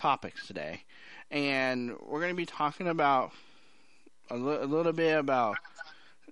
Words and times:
topics 0.00 0.46
today, 0.46 0.82
and 1.30 1.96
we're 2.06 2.20
going 2.20 2.32
to 2.32 2.36
be 2.36 2.46
talking 2.46 2.88
about 2.88 3.32
a, 4.30 4.36
li- 4.36 4.58
a 4.60 4.66
little 4.66 4.92
bit 4.92 5.18
about 5.18 5.56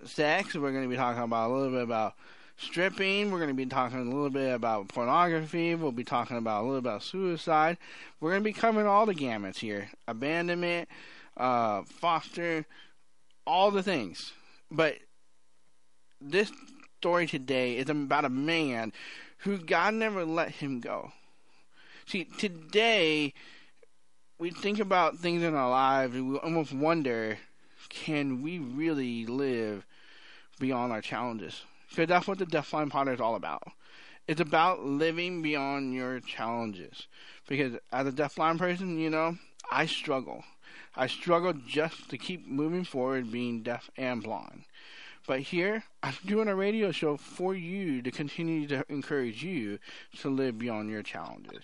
sex. 0.05 0.55
We're 0.55 0.71
going 0.73 0.85
to 0.85 0.89
be 0.89 0.97
talking 0.97 1.23
about 1.23 1.51
a 1.51 1.53
little 1.55 1.71
bit 1.71 1.83
about 1.83 2.15
stripping. 2.59 3.31
We're 3.31 3.39
going 3.39 3.49
to 3.49 3.55
be 3.55 3.67
talking 3.67 4.01
a 4.01 4.05
little 4.05 4.31
bit 4.31 4.55
about 4.55 4.89
pornography. 4.89 5.75
We'll 5.75 5.93
be 5.93 6.05
talking 6.05 6.37
about 6.37 6.63
a 6.63 6.65
little 6.65 6.79
about 6.79 7.03
suicide. 7.03 7.79
We're 8.21 8.33
going 8.33 8.43
to 8.43 8.51
be 8.51 8.53
covering 8.53 8.87
all 8.87 9.07
the 9.07 9.15
gamuts 9.15 9.59
here: 9.59 9.89
abandonment, 10.07 10.89
uh, 11.37 11.83
foster, 11.85 12.67
all 13.47 13.71
the 13.71 13.83
things. 13.83 14.35
But 14.71 14.97
this 16.21 16.53
story 17.01 17.27
today 17.27 17.79
is 17.79 17.89
about 17.89 18.27
a 18.27 18.31
man 18.31 18.93
who 19.39 19.57
God 19.57 19.95
never 19.95 20.25
let 20.25 20.51
him 20.51 20.81
go. 20.81 21.13
See, 22.07 22.25
today 22.25 23.33
we 24.45 24.51
think 24.51 24.79
about 24.79 25.17
things 25.17 25.43
in 25.43 25.55
our 25.55 25.71
lives 25.71 26.15
and 26.15 26.31
we 26.31 26.37
almost 26.37 26.71
wonder 26.71 27.39
can 27.89 28.43
we 28.43 28.59
really 28.59 29.25
live 29.25 29.87
beyond 30.61 30.93
our 30.93 31.01
challenges? 31.01 31.63
Because 31.89 32.09
that's 32.09 32.29
what 32.29 32.37
the 32.37 32.45
Deafblind 32.45 32.91
Potter 32.91 33.15
is 33.15 33.23
all 33.23 33.37
about. 33.37 33.63
It's 34.29 34.43
about 34.43 34.85
living 34.85 35.41
beyond 35.41 35.95
your 35.95 36.21
challenges. 36.21 37.07
Because 37.49 37.79
as 37.91 38.07
a 38.07 38.13
deafblind 38.13 38.59
person, 38.59 38.99
you 38.99 39.09
know, 39.09 39.39
I 39.73 39.87
struggle. 39.87 40.45
I 40.95 41.07
struggle 41.07 41.55
just 41.67 42.11
to 42.11 42.19
keep 42.19 42.47
moving 42.47 42.85
forward 42.85 43.33
being 43.33 43.63
deaf 43.63 43.89
and 43.97 44.23
blind. 44.23 44.65
But 45.27 45.41
here, 45.41 45.85
I'm 46.03 46.17
doing 46.27 46.49
a 46.49 46.55
radio 46.55 46.91
show 46.91 47.17
for 47.17 47.55
you 47.55 48.03
to 48.03 48.11
continue 48.11 48.69
to 48.69 48.85
encourage 48.91 49.43
you 49.43 49.79
to 50.19 50.29
live 50.29 50.59
beyond 50.59 50.91
your 50.91 51.03
challenges. 51.03 51.63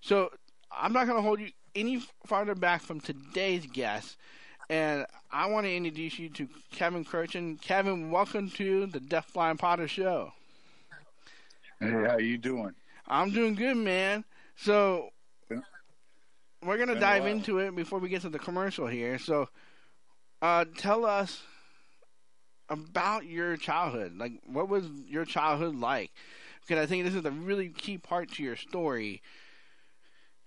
So 0.00 0.30
I'm 0.72 0.94
not 0.94 1.06
going 1.06 1.18
to 1.18 1.22
hold 1.22 1.40
you 1.40 1.50
any 1.74 2.02
farther 2.26 2.54
back 2.54 2.82
from 2.82 3.00
today's 3.00 3.66
guest. 3.66 4.16
And 4.70 5.06
I 5.30 5.46
want 5.46 5.66
to 5.66 5.74
introduce 5.74 6.18
you 6.18 6.28
to 6.30 6.48
Kevin 6.72 7.04
Kirchen. 7.04 7.58
Kevin, 7.60 8.10
welcome 8.10 8.50
to 8.52 8.86
the 8.86 8.98
Deafblind 9.00 9.58
Potter 9.58 9.88
Show. 9.88 10.32
Hey, 11.80 11.90
how 11.90 12.18
you 12.18 12.38
doing? 12.38 12.74
I'm 13.06 13.30
doing 13.30 13.54
good, 13.54 13.76
man. 13.76 14.24
So 14.56 15.10
we're 16.64 16.78
gonna 16.78 16.92
Been 16.92 17.02
dive 17.02 17.26
into 17.26 17.58
it 17.58 17.76
before 17.76 17.98
we 17.98 18.08
get 18.08 18.22
to 18.22 18.30
the 18.30 18.38
commercial 18.38 18.86
here. 18.86 19.18
So, 19.18 19.48
uh, 20.40 20.64
tell 20.76 21.04
us 21.04 21.42
about 22.70 23.26
your 23.26 23.56
childhood. 23.56 24.16
Like, 24.16 24.32
what 24.46 24.68
was 24.68 24.86
your 25.06 25.24
childhood 25.24 25.76
like? 25.76 26.10
Because 26.62 26.82
I 26.82 26.86
think 26.86 27.04
this 27.04 27.14
is 27.14 27.24
a 27.24 27.30
really 27.30 27.68
key 27.68 27.98
part 27.98 28.32
to 28.32 28.42
your 28.42 28.56
story, 28.56 29.20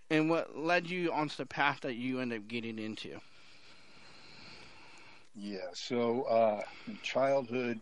and 0.10 0.30
what 0.30 0.58
led 0.58 0.90
you 0.90 1.12
onto 1.12 1.36
the 1.38 1.46
path 1.46 1.82
that 1.82 1.96
you 1.96 2.20
end 2.20 2.34
up 2.34 2.48
getting 2.48 2.80
into. 2.80 3.20
Yeah, 5.36 5.68
so 5.74 6.24
uh, 6.24 6.62
childhood, 7.04 7.80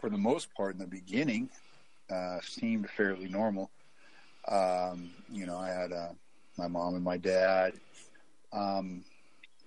for 0.00 0.10
the 0.10 0.18
most 0.18 0.52
part, 0.54 0.74
in 0.74 0.80
the 0.80 0.86
beginning, 0.86 1.48
uh, 2.10 2.38
seemed 2.42 2.90
fairly 2.90 3.28
normal. 3.28 3.70
Um, 4.48 5.10
you 5.30 5.46
know, 5.46 5.56
I 5.56 5.68
had 5.68 5.92
uh, 5.92 6.08
my 6.58 6.66
mom 6.66 6.94
and 6.96 7.04
my 7.04 7.16
dad, 7.18 7.74
um, 8.52 9.04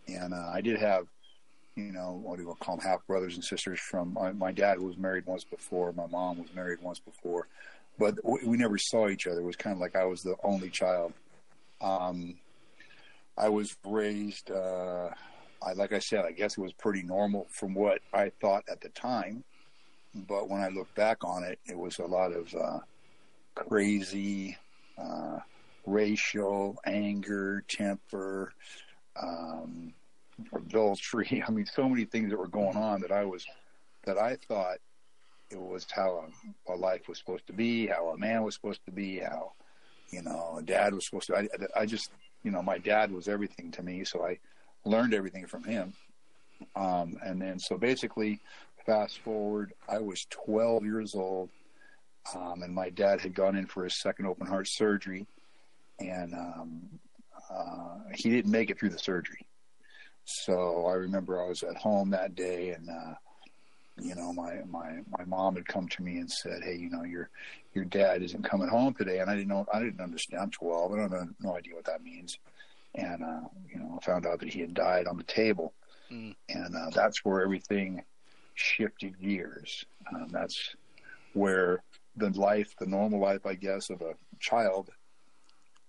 and 0.07 0.33
uh, 0.33 0.49
I 0.53 0.59
did 0.59 0.77
have, 0.79 1.07
you 1.75 1.91
know, 1.93 2.19
what 2.21 2.37
do 2.37 2.47
we 2.47 2.53
call 2.59 2.77
them, 2.77 2.85
half 2.85 3.05
brothers 3.07 3.35
and 3.35 3.43
sisters. 3.43 3.79
From 3.79 4.13
my, 4.13 4.33
my 4.33 4.51
dad 4.51 4.79
was 4.79 4.97
married 4.97 5.25
once 5.25 5.45
before, 5.45 5.93
my 5.93 6.07
mom 6.07 6.39
was 6.39 6.53
married 6.53 6.79
once 6.81 6.99
before, 6.99 7.47
but 7.97 8.15
we 8.23 8.57
never 8.57 8.77
saw 8.77 9.07
each 9.07 9.25
other. 9.25 9.39
It 9.39 9.45
was 9.45 9.55
kind 9.55 9.73
of 9.73 9.79
like 9.79 9.95
I 9.95 10.03
was 10.03 10.21
the 10.21 10.35
only 10.43 10.69
child. 10.69 11.13
Um, 11.81 12.35
I 13.37 13.49
was 13.49 13.75
raised. 13.85 14.51
Uh, 14.51 15.09
I, 15.61 15.73
like 15.73 15.93
I 15.93 15.99
said, 15.99 16.25
I 16.25 16.31
guess 16.31 16.57
it 16.57 16.61
was 16.61 16.73
pretty 16.73 17.03
normal 17.03 17.47
from 17.49 17.73
what 17.73 17.99
I 18.13 18.31
thought 18.41 18.63
at 18.69 18.81
the 18.81 18.89
time. 18.89 19.43
But 20.13 20.49
when 20.49 20.61
I 20.61 20.69
look 20.69 20.93
back 20.95 21.23
on 21.23 21.43
it, 21.43 21.59
it 21.65 21.77
was 21.77 21.99
a 21.99 22.05
lot 22.05 22.31
of 22.31 22.53
uh, 22.55 22.79
crazy, 23.55 24.57
uh, 24.97 25.39
racial 25.85 26.77
anger, 26.85 27.63
temper, 27.67 28.53
um, 29.21 29.93
adultery. 30.53 31.43
I 31.47 31.51
mean, 31.51 31.65
so 31.65 31.89
many 31.89 32.05
things 32.05 32.29
that 32.29 32.37
were 32.37 32.47
going 32.47 32.77
on 32.77 33.01
that 33.01 33.11
I 33.11 33.25
was, 33.25 33.45
that 34.05 34.17
I 34.17 34.37
thought 34.47 34.77
it 35.49 35.59
was 35.59 35.85
how 35.91 36.25
a, 36.67 36.73
a 36.73 36.75
life 36.75 37.07
was 37.07 37.17
supposed 37.17 37.47
to 37.47 37.53
be, 37.53 37.87
how 37.87 38.09
a 38.09 38.17
man 38.17 38.43
was 38.43 38.55
supposed 38.55 38.85
to 38.85 38.91
be, 38.91 39.19
how, 39.19 39.53
you 40.09 40.21
know, 40.21 40.61
dad 40.63 40.93
was 40.93 41.05
supposed 41.05 41.27
to. 41.27 41.37
I, 41.37 41.47
I 41.75 41.85
just, 41.85 42.11
you 42.43 42.51
know, 42.51 42.61
my 42.61 42.77
dad 42.77 43.11
was 43.11 43.27
everything 43.27 43.71
to 43.71 43.83
me, 43.83 44.03
so 44.03 44.25
I 44.25 44.39
learned 44.85 45.13
everything 45.13 45.47
from 45.47 45.63
him. 45.63 45.93
Um, 46.75 47.17
and 47.23 47.41
then, 47.41 47.59
so 47.59 47.77
basically, 47.77 48.39
fast 48.85 49.19
forward, 49.19 49.73
I 49.89 49.99
was 49.99 50.25
12 50.29 50.85
years 50.85 51.15
old, 51.15 51.49
um, 52.35 52.63
and 52.63 52.73
my 52.73 52.89
dad 52.89 53.21
had 53.21 53.33
gone 53.33 53.55
in 53.55 53.65
for 53.65 53.83
his 53.83 53.99
second 53.99 54.25
open 54.25 54.47
heart 54.47 54.67
surgery, 54.67 55.25
and 55.99 56.33
um, 56.33 56.81
uh, 57.53 57.97
he 58.13 58.29
didn't 58.29 58.51
make 58.51 58.69
it 58.69 58.79
through 58.79 58.89
the 58.89 58.99
surgery. 58.99 59.45
So 60.23 60.87
I 60.87 60.93
remember 60.93 61.41
I 61.41 61.47
was 61.47 61.63
at 61.63 61.77
home 61.77 62.09
that 62.11 62.35
day, 62.35 62.69
and 62.71 62.89
uh, 62.89 63.13
you 64.01 64.15
know, 64.15 64.33
my 64.33 64.61
my 64.69 64.99
my 65.17 65.25
mom 65.25 65.55
had 65.55 65.67
come 65.67 65.87
to 65.89 66.03
me 66.03 66.17
and 66.17 66.29
said, 66.31 66.63
"Hey, 66.63 66.75
you 66.75 66.89
know, 66.89 67.03
your 67.03 67.29
your 67.73 67.85
dad 67.85 68.21
isn't 68.23 68.43
coming 68.43 68.67
home 68.67 68.93
today," 68.93 69.19
and 69.19 69.29
I 69.29 69.35
didn't 69.35 69.47
know, 69.49 69.65
I 69.73 69.79
didn't 69.79 70.01
understand. 70.01 70.41
I'm 70.41 70.51
12, 70.51 70.93
I 70.93 70.97
don't 70.97 71.11
have 71.11 71.27
no 71.39 71.55
idea 71.55 71.75
what 71.75 71.85
that 71.85 72.03
means 72.03 72.37
and 72.97 73.23
uh, 73.23 73.41
you 73.69 73.77
know 73.77 73.99
I 74.01 74.05
found 74.05 74.25
out 74.25 74.39
that 74.39 74.53
he 74.53 74.61
had 74.61 74.73
died 74.73 75.05
on 75.07 75.17
the 75.17 75.23
table, 75.23 75.73
Mm. 76.11 76.35
and 76.49 76.75
uh, 76.75 76.91
that's 76.91 77.25
where 77.25 77.41
everything 77.41 78.03
shifted 78.53 79.19
gears. 79.19 79.83
Um, 80.13 80.29
that's 80.31 80.75
where 81.33 81.81
the 82.15 82.29
life, 82.29 82.75
the 82.79 82.85
normal 82.85 83.19
life, 83.19 83.45
I 83.45 83.55
guess, 83.55 83.89
of 83.89 84.01
a 84.01 84.13
child 84.39 84.91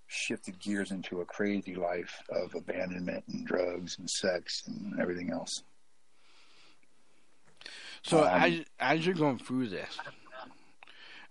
shifted 0.06 0.58
gears 0.58 0.90
into 0.90 1.20
a 1.20 1.24
crazy 1.24 1.74
life 1.74 2.22
of 2.30 2.54
abandonment 2.54 3.24
and 3.28 3.46
drugs 3.46 3.98
and 3.98 4.08
sex 4.08 4.62
and 4.66 4.98
everything 5.00 5.30
else. 5.30 5.62
So 8.06 8.22
Um, 8.22 8.42
as 8.42 8.64
as 8.78 9.04
you're 9.06 9.14
going 9.16 9.38
through 9.38 9.68
this, 9.68 9.98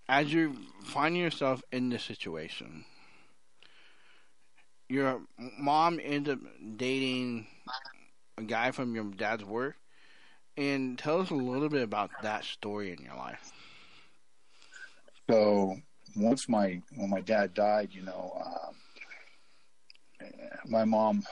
as 0.08 0.32
you're 0.32 0.52
finding 0.84 1.22
yourself 1.22 1.62
in 1.72 1.88
this 1.88 2.04
situation, 2.04 2.84
your 4.88 5.22
mom 5.58 5.98
ends 6.02 6.28
up 6.28 6.38
dating 6.76 7.46
a 8.38 8.42
guy 8.42 8.70
from 8.72 8.94
your 8.94 9.04
dad's 9.04 9.44
work, 9.44 9.76
and 10.56 10.98
tell 10.98 11.20
us 11.20 11.30
a 11.30 11.34
little 11.34 11.68
bit 11.70 11.82
about 11.82 12.10
that 12.22 12.44
story 12.44 12.92
in 12.92 13.02
your 13.02 13.16
life. 13.16 13.52
So 15.30 15.76
once 16.14 16.48
my 16.48 16.82
when 16.94 17.10
my 17.10 17.20
dad 17.22 17.54
died, 17.54 17.88
you 17.92 18.02
know, 18.02 18.42
um, 18.44 18.74
my 20.66 20.84
mom 20.84 21.24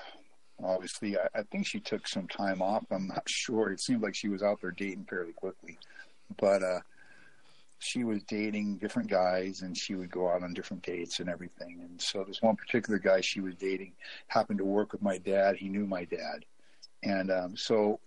obviously 0.63 1.17
I, 1.19 1.27
I 1.35 1.43
think 1.43 1.67
she 1.67 1.81
took 1.81 2.07
some 2.07 2.29
time 2.29 2.63
off. 2.63 2.85
I'm 2.91 3.09
not 3.09 3.25
sure. 3.29 3.71
It 3.71 3.81
seemed 3.81 4.03
like 4.03 4.15
she 4.15 4.29
was 4.29 4.43
out 4.43 4.61
there 4.61 4.71
dating 4.71 5.07
fairly 5.09 5.33
quickly, 5.33 5.79
but 6.39 6.63
uh, 6.63 6.81
she 7.79 8.05
was 8.05 8.23
dating 8.25 8.79
different 8.79 9.11
guys 9.11 9.63
and 9.63 9.77
she 9.77 9.95
would 9.95 10.11
go 10.11 10.31
out 10.31 10.43
on 10.43 10.55
different 10.55 10.83
dates 10.83 11.21
and 11.21 11.29
everything. 11.29 11.81
And 11.83 12.01
so 12.01 12.25
this 12.25 12.41
one 12.41 12.57
particular 12.57 12.99
guy 12.99 13.21
she 13.21 13.41
was 13.41 13.55
dating 13.57 13.93
happened 14.29 14.59
to 14.59 14.65
work 14.65 14.93
with 14.93 15.03
my 15.03 15.19
dad. 15.19 15.57
He 15.57 15.69
knew 15.69 15.87
my 15.87 16.05
dad, 16.05 16.45
and 17.03 17.31
um, 17.31 17.57
so 17.57 18.01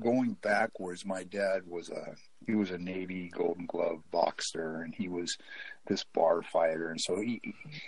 going 0.00 0.36
backwards, 0.42 1.06
my 1.06 1.24
dad 1.24 1.62
was 1.66 1.88
a 1.88 2.14
he 2.44 2.54
was 2.54 2.70
a 2.70 2.78
Navy 2.78 3.28
Golden 3.34 3.66
Glove 3.66 4.02
boxer, 4.10 4.82
and 4.82 4.94
he 4.94 5.08
was 5.08 5.36
this 5.86 6.04
bar 6.04 6.42
fighter. 6.42 6.90
And 6.90 7.00
so 7.00 7.20
he 7.20 7.40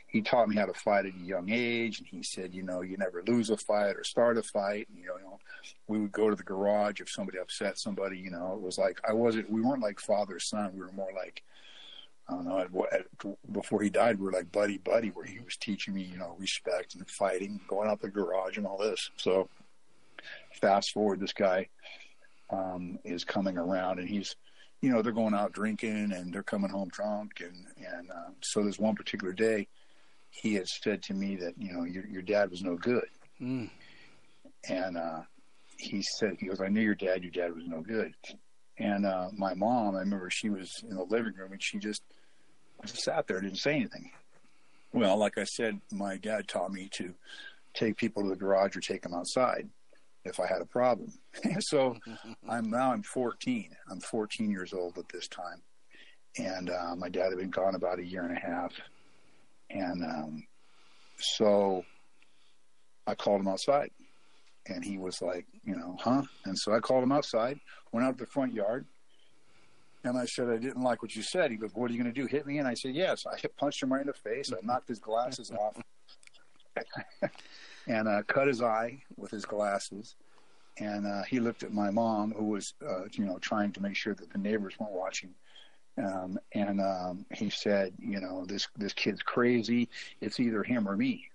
he 0.06 0.20
taught 0.20 0.48
me 0.48 0.56
how 0.56 0.66
to 0.66 0.74
fight 0.74 1.06
at 1.06 1.14
a 1.14 1.24
young 1.24 1.50
age. 1.50 1.98
And 1.98 2.08
he 2.08 2.22
said, 2.22 2.54
you 2.54 2.62
know, 2.62 2.80
you 2.80 2.96
never 2.96 3.22
lose 3.26 3.50
a 3.50 3.56
fight 3.56 3.96
or 3.96 4.04
start 4.04 4.38
a 4.38 4.42
fight. 4.42 4.88
And, 4.88 4.98
you 4.98 5.06
know, 5.06 5.38
we 5.86 5.98
would 5.98 6.12
go 6.12 6.28
to 6.30 6.36
the 6.36 6.42
garage 6.42 7.00
if 7.00 7.10
somebody 7.10 7.38
upset 7.38 7.78
somebody. 7.78 8.18
You 8.18 8.30
know, 8.30 8.54
it 8.54 8.60
was 8.60 8.78
like 8.78 9.00
I 9.08 9.12
wasn't. 9.12 9.50
We 9.50 9.60
weren't 9.60 9.82
like 9.82 10.00
father 10.00 10.38
son. 10.40 10.72
We 10.74 10.80
were 10.80 10.92
more 10.92 11.12
like. 11.14 11.42
I 12.30 12.34
don't 12.34 12.44
know. 12.44 12.58
At, 12.58 13.00
at, 13.00 13.52
before 13.52 13.80
he 13.80 13.88
died, 13.88 14.18
we 14.18 14.26
were 14.26 14.32
like 14.32 14.52
buddy 14.52 14.76
buddy, 14.76 15.08
where 15.08 15.24
he 15.24 15.38
was 15.38 15.56
teaching 15.56 15.94
me, 15.94 16.02
you 16.02 16.18
know, 16.18 16.36
respect 16.38 16.94
and 16.94 17.08
fighting, 17.08 17.58
going 17.68 17.88
out 17.88 18.02
the 18.02 18.10
garage 18.10 18.58
and 18.58 18.66
all 18.66 18.76
this. 18.76 19.10
So, 19.16 19.48
fast 20.60 20.90
forward, 20.90 21.20
this 21.20 21.32
guy 21.32 21.68
um, 22.50 22.98
is 23.04 23.24
coming 23.24 23.58
around, 23.58 23.98
and 23.98 24.08
he's, 24.08 24.34
you 24.80 24.90
know, 24.90 25.02
they're 25.02 25.12
going 25.12 25.34
out 25.34 25.52
drinking 25.52 26.12
and 26.12 26.32
they're 26.32 26.42
coming 26.42 26.70
home 26.70 26.88
drunk, 26.88 27.40
and 27.40 27.66
and 27.76 28.10
uh, 28.10 28.30
so 28.42 28.62
there's 28.62 28.78
one 28.78 28.94
particular 28.94 29.32
day, 29.32 29.66
he 30.30 30.54
had 30.54 30.66
said 30.66 31.02
to 31.04 31.14
me 31.14 31.36
that 31.36 31.54
you 31.58 31.72
know 31.72 31.84
your 31.84 32.06
your 32.06 32.22
dad 32.22 32.50
was 32.50 32.62
no 32.62 32.76
good, 32.76 33.06
Mm. 33.40 33.70
and 34.68 34.96
uh, 34.96 35.20
he 35.78 36.02
said 36.02 36.36
he 36.40 36.46
goes, 36.46 36.60
I 36.60 36.68
knew 36.68 36.80
your 36.80 36.94
dad, 36.94 37.22
your 37.22 37.30
dad 37.32 37.54
was 37.54 37.66
no 37.66 37.80
good, 37.80 38.14
and 38.78 39.06
uh, 39.06 39.28
my 39.36 39.54
mom, 39.54 39.94
I 39.96 40.00
remember 40.00 40.30
she 40.30 40.50
was 40.50 40.70
in 40.88 40.96
the 40.96 41.04
living 41.04 41.34
room 41.36 41.52
and 41.52 41.62
she 41.62 41.78
just 41.78 42.02
just 42.84 43.02
sat 43.02 43.26
there, 43.26 43.40
didn't 43.40 43.58
say 43.58 43.74
anything. 43.74 44.10
Well, 44.92 45.16
like 45.18 45.36
I 45.36 45.44
said, 45.44 45.80
my 45.92 46.16
dad 46.16 46.48
taught 46.48 46.72
me 46.72 46.88
to 46.92 47.12
take 47.74 47.96
people 47.96 48.22
to 48.22 48.28
the 48.30 48.36
garage 48.36 48.76
or 48.76 48.80
take 48.80 49.02
them 49.02 49.14
outside 49.14 49.68
if 50.28 50.40
I 50.40 50.46
had 50.46 50.60
a 50.60 50.66
problem. 50.66 51.12
so 51.60 51.96
I'm 52.48 52.70
now 52.70 52.92
I'm 52.92 53.02
14. 53.02 53.70
I'm 53.90 54.00
14 54.00 54.50
years 54.50 54.72
old 54.72 54.98
at 54.98 55.08
this 55.08 55.28
time, 55.28 55.62
and 56.38 56.70
uh, 56.70 56.94
my 56.96 57.08
dad 57.08 57.30
had 57.30 57.38
been 57.38 57.50
gone 57.50 57.74
about 57.74 57.98
a 57.98 58.04
year 58.04 58.22
and 58.22 58.36
a 58.36 58.40
half, 58.40 58.72
and 59.70 60.04
um, 60.04 60.46
so 61.18 61.84
I 63.06 63.14
called 63.14 63.40
him 63.40 63.48
outside, 63.48 63.90
and 64.66 64.84
he 64.84 64.98
was 64.98 65.20
like, 65.22 65.46
you 65.64 65.76
know, 65.76 65.96
huh? 66.00 66.22
And 66.44 66.56
so 66.58 66.72
I 66.74 66.80
called 66.80 67.02
him 67.02 67.12
outside, 67.12 67.58
went 67.92 68.06
out 68.06 68.18
to 68.18 68.24
the 68.24 68.30
front 68.30 68.52
yard. 68.52 68.86
And 70.04 70.16
I 70.16 70.26
said, 70.26 70.48
I 70.48 70.58
didn't 70.58 70.82
like 70.82 71.02
what 71.02 71.16
you 71.16 71.22
said. 71.22 71.50
He 71.50 71.56
goes, 71.56 71.70
What 71.74 71.90
are 71.90 71.94
you 71.94 72.00
going 72.00 72.14
to 72.14 72.18
do? 72.18 72.28
Hit 72.28 72.46
me? 72.46 72.58
And 72.58 72.68
I 72.68 72.74
said, 72.74 72.94
Yes. 72.94 73.24
I 73.26 73.36
punched 73.58 73.82
him 73.82 73.92
right 73.92 74.00
in 74.00 74.06
the 74.06 74.12
face. 74.12 74.52
I 74.52 74.64
knocked 74.64 74.88
his 74.88 75.00
glasses 75.00 75.50
off 75.50 75.76
and 77.86 78.08
uh, 78.08 78.22
cut 78.26 78.48
his 78.48 78.62
eye 78.62 79.02
with 79.16 79.30
his 79.30 79.44
glasses. 79.44 80.16
And 80.78 81.06
uh, 81.06 81.22
he 81.24 81.40
looked 81.40 81.64
at 81.64 81.72
my 81.72 81.90
mom, 81.90 82.32
who 82.32 82.44
was, 82.44 82.74
uh, 82.86 83.04
you 83.12 83.24
know, 83.24 83.38
trying 83.38 83.72
to 83.72 83.82
make 83.82 83.96
sure 83.96 84.14
that 84.14 84.32
the 84.32 84.38
neighbors 84.38 84.78
weren't 84.78 84.92
watching. 84.92 85.34
Um, 85.96 86.38
and 86.52 86.80
um, 86.80 87.26
he 87.34 87.50
said, 87.50 87.92
you 87.98 88.20
know, 88.20 88.44
this 88.44 88.68
this 88.76 88.92
kid's 88.92 89.22
crazy. 89.22 89.88
It's 90.20 90.38
either 90.38 90.62
him 90.62 90.88
or 90.88 90.96
me. 90.96 91.28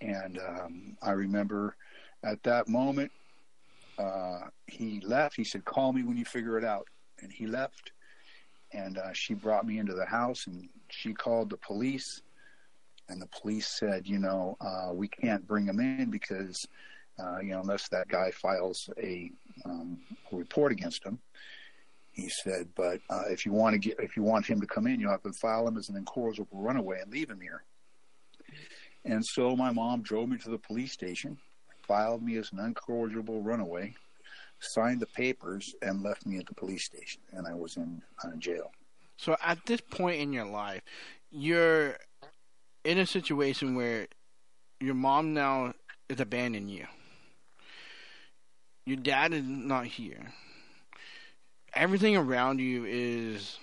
And 0.00 0.38
um, 0.38 0.96
I 1.02 1.10
remember 1.12 1.76
at 2.22 2.42
that 2.44 2.68
moment, 2.68 3.10
uh, 3.98 4.42
he 4.66 5.00
left. 5.00 5.36
He 5.36 5.44
said, 5.44 5.64
"Call 5.64 5.92
me 5.92 6.04
when 6.04 6.16
you 6.16 6.24
figure 6.24 6.58
it 6.58 6.64
out." 6.64 6.86
And 7.22 7.32
he 7.32 7.46
left. 7.46 7.92
And 8.72 8.98
uh, 8.98 9.12
she 9.12 9.34
brought 9.34 9.66
me 9.66 9.78
into 9.78 9.94
the 9.94 10.06
house, 10.06 10.46
and 10.46 10.68
she 10.88 11.12
called 11.12 11.50
the 11.50 11.56
police 11.56 12.22
and 13.10 13.20
the 13.20 13.26
police 13.26 13.66
said, 13.66 14.06
you 14.06 14.18
know, 14.18 14.56
uh, 14.60 14.92
we 14.92 15.08
can't 15.08 15.46
bring 15.46 15.66
him 15.66 15.80
in 15.80 16.10
because, 16.10 16.66
uh, 17.18 17.40
you 17.40 17.50
know, 17.50 17.60
unless 17.60 17.88
that 17.88 18.08
guy 18.08 18.30
files 18.30 18.88
a, 18.98 19.30
um, 19.64 19.98
a 20.32 20.36
report 20.36 20.72
against 20.72 21.04
him. 21.04 21.18
He 22.12 22.28
said, 22.28 22.68
but 22.76 23.00
uh, 23.08 23.24
if 23.28 23.44
you 23.44 23.52
want 23.52 23.74
to 23.74 23.78
get, 23.78 23.98
if 24.00 24.16
you 24.16 24.22
want 24.22 24.46
him 24.46 24.60
to 24.60 24.66
come 24.66 24.86
in, 24.86 25.00
you 25.00 25.08
have 25.08 25.22
to 25.22 25.32
file 25.32 25.66
him 25.66 25.76
as 25.76 25.88
an 25.88 25.96
incorrigible 25.96 26.60
runaway 26.60 27.00
and 27.00 27.12
leave 27.12 27.30
him 27.30 27.40
here. 27.40 27.64
And 29.04 29.24
so 29.24 29.56
my 29.56 29.70
mom 29.72 30.02
drove 30.02 30.28
me 30.28 30.38
to 30.38 30.50
the 30.50 30.58
police 30.58 30.92
station, 30.92 31.38
filed 31.86 32.22
me 32.22 32.36
as 32.36 32.52
an 32.52 32.58
incorrigible 32.58 33.42
runaway, 33.42 33.94
signed 34.60 35.00
the 35.00 35.06
papers, 35.06 35.74
and 35.82 36.02
left 36.02 36.26
me 36.26 36.38
at 36.38 36.46
the 36.46 36.54
police 36.54 36.84
station, 36.84 37.22
and 37.32 37.46
I 37.46 37.54
was 37.54 37.76
in 37.76 38.02
uh, 38.22 38.36
jail. 38.38 38.70
So 39.16 39.36
at 39.42 39.64
this 39.66 39.80
point 39.80 40.20
in 40.20 40.32
your 40.32 40.46
life, 40.46 40.82
you're 41.30 41.96
in 42.84 42.98
a 42.98 43.06
situation 43.06 43.74
where 43.74 44.06
your 44.80 44.94
mom 44.94 45.34
now 45.34 45.74
is 46.08 46.20
abandoning 46.20 46.68
you. 46.68 46.86
Your 48.86 48.96
dad 48.96 49.32
is 49.32 49.44
not 49.44 49.86
here. 49.86 50.32
Everything 51.74 52.16
around 52.16 52.60
you 52.60 52.84
is 52.84 53.58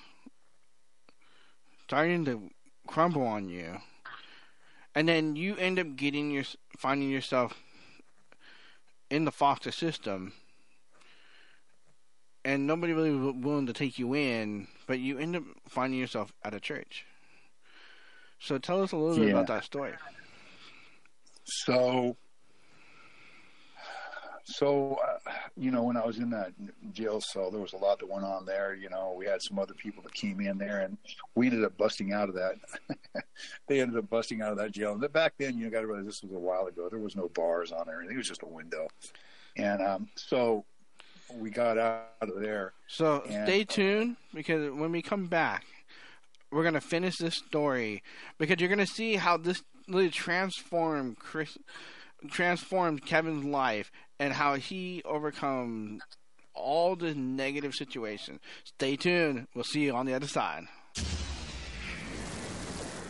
starting 1.84 2.25
to 2.25 2.50
crumble 2.88 3.25
on 3.25 3.50
you. 3.50 3.78
And 4.96 5.08
then 5.08 5.36
you 5.36 5.56
end 5.58 5.80
up 5.80 5.96
getting 5.96 6.31
your 6.31 6.46
finding 6.78 7.10
yourself 7.10 7.54
in 9.10 9.25
the 9.25 9.31
foster 9.31 9.72
system 9.72 10.34
and 12.48 12.66
nobody 12.66 12.94
really 12.94 13.12
willing 13.12 13.66
to 13.66 13.74
take 13.74 14.00
you 14.00 14.14
in, 14.16 14.68
but 14.88 15.00
you 15.00 15.18
end 15.18 15.36
up 15.36 15.44
finding 15.68 16.00
yourself 16.00 16.31
at 16.46 16.54
a 16.54 16.62
church. 16.62 17.06
So 18.39 18.57
tell 18.57 18.84
us 18.84 18.92
a 18.92 18.98
little 18.98 19.18
bit 19.18 19.31
about 19.31 19.48
that 19.48 19.63
story. 19.63 19.94
So, 21.44 22.16
so 24.44 25.00
uh, 25.06 25.31
you 25.56 25.72
know, 25.72 25.84
when 25.84 25.98
I 25.98 26.06
was 26.06 26.18
in 26.18 26.30
that 26.31 26.51
jail 26.94 27.19
cell, 27.22 27.50
there 27.51 27.62
was 27.62 27.74
a 27.74 27.78
lot 27.78 28.00
that 28.00 28.10
went 28.10 28.25
on 28.25 28.45
there. 28.45 28.75
You 28.75 28.89
know, 28.89 29.16
we 29.18 29.25
had 29.25 29.42
some 29.42 29.57
other 29.57 29.74
people 29.74 30.04
that 30.04 30.13
came 30.13 30.39
in 30.39 30.57
there, 30.57 30.81
and 30.81 30.98
we 31.36 31.48
ended 31.48 31.63
up 31.63 31.78
busting 31.78 32.13
out 32.13 32.30
of 32.30 32.36
that. 32.36 32.56
they 33.68 33.81
ended 33.81 33.98
up 33.98 34.10
busting 34.10 34.42
out 34.42 34.51
of 34.51 34.57
that 34.57 34.72
jail. 34.72 34.94
And 34.94 35.13
back 35.13 35.33
then, 35.38 35.57
you 35.57 35.69
got 35.69 35.81
to 35.81 35.88
realize 35.88 36.06
this 36.06 36.24
was 36.24 36.31
a 36.31 36.40
while 36.40 36.68
ago. 36.68 36.90
There 36.90 37.00
was 37.00 37.16
no 37.16 37.30
bars 37.30 37.72
on 37.72 37.88
there; 37.88 38.01
it 38.01 38.16
was 38.16 38.28
just 38.28 38.44
a 38.44 38.48
window. 38.48 38.88
And 39.57 39.81
um, 39.81 40.07
so 40.16 40.66
we 41.33 41.50
got 41.50 41.78
out 41.78 42.07
of 42.22 42.40
there. 42.40 42.74
So 42.88 43.24
and, 43.28 43.48
stay 43.48 43.63
tuned 43.63 44.18
because 44.33 44.72
when 44.72 44.92
we 44.92 45.01
come 45.01 45.28
back, 45.28 45.66
we're 46.51 46.63
gonna 46.63 46.81
finish 46.81 47.17
this 47.17 47.35
story 47.35 48.03
because 48.38 48.59
you're 48.59 48.69
gonna 48.69 48.85
see 48.85 49.15
how 49.15 49.38
this 49.38 49.61
really 49.88 50.09
transformed 50.09 51.17
Chris, 51.19 51.57
transformed 52.29 53.05
Kevin's 53.05 53.45
life 53.45 53.91
and 54.19 54.33
how 54.33 54.55
he 54.55 55.01
overcome 55.05 55.99
all 56.53 56.95
the 56.95 57.13
negative 57.13 57.73
situations. 57.73 58.39
Stay 58.63 58.95
tuned. 58.95 59.47
We'll 59.53 59.63
see 59.63 59.81
you 59.81 59.94
on 59.94 60.05
the 60.05 60.13
other 60.13 60.27
side. 60.27 60.63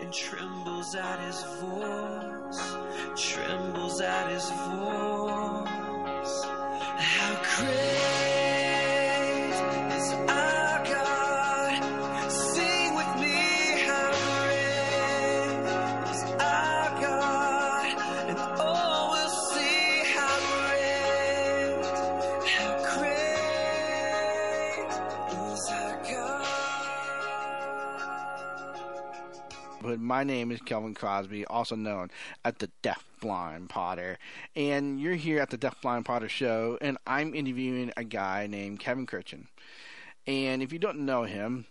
and 0.00 0.12
trembles 0.12 0.94
at 0.94 1.18
his 1.20 1.42
voice, 1.60 2.76
trembles 3.16 4.00
at 4.00 4.30
his 4.30 4.48
voice. 4.50 6.44
How 6.98 7.42
great! 7.56 8.09
My 30.10 30.24
name 30.24 30.50
is 30.50 30.60
Kelvin 30.62 30.94
Crosby, 30.94 31.46
also 31.46 31.76
known 31.76 32.10
as 32.44 32.54
the 32.58 32.68
Deaf 32.82 33.04
Blind 33.20 33.68
Potter. 33.68 34.18
And 34.56 35.00
you're 35.00 35.14
here 35.14 35.38
at 35.38 35.50
the 35.50 35.56
Deaf 35.56 35.80
Blind 35.80 36.04
Potter 36.04 36.28
Show, 36.28 36.76
and 36.80 36.98
I'm 37.06 37.32
interviewing 37.32 37.92
a 37.96 38.02
guy 38.02 38.48
named 38.48 38.80
Kevin 38.80 39.06
Kirchen. 39.06 39.46
And 40.26 40.64
if 40.64 40.72
you 40.72 40.80
don't 40.80 41.06
know 41.06 41.22
him, 41.22 41.66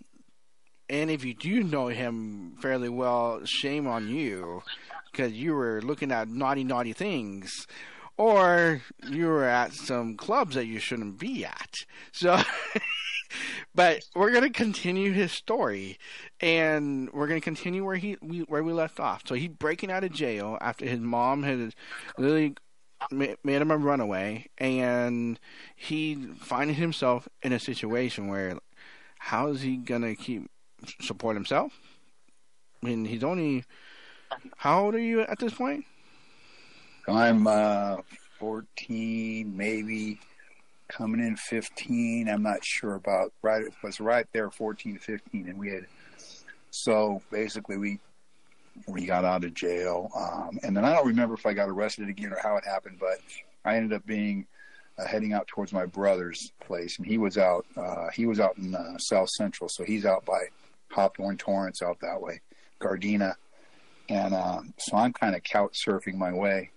and 0.89 1.11
if 1.11 1.25
you 1.25 1.33
do 1.33 1.63
know 1.63 1.87
him 1.87 2.55
fairly 2.61 2.87
well, 2.87 3.41
shame 3.43 3.87
on 3.87 4.07
you, 4.07 4.63
because 5.11 5.33
you 5.33 5.53
were 5.53 5.81
looking 5.81 6.13
at 6.13 6.29
naughty, 6.29 6.63
naughty 6.63 6.93
things. 6.93 7.67
Or 8.15 8.81
you 9.05 9.27
were 9.27 9.43
at 9.43 9.73
some 9.73 10.15
clubs 10.15 10.55
that 10.55 10.65
you 10.65 10.79
shouldn't 10.79 11.19
be 11.19 11.43
at. 11.43 11.73
So 12.13 12.41
but 13.75 14.03
we're 14.15 14.31
going 14.31 14.43
to 14.43 14.49
continue 14.49 15.11
his 15.11 15.31
story, 15.31 15.97
and 16.41 17.09
we're 17.11 17.27
going 17.27 17.39
to 17.39 17.43
continue 17.43 17.83
where 17.83 17.95
he 17.95 18.17
we, 18.21 18.39
where 18.41 18.63
we 18.63 18.73
left 18.73 18.99
off. 18.99 19.23
So 19.25 19.35
he's 19.35 19.49
breaking 19.49 19.91
out 19.91 20.03
of 20.03 20.11
jail 20.11 20.57
after 20.61 20.85
his 20.85 20.99
mom 20.99 21.43
had 21.43 21.73
literally 22.17 22.55
made 23.11 23.37
him 23.61 23.71
a 23.71 23.77
runaway, 23.77 24.47
and 24.57 25.39
he 25.75 26.15
finding 26.39 26.75
himself 26.75 27.27
in 27.41 27.53
a 27.53 27.59
situation 27.59 28.27
where 28.27 28.57
how 29.19 29.47
is 29.47 29.61
he 29.61 29.77
going 29.77 30.01
to 30.01 30.15
keep 30.15 30.49
support 31.01 31.35
himself? 31.35 31.73
I 32.81 32.87
mean, 32.87 33.05
he's 33.05 33.23
only 33.23 33.65
how 34.57 34.85
old 34.85 34.95
are 34.95 34.99
you 34.99 35.21
at 35.21 35.39
this 35.39 35.53
point? 35.53 35.85
I'm 37.07 37.47
uh, 37.47 37.97
14, 38.39 39.55
maybe 39.55 40.19
coming 40.87 41.19
in 41.19 41.35
15. 41.35 42.29
I'm 42.29 42.43
not 42.43 42.63
sure 42.63 42.95
about 42.95 43.33
right. 43.41 43.63
It 43.63 43.73
was 43.83 43.99
right 43.99 44.25
there, 44.33 44.49
14 44.49 44.97
15, 44.97 45.49
and 45.49 45.57
we 45.57 45.69
had. 45.69 45.85
So 46.83 47.21
basically, 47.29 47.77
we 47.77 47.99
we 48.87 49.05
got 49.05 49.25
out 49.25 49.43
of 49.43 49.53
jail, 49.53 50.09
um, 50.15 50.59
and 50.63 50.75
then 50.75 50.85
I 50.85 50.93
don't 50.93 51.07
remember 51.07 51.33
if 51.33 51.45
I 51.45 51.53
got 51.53 51.67
arrested 51.67 52.07
again 52.07 52.31
or 52.31 52.39
how 52.41 52.55
it 52.55 52.63
happened, 52.65 52.97
but 52.99 53.19
I 53.65 53.75
ended 53.75 53.93
up 53.93 54.05
being 54.05 54.47
uh, 54.97 55.05
heading 55.05 55.33
out 55.33 55.47
towards 55.47 55.73
my 55.73 55.85
brother's 55.85 56.53
place, 56.61 56.97
and 56.97 57.05
he 57.05 57.17
was 57.17 57.37
out. 57.37 57.65
Uh, 57.75 58.07
he 58.13 58.25
was 58.25 58.39
out 58.39 58.57
in 58.57 58.73
uh, 58.73 58.97
South 58.97 59.29
Central, 59.29 59.67
so 59.67 59.83
he's 59.83 60.05
out 60.05 60.23
by 60.23 60.39
Hawthorne 60.91 61.37
Torrance, 61.37 61.81
out 61.81 61.99
that 61.99 62.21
way, 62.21 62.39
Gardena, 62.79 63.35
and 64.07 64.33
um, 64.33 64.73
so 64.77 64.95
I'm 64.95 65.11
kind 65.11 65.35
of 65.35 65.43
couch 65.43 65.83
surfing 65.85 66.15
my 66.15 66.31
way 66.31 66.71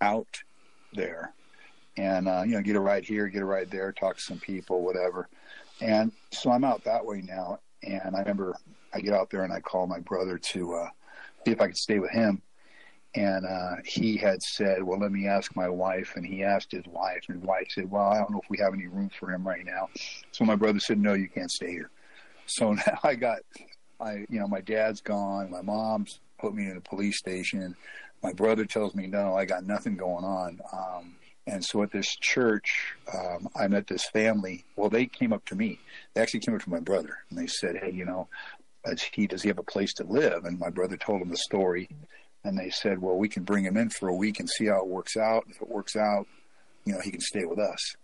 out 0.00 0.42
there 0.94 1.34
and 1.96 2.26
uh, 2.26 2.42
you 2.44 2.52
know 2.52 2.62
get 2.62 2.76
a 2.76 2.80
ride 2.80 3.04
here, 3.04 3.28
get 3.28 3.42
a 3.42 3.46
ride 3.46 3.70
there, 3.70 3.92
talk 3.92 4.16
to 4.16 4.22
some 4.22 4.38
people, 4.38 4.82
whatever. 4.82 5.28
And 5.80 6.12
so 6.32 6.50
I'm 6.50 6.64
out 6.64 6.84
that 6.84 7.04
way 7.04 7.20
now. 7.20 7.60
And 7.82 8.16
I 8.16 8.20
remember 8.20 8.56
I 8.94 9.00
get 9.00 9.14
out 9.14 9.30
there 9.30 9.42
and 9.42 9.52
I 9.52 9.60
call 9.60 9.86
my 9.86 10.00
brother 10.00 10.38
to 10.52 10.74
uh, 10.74 10.88
see 11.44 11.52
if 11.52 11.60
I 11.60 11.66
could 11.66 11.76
stay 11.76 11.98
with 11.98 12.10
him. 12.10 12.42
And 13.16 13.46
uh, 13.46 13.76
he 13.84 14.16
had 14.16 14.42
said, 14.42 14.82
"Well, 14.82 14.98
let 14.98 15.12
me 15.12 15.28
ask 15.28 15.54
my 15.54 15.68
wife." 15.68 16.14
And 16.16 16.26
he 16.26 16.42
asked 16.42 16.72
his 16.72 16.84
wife, 16.86 17.22
and 17.28 17.38
his 17.38 17.46
wife 17.46 17.68
said, 17.70 17.88
"Well, 17.88 18.02
I 18.02 18.18
don't 18.18 18.32
know 18.32 18.40
if 18.42 18.50
we 18.50 18.58
have 18.58 18.74
any 18.74 18.88
room 18.88 19.08
for 19.20 19.30
him 19.30 19.46
right 19.46 19.64
now." 19.64 19.88
So 20.32 20.44
my 20.44 20.56
brother 20.56 20.80
said, 20.80 20.98
"No, 20.98 21.12
you 21.12 21.28
can't 21.28 21.50
stay 21.50 21.70
here." 21.70 21.90
So 22.46 22.72
now 22.72 22.98
I 23.04 23.14
got, 23.14 23.38
I 24.00 24.26
you 24.28 24.40
know, 24.40 24.48
my 24.48 24.60
dad's 24.60 25.00
gone, 25.00 25.50
my 25.50 25.62
mom's 25.62 26.18
put 26.40 26.54
me 26.54 26.68
in 26.68 26.76
a 26.76 26.80
police 26.80 27.18
station. 27.18 27.76
My 28.22 28.32
brother 28.32 28.64
tells 28.64 28.96
me, 28.96 29.06
"No, 29.06 29.36
I 29.36 29.44
got 29.44 29.64
nothing 29.64 29.96
going 29.96 30.24
on." 30.24 30.60
Um, 30.72 31.14
and 31.46 31.62
so 31.62 31.82
at 31.82 31.92
this 31.92 32.08
church, 32.20 32.94
um, 33.12 33.48
I 33.54 33.68
met 33.68 33.86
this 33.86 34.08
family. 34.08 34.64
Well, 34.76 34.88
they 34.88 35.06
came 35.06 35.32
up 35.32 35.44
to 35.46 35.54
me. 35.54 35.78
They 36.14 36.22
actually 36.22 36.40
came 36.40 36.54
up 36.54 36.62
to 36.62 36.70
my 36.70 36.80
brother 36.80 37.18
and 37.28 37.38
they 37.38 37.46
said, 37.46 37.76
"Hey, 37.76 37.92
you 37.92 38.04
know, 38.04 38.28
he 39.12 39.26
does 39.26 39.42
he 39.42 39.48
have 39.48 39.58
a 39.58 39.62
place 39.62 39.92
to 39.94 40.04
live?" 40.04 40.44
And 40.44 40.58
my 40.58 40.70
brother 40.70 40.96
told 40.96 41.22
him 41.22 41.30
the 41.30 41.36
story, 41.36 41.88
and 42.44 42.58
they 42.58 42.70
said, 42.70 43.00
"Well, 43.00 43.16
we 43.16 43.28
can 43.28 43.44
bring 43.44 43.64
him 43.64 43.76
in 43.76 43.90
for 43.90 44.08
a 44.08 44.14
week 44.14 44.40
and 44.40 44.48
see 44.48 44.66
how 44.66 44.80
it 44.80 44.86
works 44.86 45.16
out. 45.16 45.44
If 45.48 45.60
it 45.60 45.68
works 45.68 45.96
out, 45.96 46.26
you 46.84 46.92
know, 46.92 47.00
he 47.00 47.10
can 47.10 47.20
stay 47.20 47.44
with 47.44 47.58
us." 47.58 47.96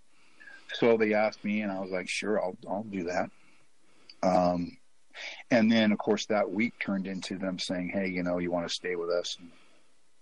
So 0.74 0.96
they 0.96 1.14
asked 1.14 1.44
me, 1.44 1.62
and 1.62 1.72
I 1.72 1.80
was 1.80 1.90
like, 1.90 2.08
"Sure, 2.08 2.42
I'll 2.42 2.56
I'll 2.68 2.84
do 2.84 3.04
that." 3.04 3.30
Um, 4.22 4.76
and 5.50 5.70
then, 5.70 5.92
of 5.92 5.98
course, 5.98 6.26
that 6.26 6.50
week 6.50 6.74
turned 6.78 7.06
into 7.06 7.38
them 7.38 7.58
saying, 7.58 7.90
"Hey, 7.90 8.08
you 8.08 8.22
know, 8.22 8.38
you 8.38 8.50
want 8.50 8.68
to 8.68 8.74
stay 8.74 8.96
with 8.96 9.10
us?" 9.10 9.36
And 9.38 9.50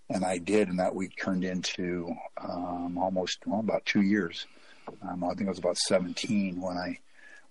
and 0.09 0.25
I 0.25 0.39
did, 0.39 0.69
and 0.69 0.79
that 0.79 0.95
week 0.95 1.15
turned 1.15 1.43
into 1.43 2.15
um, 2.37 2.97
almost 2.97 3.39
well, 3.45 3.59
about 3.59 3.85
two 3.85 4.01
years. 4.01 4.47
Um, 5.07 5.23
I 5.23 5.33
think 5.35 5.47
I 5.47 5.51
was 5.51 5.59
about 5.59 5.77
17 5.77 6.59
when 6.59 6.77
I 6.77 6.97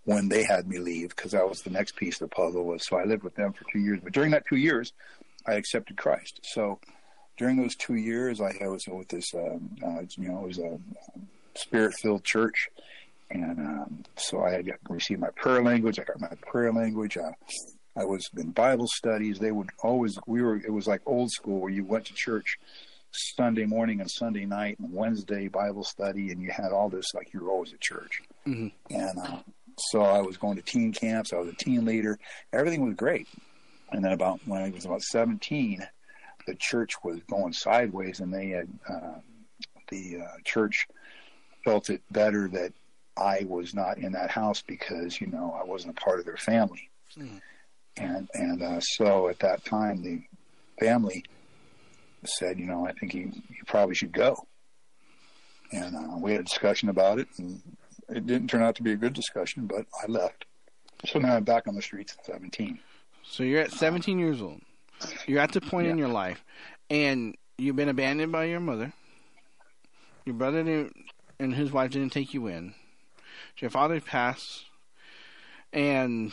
when 0.09 0.31
they 0.31 0.43
had 0.43 0.67
me 0.67 0.79
leave 0.79 1.11
because 1.11 1.33
that 1.33 1.47
was 1.47 1.61
the 1.61 1.69
next 1.69 1.95
piece 1.95 2.19
of 2.19 2.31
the 2.31 2.35
puzzle. 2.35 2.65
Was 2.65 2.87
so 2.87 2.97
I 2.97 3.05
lived 3.05 3.25
with 3.25 3.35
them 3.35 3.53
for 3.53 3.67
two 3.71 3.79
years, 3.79 4.01
but 4.03 4.15
during 4.15 4.31
that 4.31 4.45
two 4.49 4.57
years, 4.57 4.95
I 5.47 5.53
accepted 5.53 5.99
Christ. 5.99 6.41
So 6.45 6.81
during 7.37 7.61
those 7.61 7.77
two 7.77 7.97
years, 7.97 8.41
I 8.41 8.67
was 8.69 8.87
with 8.89 9.09
this, 9.09 9.35
um, 9.35 9.77
uh, 9.85 10.01
you 10.17 10.29
know, 10.29 10.45
it 10.45 10.49
was 10.49 10.59
a 10.61 10.79
spirit-filled 11.57 12.25
church, 12.25 12.71
and 13.31 13.59
um, 13.59 14.05
so 14.17 14.43
I 14.43 14.53
had 14.53 14.73
received 14.89 15.21
my 15.21 15.29
prayer 15.37 15.63
language. 15.63 16.01
I 16.01 16.05
got 16.05 16.19
my 16.19 16.33
prayer 16.41 16.73
language. 16.73 17.19
Uh, 17.19 17.33
I 17.95 18.05
was 18.07 18.27
in 18.35 18.53
Bible 18.53 18.87
studies. 18.89 19.39
They 19.39 19.53
would 19.53 19.69
always 19.83 20.19
we 20.27 20.41
were 20.41 20.57
it 20.57 20.73
was 20.73 20.87
like 20.87 21.03
old 21.05 21.31
school 21.33 21.61
where 21.61 21.71
you 21.71 21.85
went 21.85 22.07
to 22.07 22.15
church 22.15 22.59
Sunday 23.11 23.67
morning 23.67 24.01
and 24.01 24.11
Sunday 24.11 24.47
night 24.47 24.79
and 24.79 24.91
Wednesday 24.91 25.49
Bible 25.49 25.85
study, 25.85 26.31
and 26.31 26.41
you 26.41 26.51
had 26.51 26.73
all 26.73 26.89
this 26.89 27.13
like 27.13 27.35
you 27.35 27.41
were 27.41 27.51
always 27.51 27.75
at 27.75 27.81
church. 27.81 28.23
Mm-hmm. 28.47 28.69
And 28.97 29.19
uh, 29.19 29.43
so 29.79 30.03
I 30.03 30.21
was 30.21 30.37
going 30.37 30.57
to 30.57 30.63
teen 30.63 30.93
camps. 30.93 31.33
I 31.33 31.37
was 31.37 31.49
a 31.49 31.55
teen 31.55 31.85
leader. 31.85 32.19
Everything 32.53 32.85
was 32.85 32.95
great. 32.95 33.29
And 33.91 34.05
then 34.05 34.13
about 34.13 34.41
when 34.47 34.63
I 34.63 34.71
was 34.71 34.85
about 34.85 35.03
seventeen, 35.03 35.87
the 36.47 36.55
church 36.55 36.93
was 37.03 37.21
going 37.31 37.53
sideways, 37.53 38.21
and 38.21 38.33
they 38.33 38.49
had 38.49 38.69
uh, 38.89 39.19
the 39.89 40.19
uh, 40.23 40.37
church 40.45 40.87
felt 41.65 41.91
it 41.91 42.03
better 42.11 42.49
that 42.49 42.73
I 43.17 43.47
was 43.49 43.75
not 43.75 43.99
in 43.99 44.13
that 44.13 44.31
house 44.31 44.63
because 44.63 45.21
you 45.21 45.29
know 45.29 45.57
I 45.59 45.65
wasn't 45.65 45.99
a 45.99 46.01
part 46.01 46.19
of 46.19 46.27
their 46.27 46.37
family. 46.37 46.91
Mm-hmm 47.17 47.39
and 48.01 48.29
and 48.35 48.63
uh, 48.63 48.81
so 48.81 49.29
at 49.29 49.39
that 49.41 49.65
time 49.65 50.03
the 50.03 50.23
family 50.81 51.25
said, 52.25 52.59
you 52.59 52.67
know, 52.67 52.87
I 52.87 52.93
think 52.93 53.15
you 53.15 53.33
you 53.49 53.65
probably 53.67 53.95
should 53.95 54.13
go. 54.13 54.47
And 55.73 55.95
uh, 55.95 56.17
we 56.19 56.33
had 56.33 56.41
a 56.41 56.45
discussion 56.45 56.89
about 56.89 57.19
it, 57.19 57.29
and 57.39 57.61
it 58.09 58.27
didn't 58.27 58.49
turn 58.49 58.63
out 58.63 58.75
to 58.77 58.83
be 58.83 58.93
a 58.93 58.97
good 58.97 59.13
discussion, 59.13 59.67
but 59.67 59.87
I 60.03 60.11
left. 60.11 60.47
So 61.07 61.19
now 61.19 61.37
I'm 61.37 61.45
back 61.45 61.69
on 61.69 61.75
the 61.75 61.83
streets 61.83 62.17
at 62.19 62.27
17. 62.27 62.79
So 63.23 63.43
you're 63.43 63.61
at 63.61 63.73
17 63.73 64.19
years 64.19 64.41
old. 64.41 64.61
You're 65.27 65.41
at 65.41 65.53
the 65.53 65.61
point 65.61 65.87
yeah. 65.87 65.93
in 65.93 65.99
your 65.99 66.09
life, 66.09 66.45
and 66.91 67.37
you've 67.57 67.77
been 67.77 67.89
abandoned 67.89 68.33
by 68.33 68.45
your 68.45 68.61
mother. 68.61 68.93
Your 70.25 70.35
brother 70.35 70.65
didn't, 70.65 70.97
and 71.39 71.55
his 71.55 71.71
wife 71.71 71.93
didn't 71.93 72.13
take 72.13 72.35
you 72.35 72.47
in. 72.49 72.75
Your 73.59 73.71
father 73.71 74.01
passed, 74.01 74.65
and 75.73 76.33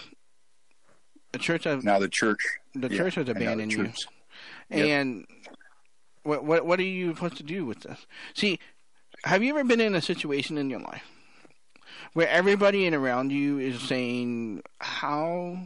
the 1.32 1.40
church 1.40 1.66
has 1.66 1.84
now 1.84 2.00
the 2.00 2.08
church. 2.08 2.40
The 2.74 2.90
yeah, 2.90 2.98
church 2.98 3.16
has 3.16 3.30
abandoned 3.30 3.74
you. 3.74 3.92
Yep. 4.70 4.88
And 4.88 5.26
what 6.24 6.44
what 6.44 6.66
what 6.66 6.80
are 6.80 6.84
you 6.84 7.14
supposed 7.14 7.38
to 7.38 7.44
do 7.44 7.66
with 7.66 7.82
this? 7.82 8.08
See, 8.34 8.60
have 9.26 9.44
you 9.44 9.52
ever 9.52 9.64
been 9.64 9.82
in 9.82 9.94
a 9.94 10.02
situation 10.02 10.58
in 10.58 10.70
your 10.70 10.80
life 10.80 11.04
where 12.14 12.28
everybody 12.30 12.86
in 12.86 12.94
around 12.94 13.32
you 13.32 13.60
is 13.60 13.82
saying 13.82 14.62
how 14.80 15.60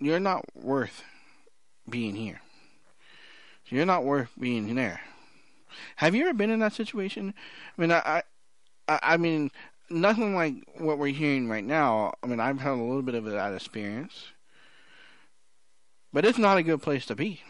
you're 0.00 0.20
not 0.20 0.44
worth 0.54 1.02
being 1.88 2.14
here. 2.14 2.40
You're 3.66 3.86
not 3.86 4.04
worth 4.04 4.30
being 4.38 4.74
there. 4.74 5.00
Have 5.96 6.14
you 6.14 6.24
ever 6.24 6.34
been 6.34 6.50
in 6.50 6.60
that 6.60 6.74
situation? 6.74 7.32
I 7.76 7.80
mean, 7.80 7.90
I, 7.90 8.22
I, 8.86 8.98
I 9.02 9.16
mean, 9.16 9.50
nothing 9.88 10.34
like 10.34 10.54
what 10.76 10.98
we're 10.98 11.14
hearing 11.14 11.48
right 11.48 11.64
now. 11.64 12.12
I 12.22 12.26
mean, 12.26 12.40
I've 12.40 12.60
had 12.60 12.72
a 12.72 12.82
little 12.82 13.02
bit 13.02 13.14
of 13.14 13.24
that 13.24 13.54
experience, 13.54 14.26
but 16.12 16.24
it's 16.24 16.38
not 16.38 16.58
a 16.58 16.62
good 16.62 16.82
place 16.82 17.06
to 17.06 17.14
be. 17.14 17.40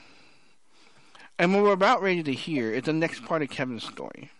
And 1.39 1.53
what 1.53 1.65
we're 1.65 1.73
about 1.73 2.03
ready 2.03 2.23
to 2.23 2.33
hear 2.33 2.73
is 2.73 2.85
the 2.85 2.93
next 2.93 3.25
part 3.25 3.43
of 3.43 3.51
Kevin's 3.51 3.85
story. 3.85 4.31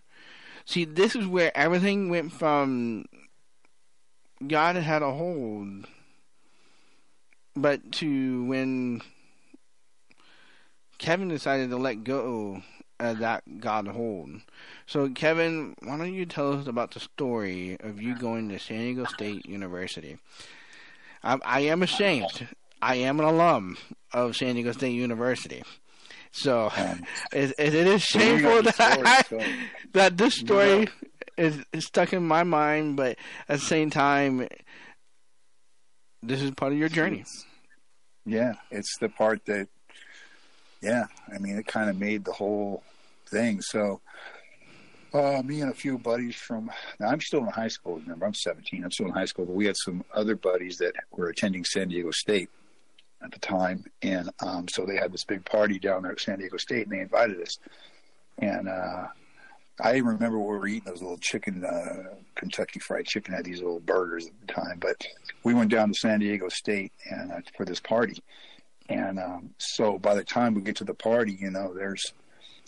See, 0.65 0.85
this 0.85 1.15
is 1.17 1.27
where 1.27 1.57
everything 1.57 2.09
went 2.09 2.33
from 2.33 3.07
God 4.47 4.77
had 4.77 5.03
a 5.03 5.13
hold, 5.13 5.87
but 7.55 7.93
to 7.93 8.45
when 8.45 9.03
Kevin 10.99 11.29
decided 11.29 11.71
to 11.71 11.77
let 11.77 12.05
go 12.05 12.63
of 12.99 13.19
that 13.19 13.61
God 13.61 13.89
hold. 13.89 14.31
So, 14.87 15.09
Kevin, 15.11 15.75
why 15.83 15.97
don't 15.97 16.15
you 16.15 16.27
tell 16.27 16.53
us 16.53 16.67
about 16.67 16.93
the 16.93 17.01
story 17.01 17.77
of 17.81 18.01
you 18.01 18.17
going 18.17 18.49
to 18.49 18.59
San 18.59 18.79
Diego 18.79 19.05
State 19.05 19.47
University? 19.47 20.19
I, 21.23 21.39
I 21.45 21.61
am 21.61 21.83
ashamed. 21.83 22.49
I 22.81 22.97
am 22.97 23.21
an 23.21 23.27
alum 23.27 23.77
of 24.13 24.37
San 24.37 24.55
Diego 24.55 24.73
State 24.73 24.93
University. 24.93 25.63
So 26.33 26.71
it, 27.33 27.55
it 27.59 27.75
is 27.75 28.03
shameful 28.03 28.63
that 28.63 28.81
I, 28.81 29.47
that 29.93 30.17
this 30.17 30.35
story 30.35 30.89
is, 31.37 31.63
is 31.73 31.87
stuck 31.87 32.13
in 32.13 32.27
my 32.27 32.43
mind, 32.43 32.97
but 32.97 33.17
at 33.49 33.61
the 33.61 33.65
same 33.65 33.91
time, 33.91 34.49
this 36.23 36.43
is 36.43 36.51
part 36.53 36.73
of 36.73 36.79
your 36.79 36.89
journey. 36.89 37.25
yeah, 38.25 38.55
it's 38.71 38.97
the 38.99 39.09
part 39.09 39.45
that, 39.47 39.69
yeah, 40.81 41.05
I 41.33 41.39
mean, 41.39 41.59
it 41.59 41.67
kind 41.67 41.91
of 41.91 41.99
made 41.99 42.25
the 42.25 42.33
whole 42.33 42.83
thing. 43.27 43.61
So, 43.61 44.01
uh, 45.13 45.43
me 45.45 45.61
and 45.61 45.71
a 45.71 45.75
few 45.75 45.99
buddies 45.99 46.37
from, 46.37 46.71
now 46.99 47.09
I'm 47.09 47.21
still 47.21 47.41
in 47.41 47.49
high 47.49 47.69
school, 47.69 47.97
remember, 47.97 48.25
I'm 48.25 48.35
17, 48.35 48.85
I'm 48.85 48.91
still 48.91 49.07
in 49.07 49.13
high 49.13 49.27
school, 49.27 49.45
but 49.45 49.55
we 49.55 49.67
had 49.67 49.77
some 49.77 50.05
other 50.15 50.37
buddies 50.37 50.79
that 50.79 50.95
were 51.11 51.29
attending 51.29 51.65
San 51.65 51.89
Diego 51.89 52.11
State 52.13 52.49
at 53.25 53.33
the 53.33 53.39
time. 53.39 53.85
And 54.03 54.31
um, 54.41 54.69
so 54.69 54.85
they 54.85 54.97
had 54.97 55.13
this 55.13 55.25
big 55.25 55.45
party 55.45 55.79
down 55.79 56.03
there 56.03 56.13
at 56.13 56.21
San 56.21 56.39
Diego 56.39 56.57
State 56.57 56.85
and 56.87 56.93
they 56.93 57.01
invited 57.01 57.41
us. 57.41 57.59
And 58.39 58.69
uh, 58.69 59.07
I 59.81 59.97
remember 59.99 60.39
we 60.39 60.45
were 60.45 60.67
eating 60.67 60.91
those 60.91 61.03
little 61.03 61.19
chicken, 61.19 61.65
uh, 61.65 62.15
Kentucky 62.35 62.81
Fried 62.81 63.07
Chicken 63.07 63.35
had 63.35 63.45
these 63.45 63.61
little 63.61 63.81
burgers 63.81 64.27
at 64.27 64.33
the 64.47 64.53
time. 64.53 64.79
But 64.79 65.07
we 65.45 65.55
went 65.55 65.71
down 65.71 65.89
to 65.89 65.95
San 65.95 66.21
Diego 66.21 66.49
State 66.49 66.93
and 67.11 67.33
uh, 67.33 67.41
for 67.57 67.65
this 67.65 67.81
party. 67.81 68.23
And 68.89 69.19
um, 69.19 69.51
so 69.59 69.99
by 69.99 70.15
the 70.15 70.25
time 70.25 70.55
we 70.55 70.63
get 70.63 70.77
to 70.77 70.85
the 70.85 70.95
party, 70.95 71.37
you 71.41 71.51
know, 71.51 71.73
there's 71.73 72.13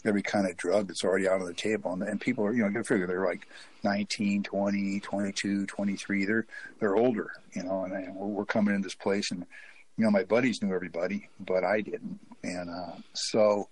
every 0.04 0.22
kind 0.22 0.46
of 0.46 0.56
drug 0.56 0.86
that's 0.86 1.04
already 1.04 1.28
out 1.28 1.40
on 1.40 1.46
the 1.46 1.54
table. 1.54 1.92
And, 1.92 2.02
and 2.02 2.20
people 2.20 2.44
are, 2.44 2.52
you 2.52 2.62
know, 2.62 2.68
you 2.68 2.84
figure 2.84 3.06
they're 3.06 3.24
like 3.24 3.46
19, 3.82 4.42
20, 4.42 5.00
22, 5.00 5.66
23. 5.66 6.24
They're, 6.24 6.46
they're 6.78 6.96
older, 6.96 7.30
you 7.54 7.62
know, 7.62 7.84
and, 7.84 7.92
and 7.92 8.14
we're, 8.14 8.26
we're 8.26 8.44
coming 8.44 8.74
in 8.74 8.82
this 8.82 8.94
place 8.94 9.30
and, 9.30 9.46
you 9.96 10.04
know, 10.04 10.10
my 10.10 10.24
buddies 10.24 10.62
knew 10.62 10.74
everybody, 10.74 11.28
but 11.40 11.64
I 11.64 11.80
didn't. 11.80 12.18
And 12.42 12.68
uh, 12.70 12.96
so 13.12 13.68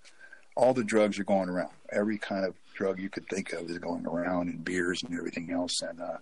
all 0.55 0.73
the 0.73 0.83
drugs 0.83 1.19
are 1.19 1.23
going 1.23 1.49
around. 1.49 1.71
Every 1.91 2.17
kind 2.17 2.45
of 2.45 2.55
drug 2.73 2.99
you 2.99 3.09
could 3.09 3.27
think 3.27 3.53
of 3.53 3.69
is 3.69 3.77
going 3.77 4.05
around, 4.05 4.49
and 4.49 4.63
beers 4.63 5.03
and 5.03 5.17
everything 5.17 5.51
else. 5.51 5.81
And 5.81 6.01
uh, 6.01 6.17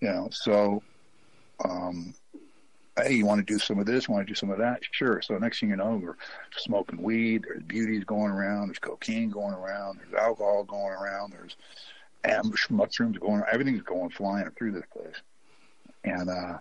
you 0.00 0.08
know, 0.08 0.28
so 0.32 0.82
um, 1.64 2.14
hey, 2.96 3.14
you 3.14 3.26
want 3.26 3.46
to 3.46 3.52
do 3.52 3.58
some 3.58 3.78
of 3.78 3.86
this? 3.86 4.08
Want 4.08 4.26
to 4.26 4.30
do 4.30 4.34
some 4.34 4.50
of 4.50 4.58
that? 4.58 4.80
Sure. 4.92 5.20
So 5.22 5.36
next 5.38 5.60
thing 5.60 5.70
you 5.70 5.76
know, 5.76 6.00
we're 6.02 6.16
smoking 6.56 7.02
weed. 7.02 7.44
There's 7.44 7.62
beauties 7.62 8.04
going 8.04 8.30
around. 8.30 8.68
There's 8.68 8.78
cocaine 8.78 9.30
going 9.30 9.54
around. 9.54 9.98
There's 9.98 10.20
alcohol 10.20 10.64
going 10.64 10.92
around. 10.92 11.32
There's 11.32 11.56
ambush 12.24 12.70
mushrooms 12.70 13.18
going. 13.18 13.42
Everything's 13.50 13.82
going 13.82 14.10
flying 14.10 14.50
through 14.56 14.72
this 14.72 14.86
place. 14.92 15.16
And 16.04 16.28
uh, 16.28 16.58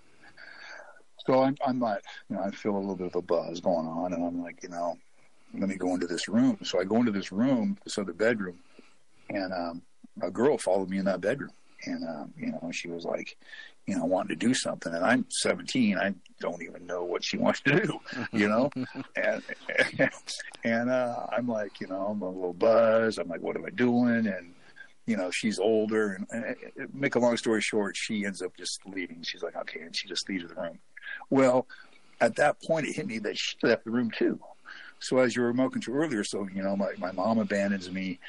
so 1.27 1.43
I'm, 1.43 1.57
I'm 1.65 1.77
not, 1.77 2.01
you 2.29 2.37
know, 2.37 2.43
I 2.43 2.51
feel 2.51 2.75
a 2.75 2.79
little 2.79 2.95
bit 2.95 3.07
of 3.07 3.15
a 3.15 3.21
buzz 3.21 3.59
going 3.59 3.85
on, 3.85 4.13
and 4.13 4.23
I'm 4.23 4.41
like, 4.41 4.63
you 4.63 4.69
know, 4.69 4.97
let 5.53 5.67
me 5.67 5.75
go 5.75 5.93
into 5.93 6.07
this 6.07 6.29
room. 6.29 6.57
So 6.63 6.79
I 6.79 6.85
go 6.85 6.95
into 6.95 7.11
this 7.11 7.31
room, 7.33 7.77
this 7.83 7.97
other 7.97 8.13
bedroom, 8.13 8.59
and 9.29 9.53
um, 9.53 9.81
a 10.21 10.31
girl 10.31 10.57
followed 10.57 10.89
me 10.89 10.99
in 10.99 11.05
that 11.05 11.19
bedroom, 11.19 11.51
and 11.85 12.07
um, 12.07 12.33
you 12.37 12.47
know, 12.47 12.71
she 12.71 12.87
was 12.87 13.03
like, 13.03 13.37
you 13.87 13.97
know, 13.97 14.05
wanting 14.05 14.37
to 14.39 14.47
do 14.47 14.53
something, 14.53 14.93
and 14.93 15.05
I'm 15.05 15.25
17. 15.29 15.97
I 15.97 16.13
don't 16.39 16.63
even 16.63 16.87
know 16.87 17.03
what 17.03 17.25
she 17.25 17.37
wants 17.37 17.59
to 17.61 17.81
do, 17.81 17.99
you 18.31 18.47
know, 18.47 18.71
and 19.17 19.43
and 20.63 20.89
uh, 20.89 21.25
I'm 21.35 21.47
like, 21.47 21.81
you 21.81 21.87
know, 21.87 22.07
I'm 22.07 22.21
a 22.21 22.29
little 22.29 22.53
buzz. 22.53 23.17
I'm 23.17 23.27
like, 23.27 23.41
what 23.41 23.57
am 23.57 23.65
I 23.65 23.71
doing? 23.71 24.27
And 24.27 24.53
you 25.05 25.17
know, 25.17 25.29
she's 25.31 25.59
older, 25.59 26.25
and, 26.31 26.55
and 26.75 26.93
make 26.93 27.15
a 27.15 27.19
long 27.19 27.35
story 27.35 27.61
short, 27.61 27.97
she 27.97 28.25
ends 28.25 28.41
up 28.41 28.55
just 28.57 28.79
leaving. 28.85 29.23
She's 29.23 29.43
like, 29.43 29.57
okay, 29.57 29.81
and 29.81 29.95
she 29.95 30.07
just 30.07 30.29
leaves 30.29 30.47
the 30.47 30.55
room. 30.55 30.79
Well, 31.29 31.67
at 32.21 32.35
that 32.35 32.61
point, 32.63 32.87
it 32.87 32.95
hit 32.95 33.07
me 33.07 33.19
that 33.19 33.37
she 33.37 33.55
left 33.63 33.85
the 33.85 33.91
room 33.91 34.11
too. 34.11 34.39
So 34.99 35.17
as 35.19 35.35
you 35.35 35.43
were 35.43 35.53
remoting 35.53 35.81
to 35.83 35.93
earlier, 35.93 36.23
so 36.23 36.47
you 36.53 36.63
know, 36.63 36.75
my 36.75 36.91
my 36.97 37.11
mom 37.11 37.39
abandons 37.39 37.91
me. 37.91 38.19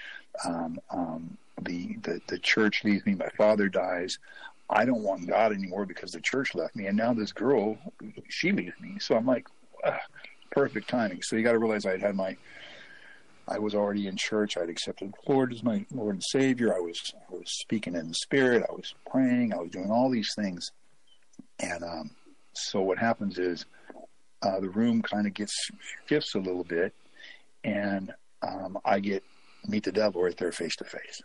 Um, 0.44 0.78
um, 0.90 1.36
the, 1.62 1.96
the 2.02 2.20
the 2.28 2.38
church 2.38 2.84
leaves 2.84 3.04
me. 3.06 3.14
My 3.14 3.30
father 3.30 3.68
dies. 3.68 4.18
I 4.70 4.84
don't 4.84 5.02
want 5.02 5.26
God 5.26 5.52
anymore 5.52 5.86
because 5.86 6.12
the 6.12 6.20
church 6.20 6.54
left 6.54 6.76
me, 6.76 6.86
and 6.86 6.96
now 6.96 7.14
this 7.14 7.32
girl, 7.32 7.78
she 8.28 8.52
leaves 8.52 8.78
me. 8.80 8.98
So 9.00 9.16
I'm 9.16 9.26
like, 9.26 9.48
ah, 9.84 9.98
perfect 10.50 10.88
timing. 10.88 11.22
So 11.22 11.36
you 11.36 11.42
got 11.42 11.52
to 11.52 11.58
realize 11.58 11.86
I 11.86 11.92
had 11.92 12.02
had 12.02 12.16
my, 12.16 12.36
I 13.46 13.58
was 13.58 13.74
already 13.74 14.08
in 14.08 14.16
church. 14.16 14.58
I'd 14.58 14.68
accepted 14.68 15.12
the 15.12 15.32
Lord 15.32 15.54
as 15.54 15.62
my 15.62 15.86
Lord 15.90 16.16
and 16.16 16.22
Savior. 16.22 16.74
I 16.74 16.80
was 16.80 17.00
I 17.14 17.34
was 17.34 17.50
speaking 17.60 17.94
in 17.94 18.08
the 18.08 18.14
Spirit. 18.14 18.66
I 18.68 18.72
was 18.72 18.94
praying. 19.10 19.54
I 19.54 19.56
was 19.56 19.70
doing 19.70 19.90
all 19.90 20.10
these 20.10 20.34
things, 20.34 20.70
and 21.60 21.82
um, 21.82 22.10
so 22.60 22.80
what 22.80 22.98
happens 22.98 23.38
is 23.38 23.64
uh, 24.42 24.60
the 24.60 24.68
room 24.68 25.02
kind 25.02 25.26
of 25.26 25.34
gets 25.34 25.70
shifts 26.06 26.34
a 26.34 26.38
little 26.38 26.64
bit, 26.64 26.94
and 27.64 28.12
um, 28.42 28.78
I 28.84 29.00
get 29.00 29.22
meet 29.66 29.84
the 29.84 29.92
devil 29.92 30.22
right 30.22 30.36
there 30.36 30.52
face 30.52 30.76
to 30.76 30.84
face. 30.84 31.22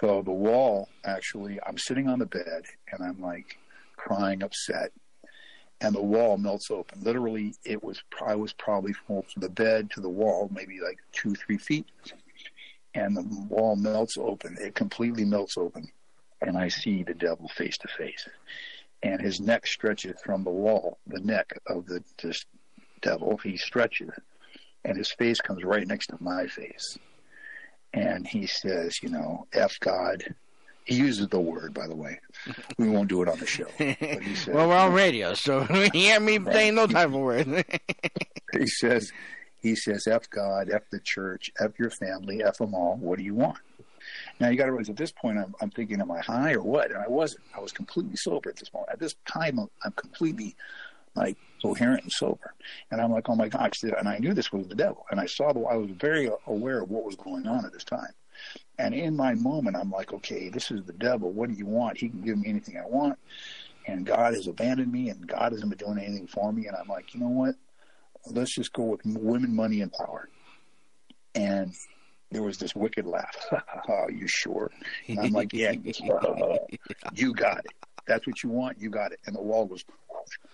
So 0.00 0.22
the 0.22 0.30
wall 0.30 0.88
actually, 1.04 1.58
I'm 1.66 1.78
sitting 1.78 2.08
on 2.08 2.18
the 2.18 2.26
bed 2.26 2.64
and 2.92 3.02
I'm 3.02 3.20
like 3.20 3.58
crying, 3.96 4.42
upset, 4.42 4.92
and 5.80 5.94
the 5.94 6.02
wall 6.02 6.36
melts 6.36 6.70
open. 6.70 7.02
Literally, 7.02 7.54
it 7.64 7.82
was 7.82 8.02
I 8.24 8.34
was 8.34 8.52
probably 8.52 8.92
from 8.92 9.22
the 9.36 9.48
bed 9.48 9.90
to 9.92 10.00
the 10.00 10.08
wall, 10.08 10.48
maybe 10.52 10.80
like 10.80 10.98
two, 11.12 11.34
three 11.34 11.58
feet, 11.58 11.86
and 12.94 13.16
the 13.16 13.22
wall 13.48 13.76
melts 13.76 14.16
open. 14.18 14.56
It 14.60 14.74
completely 14.74 15.24
melts 15.24 15.56
open, 15.56 15.88
and 16.40 16.56
I 16.56 16.68
see 16.68 17.02
the 17.02 17.14
devil 17.14 17.48
face 17.48 17.78
to 17.78 17.88
face, 17.88 18.28
and 19.02 19.20
his 19.20 19.40
neck 19.40 19.66
stretches 19.66 20.20
from 20.24 20.44
the 20.44 20.50
wall, 20.50 20.98
the 21.06 21.20
neck 21.20 21.58
of 21.66 21.86
the 21.86 22.02
this 22.22 22.44
devil. 23.00 23.38
He 23.38 23.56
stretches, 23.56 24.10
and 24.84 24.96
his 24.96 25.10
face 25.12 25.40
comes 25.40 25.64
right 25.64 25.86
next 25.86 26.08
to 26.08 26.16
my 26.20 26.46
face 26.46 26.98
and 27.92 28.26
he 28.26 28.46
says, 28.46 29.02
you 29.02 29.08
know, 29.08 29.46
F 29.52 29.78
God. 29.80 30.34
He 30.84 30.96
uses 30.96 31.28
the 31.28 31.40
word, 31.40 31.74
by 31.74 31.86
the 31.86 31.94
way. 31.94 32.20
We 32.78 32.88
won't 32.88 33.08
do 33.08 33.22
it 33.22 33.28
on 33.28 33.38
the 33.38 33.46
show. 33.46 33.66
Says, 33.78 34.48
well, 34.48 34.68
we're 34.68 34.76
on 34.76 34.92
radio, 34.92 35.34
so 35.34 35.66
you 35.70 35.90
hear 35.92 36.18
me 36.18 36.38
saying 36.50 36.74
no 36.74 36.86
type 36.86 37.08
of 37.08 37.14
word. 37.14 37.46
he 38.52 38.66
says, 38.66 39.12
he 39.60 39.76
says, 39.76 40.06
F 40.08 40.28
God, 40.30 40.70
F 40.70 40.82
the 40.90 40.98
church, 40.98 41.50
F 41.60 41.78
your 41.78 41.90
family, 41.90 42.42
F 42.42 42.58
them 42.58 42.74
all. 42.74 42.96
What 42.96 43.18
do 43.18 43.24
you 43.24 43.34
want? 43.34 43.58
Now 44.40 44.48
you 44.48 44.56
got 44.56 44.64
to 44.64 44.72
realize 44.72 44.88
at 44.88 44.96
this 44.96 45.12
point 45.12 45.38
I'm, 45.38 45.54
I'm 45.60 45.70
thinking, 45.70 46.00
am 46.00 46.10
I 46.10 46.20
high 46.20 46.54
or 46.54 46.62
what? 46.62 46.90
And 46.90 46.98
I 46.98 47.08
wasn't. 47.08 47.42
I 47.54 47.60
was 47.60 47.72
completely 47.72 48.16
sober 48.16 48.48
at 48.48 48.56
this 48.56 48.72
moment. 48.72 48.90
At 48.90 48.98
this 48.98 49.14
time, 49.26 49.60
I'm 49.84 49.92
completely 49.92 50.56
like 51.14 51.36
coherent 51.62 52.02
and 52.04 52.12
sober. 52.12 52.54
And 52.90 53.00
I'm 53.00 53.12
like, 53.12 53.28
oh 53.28 53.36
my 53.36 53.48
gosh, 53.48 53.82
and 53.82 54.08
I 54.08 54.18
knew 54.18 54.32
this 54.32 54.52
was 54.52 54.66
the 54.66 54.74
devil. 54.74 55.04
And 55.10 55.20
I 55.20 55.26
saw 55.26 55.52
the, 55.52 55.60
I 55.60 55.74
was 55.74 55.90
very 55.90 56.30
aware 56.46 56.82
of 56.82 56.90
what 56.90 57.04
was 57.04 57.16
going 57.16 57.46
on 57.46 57.64
at 57.64 57.72
this 57.72 57.84
time. 57.84 58.12
And 58.78 58.94
in 58.94 59.14
my 59.14 59.34
moment, 59.34 59.76
I'm 59.76 59.90
like, 59.90 60.12
okay, 60.14 60.48
this 60.48 60.70
is 60.70 60.84
the 60.84 60.94
devil. 60.94 61.30
What 61.30 61.50
do 61.50 61.54
you 61.54 61.66
want? 61.66 61.98
He 61.98 62.08
can 62.08 62.22
give 62.22 62.38
me 62.38 62.48
anything 62.48 62.78
I 62.78 62.86
want. 62.86 63.18
And 63.86 64.06
God 64.06 64.34
has 64.34 64.46
abandoned 64.46 64.90
me 64.90 65.10
and 65.10 65.26
God 65.26 65.52
hasn't 65.52 65.68
been 65.68 65.86
doing 65.86 65.98
anything 65.98 66.26
for 66.26 66.50
me. 66.52 66.66
And 66.66 66.76
I'm 66.76 66.88
like, 66.88 67.12
you 67.12 67.20
know 67.20 67.28
what? 67.28 67.56
Let's 68.26 68.54
just 68.54 68.72
go 68.72 68.84
with 68.84 69.00
women, 69.04 69.54
money, 69.54 69.80
and 69.82 69.92
power. 69.92 70.28
And 71.34 71.74
there 72.30 72.42
was 72.42 72.58
this 72.58 72.74
wicked 72.74 73.06
laugh. 73.06 73.36
oh, 73.88 74.08
you 74.08 74.26
sure? 74.26 74.70
And 75.08 75.20
I'm 75.20 75.32
like, 75.32 75.52
yeah, 75.52 75.70
uh, 76.10 76.56
you 77.14 77.34
got 77.34 77.58
it. 77.58 77.72
That's 78.06 78.26
what 78.26 78.42
you 78.42 78.50
want. 78.50 78.80
You 78.80 78.90
got 78.90 79.12
it. 79.12 79.20
And 79.26 79.34
the 79.34 79.42
wall 79.42 79.66
goes 79.66 79.84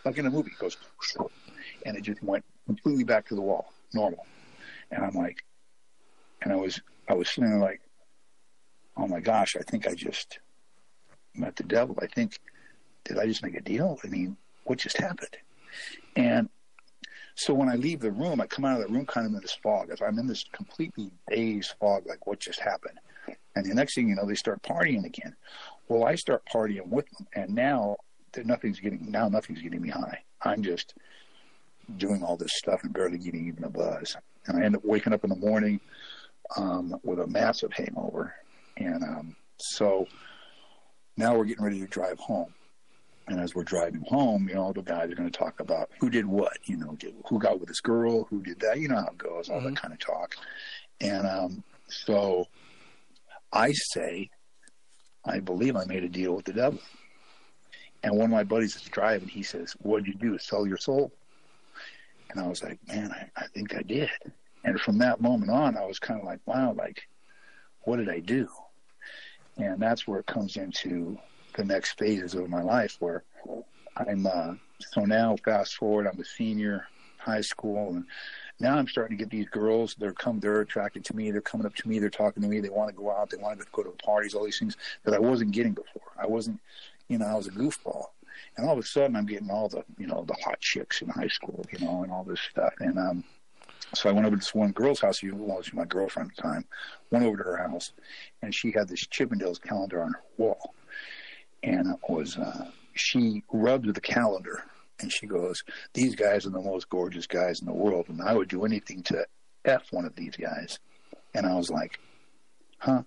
like 0.05 0.19
in 0.19 0.27
a 0.27 0.31
movie, 0.31 0.51
it 0.53 0.59
goes, 0.59 0.77
and 1.85 1.97
it 1.97 2.03
just 2.03 2.23
went 2.23 2.45
completely 2.67 3.05
back 3.05 3.27
to 3.29 3.35
the 3.35 3.41
wall, 3.41 3.73
normal. 3.93 4.27
And 4.91 5.05
I'm 5.05 5.15
like, 5.15 5.45
and 6.43 6.53
I 6.53 6.57
was, 6.57 6.81
I 7.09 7.15
was 7.15 7.29
sitting 7.29 7.51
there 7.51 7.59
like, 7.59 7.81
oh 8.97 9.07
my 9.07 9.21
gosh, 9.21 9.57
I 9.57 9.63
think 9.63 9.87
I 9.87 9.95
just 9.95 10.39
met 11.35 11.57
the 11.57 11.65
devil. 11.65 11.99
I 12.01 12.07
think, 12.07 12.41
did 13.05 13.19
I 13.19 13.27
just 13.27 13.43
make 13.43 13.55
a 13.55 13.61
deal? 13.61 13.99
I 14.05 14.09
mean, 14.09 14.37
what 14.65 14.79
just 14.79 14.99
happened? 14.99 15.37
And 16.15 16.49
so 17.37 17.53
when 17.53 17.69
I 17.69 17.75
leave 17.75 18.01
the 18.01 18.11
room, 18.11 18.41
I 18.41 18.47
come 18.47 18.65
out 18.65 18.81
of 18.81 18.87
the 18.87 18.93
room 18.93 19.05
kind 19.05 19.27
of 19.27 19.35
in 19.35 19.41
this 19.41 19.57
fog. 19.63 19.91
I'm 20.05 20.19
in 20.19 20.27
this 20.27 20.45
completely 20.53 21.11
dazed 21.31 21.75
fog, 21.79 22.07
like 22.07 22.27
what 22.27 22.41
just 22.41 22.61
happened. 22.61 22.99
And 23.55 23.67
the 23.67 23.75
next 23.75 23.95
thing 23.95 24.09
you 24.09 24.15
know, 24.15 24.25
they 24.25 24.35
start 24.35 24.63
partying 24.63 25.05
again. 25.05 25.37
Well, 25.89 26.05
I 26.05 26.15
start 26.15 26.43
partying 26.53 26.89
with 26.89 27.07
them, 27.11 27.27
and 27.35 27.55
now 27.55 27.97
nothing's 28.45 28.81
getting 28.81 29.11
now 29.11 29.29
nothing's 29.29 29.61
getting 29.61 29.83
me 29.83 29.91
high. 29.91 30.23
I'm 30.43 30.63
just 30.63 30.95
doing 31.99 32.23
all 32.23 32.37
this 32.37 32.57
stuff 32.57 32.85
and 32.85 32.93
barely 32.93 33.19
getting 33.19 33.47
even 33.47 33.65
a 33.65 33.71
buzz. 33.71 34.17
And 34.47 34.59
I 34.59 34.65
end 34.65 34.77
up 34.77 34.85
waking 34.85 35.13
up 35.13 35.25
in 35.25 35.31
the 35.31 35.37
morning 35.37 35.81
um, 36.57 36.99
with 37.03 37.21
a 37.21 37.27
massive 37.27 37.73
hangover. 37.73 38.35
And 38.79 39.03
um, 39.03 39.37
so 39.59 40.07
now 41.17 41.37
we're 41.37 41.45
getting 41.45 41.65
ready 41.65 41.81
to 41.81 41.87
drive 41.87 42.19
home. 42.19 42.53
And 43.29 43.41
as 43.41 43.55
we're 43.55 43.65
driving 43.65 44.03
home, 44.03 44.49
you 44.49 44.55
know, 44.55 44.73
the 44.73 44.83
guys 44.83 45.11
are 45.11 45.17
going 45.17 45.31
to 45.31 45.37
talk 45.37 45.59
about 45.59 45.91
who 46.01 46.09
did 46.11 46.27
what, 46.27 46.59
you 46.65 46.77
know, 46.77 46.97
who 47.29 47.39
got 47.39 47.59
with 47.59 47.69
this 47.69 47.81
girl, 47.81 48.25
who 48.25 48.41
did 48.41 48.61
that, 48.61 48.79
you 48.79 48.89
know 48.89 48.97
how 48.97 49.09
it 49.09 49.19
goes, 49.19 49.49
all 49.49 49.59
mm-hmm. 49.59 49.71
that 49.75 49.77
kind 49.81 49.93
of 49.93 49.99
talk. 49.99 50.37
And 51.01 51.27
um, 51.27 51.65
so 51.89 52.47
I 53.53 53.73
say, 53.73 54.31
I 55.25 55.41
believe 55.41 55.77
I 55.77 55.85
made 55.87 56.05
a 56.05 56.09
deal 56.09 56.35
with 56.35 56.45
the 56.45 56.53
devil. 56.53 56.81
And 58.03 58.15
one 58.15 58.27
of 58.27 58.31
my 58.31 58.45
buddies 58.45 58.77
is 58.77 58.83
driving. 58.83 59.29
He 59.29 59.43
says, 59.43 59.75
"What 59.81 60.05
did 60.05 60.15
you 60.15 60.21
do? 60.21 60.39
Sell 60.39 60.67
your 60.67 60.77
soul?" 60.77 61.13
And 62.31 62.41
I 62.41 62.47
was 62.47 62.63
like, 62.63 62.79
"Man, 62.87 63.11
I, 63.11 63.29
I 63.37 63.47
think 63.49 63.75
I 63.75 63.83
did." 63.83 64.11
And 64.63 64.81
from 64.81 64.99
that 64.99 65.21
moment 65.21 65.51
on, 65.51 65.77
I 65.77 65.85
was 65.85 65.99
kind 65.99 66.21
of 66.21 66.27
like, 66.27 66.39
"Wow, 66.47 66.73
like, 66.73 67.03
what 67.81 67.97
did 67.97 68.09
I 68.09 68.21
do?" 68.21 68.49
And 69.57 69.81
that's 69.81 70.07
where 70.07 70.21
it 70.21 70.27
comes 70.27 70.57
into 70.57 71.19
the 71.57 71.65
next 71.65 71.99
phases 71.99 72.35
of 72.35 72.49
my 72.49 72.63
life, 72.63 72.97
where 73.01 73.25
I'm. 73.97 74.27
Uh, 74.27 74.55
so 74.93 75.05
now, 75.05 75.37
fast 75.45 75.77
forward, 75.77 76.07
I'm 76.07 76.21
a 76.21 76.25
senior, 76.25 76.87
high 77.19 77.41
school, 77.41 77.89
and 77.95 78.05
now 78.61 78.77
I'm 78.77 78.89
starting 78.89 79.17
to 79.17 79.23
get 79.25 79.31
these 79.31 79.49
girls. 79.49 79.97
They're 79.99 80.13
come, 80.13 80.39
they're 80.39 80.61
attracted 80.61 81.05
to 81.07 81.17
me. 81.17 81.31
They're 81.31 81.41
coming 81.41 81.67
up 81.67 81.75
to 81.77 81.89
me. 81.89 81.99
They're 81.99 82.11
talking 82.11 82.43
to 82.43 82.49
me. 82.49 82.61
They 82.61 82.69
want 82.69 82.91
to 82.91 82.97
go 82.97 83.11
out. 83.11 83.31
They 83.31 83.39
want 83.39 83.59
to 83.59 83.67
go 83.73 83.83
to 83.83 83.91
parties. 84.05 84.35
All 84.35 84.45
these 84.45 84.59
things 84.59 84.77
that 85.05 85.15
I 85.15 85.19
wasn't 85.19 85.53
getting 85.53 85.73
before. 85.73 86.13
I 86.19 86.27
wasn't, 86.27 86.61
you 87.09 87.19
know, 87.19 87.27
I 87.27 87.35
was 87.35 87.47
a 87.47 87.53
goofball, 87.53 88.07
and 88.57 88.67
all 88.67 88.75
of 88.75 88.79
a 88.79 88.87
sudden 88.87 89.17
I'm 89.17 89.27
getting 89.27 89.51
all 89.51 89.69
the, 89.69 89.85
you 89.99 90.07
know, 90.07 90.25
the 90.27 90.37
hot 90.45 90.61
chicks 90.61 91.01
in 91.03 91.09
high 91.09 91.29
school, 91.29 91.65
you 91.73 91.85
know, 91.85 92.03
and 92.03 92.13
all 92.13 92.25
this 92.25 92.41
stuff. 92.51 92.75
And 92.81 92.99
um, 92.99 93.25
so 93.95 94.11
I 94.11 94.13
went 94.13 94.27
over 94.27 94.37
to 94.37 94.41
this 94.41 94.55
one 94.55 94.73
girl's 94.73 95.01
house. 95.01 95.23
You 95.23 95.33
know, 95.33 95.63
she 95.63 95.71
was 95.71 95.75
my 95.75 95.85
girlfriend 95.85 96.31
at 96.31 96.37
the 96.37 96.43
time. 96.43 96.65
Went 97.11 97.25
over 97.25 97.37
to 97.39 97.43
her 97.45 97.57
house, 97.57 97.93
and 98.43 98.55
she 98.55 98.73
had 98.73 98.89
this 98.89 99.07
Chippendales 99.07 99.63
calendar 99.63 100.03
on 100.03 100.13
her 100.13 100.23
wall, 100.37 100.75
and 101.67 101.89
it 101.89 101.99
was 102.09 102.39
uh, 102.39 102.71
she 102.95 103.43
rubbed 103.53 103.93
the 103.93 104.01
calendar 104.01 104.63
and 105.01 105.13
she 105.13 105.27
goes, 105.27 105.63
These 105.93 106.15
guys 106.15 106.47
are 106.47 106.51
the 106.51 106.63
most 106.63 106.89
gorgeous 106.89 107.27
guys 107.27 107.61
in 107.61 107.67
the 107.67 107.73
world, 107.73 108.07
and 108.09 108.23
I 108.23 108.33
would 108.35 108.49
do 108.49 108.65
anything 108.65 109.03
to 109.05 109.27
F 109.65 109.89
one 109.91 110.07
of 110.07 110.15
these 110.15 110.37
guys. 110.37 110.79
And 111.35 111.45
I 111.45 111.55
was 111.57 111.69
like, 111.69 111.99
Huh? 112.79 113.03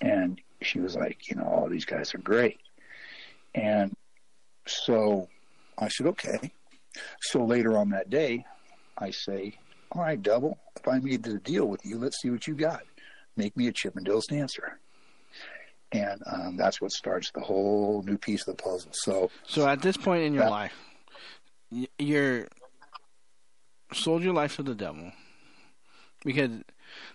And 0.00 0.40
she 0.62 0.80
was 0.80 0.96
like, 0.96 1.28
You 1.28 1.36
know, 1.36 1.44
all 1.44 1.68
these 1.68 1.84
guys 1.84 2.14
are 2.14 2.18
great. 2.18 2.58
And 3.54 3.94
so 4.66 5.28
I 5.78 5.88
said, 5.88 6.08
Okay. 6.08 6.50
So 7.20 7.44
later 7.44 7.76
on 7.76 7.90
that 7.90 8.08
day, 8.08 8.44
I 8.96 9.10
say, 9.10 9.58
All 9.92 10.02
right, 10.02 10.20
double, 10.20 10.58
if 10.76 10.88
I 10.88 10.98
made 10.98 11.22
the 11.22 11.38
deal 11.38 11.66
with 11.66 11.84
you, 11.84 11.98
let's 11.98 12.20
see 12.22 12.30
what 12.30 12.46
you 12.46 12.54
got. 12.54 12.82
Make 13.36 13.56
me 13.56 13.68
a 13.68 13.72
Chippendales 13.72 14.28
dancer 14.28 14.78
and 15.94 16.22
um, 16.26 16.56
that's 16.56 16.80
what 16.80 16.90
starts 16.90 17.30
the 17.30 17.40
whole 17.40 18.02
new 18.04 18.18
piece 18.18 18.46
of 18.46 18.56
the 18.56 18.62
puzzle. 18.62 18.90
So, 18.92 19.30
so 19.46 19.66
at 19.68 19.80
this 19.80 19.96
point 19.96 20.24
in 20.24 20.34
your 20.34 20.42
that, 20.42 20.50
life, 20.50 20.74
you're 21.98 22.48
sold 23.92 24.22
your 24.22 24.34
life 24.34 24.56
to 24.56 24.64
the 24.64 24.74
devil 24.74 25.12
because 26.24 26.50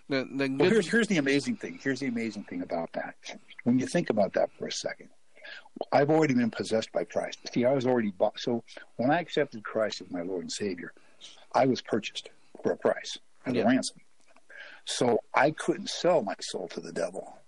the 0.08 0.26
the 0.34 0.48
good... 0.48 0.60
well, 0.60 0.70
here's 0.70 0.88
here's 0.88 1.08
the 1.08 1.18
amazing 1.18 1.56
thing. 1.56 1.78
Here's 1.82 2.00
the 2.00 2.06
amazing 2.06 2.44
thing 2.44 2.62
about 2.62 2.92
that. 2.94 3.16
When 3.64 3.78
you 3.78 3.86
think 3.86 4.08
about 4.08 4.32
that 4.32 4.50
for 4.58 4.66
a 4.66 4.72
second, 4.72 5.10
I've 5.92 6.08
already 6.08 6.34
been 6.34 6.50
possessed 6.50 6.90
by 6.92 7.04
Christ. 7.04 7.38
See, 7.52 7.66
I 7.66 7.74
was 7.74 7.86
already 7.86 8.12
bought. 8.12 8.40
So 8.40 8.64
when 8.96 9.10
I 9.10 9.20
accepted 9.20 9.62
Christ 9.62 10.00
as 10.00 10.10
my 10.10 10.22
Lord 10.22 10.42
and 10.42 10.52
Savior, 10.52 10.94
I 11.54 11.66
was 11.66 11.82
purchased 11.82 12.30
for 12.62 12.72
a 12.72 12.76
price, 12.78 13.18
at 13.44 13.54
yeah. 13.54 13.62
a 13.62 13.66
ransom. 13.66 13.98
So 14.86 15.20
I 15.34 15.50
couldn't 15.50 15.90
sell 15.90 16.22
my 16.22 16.34
soul 16.40 16.66
to 16.68 16.80
the 16.80 16.92
devil 16.92 17.39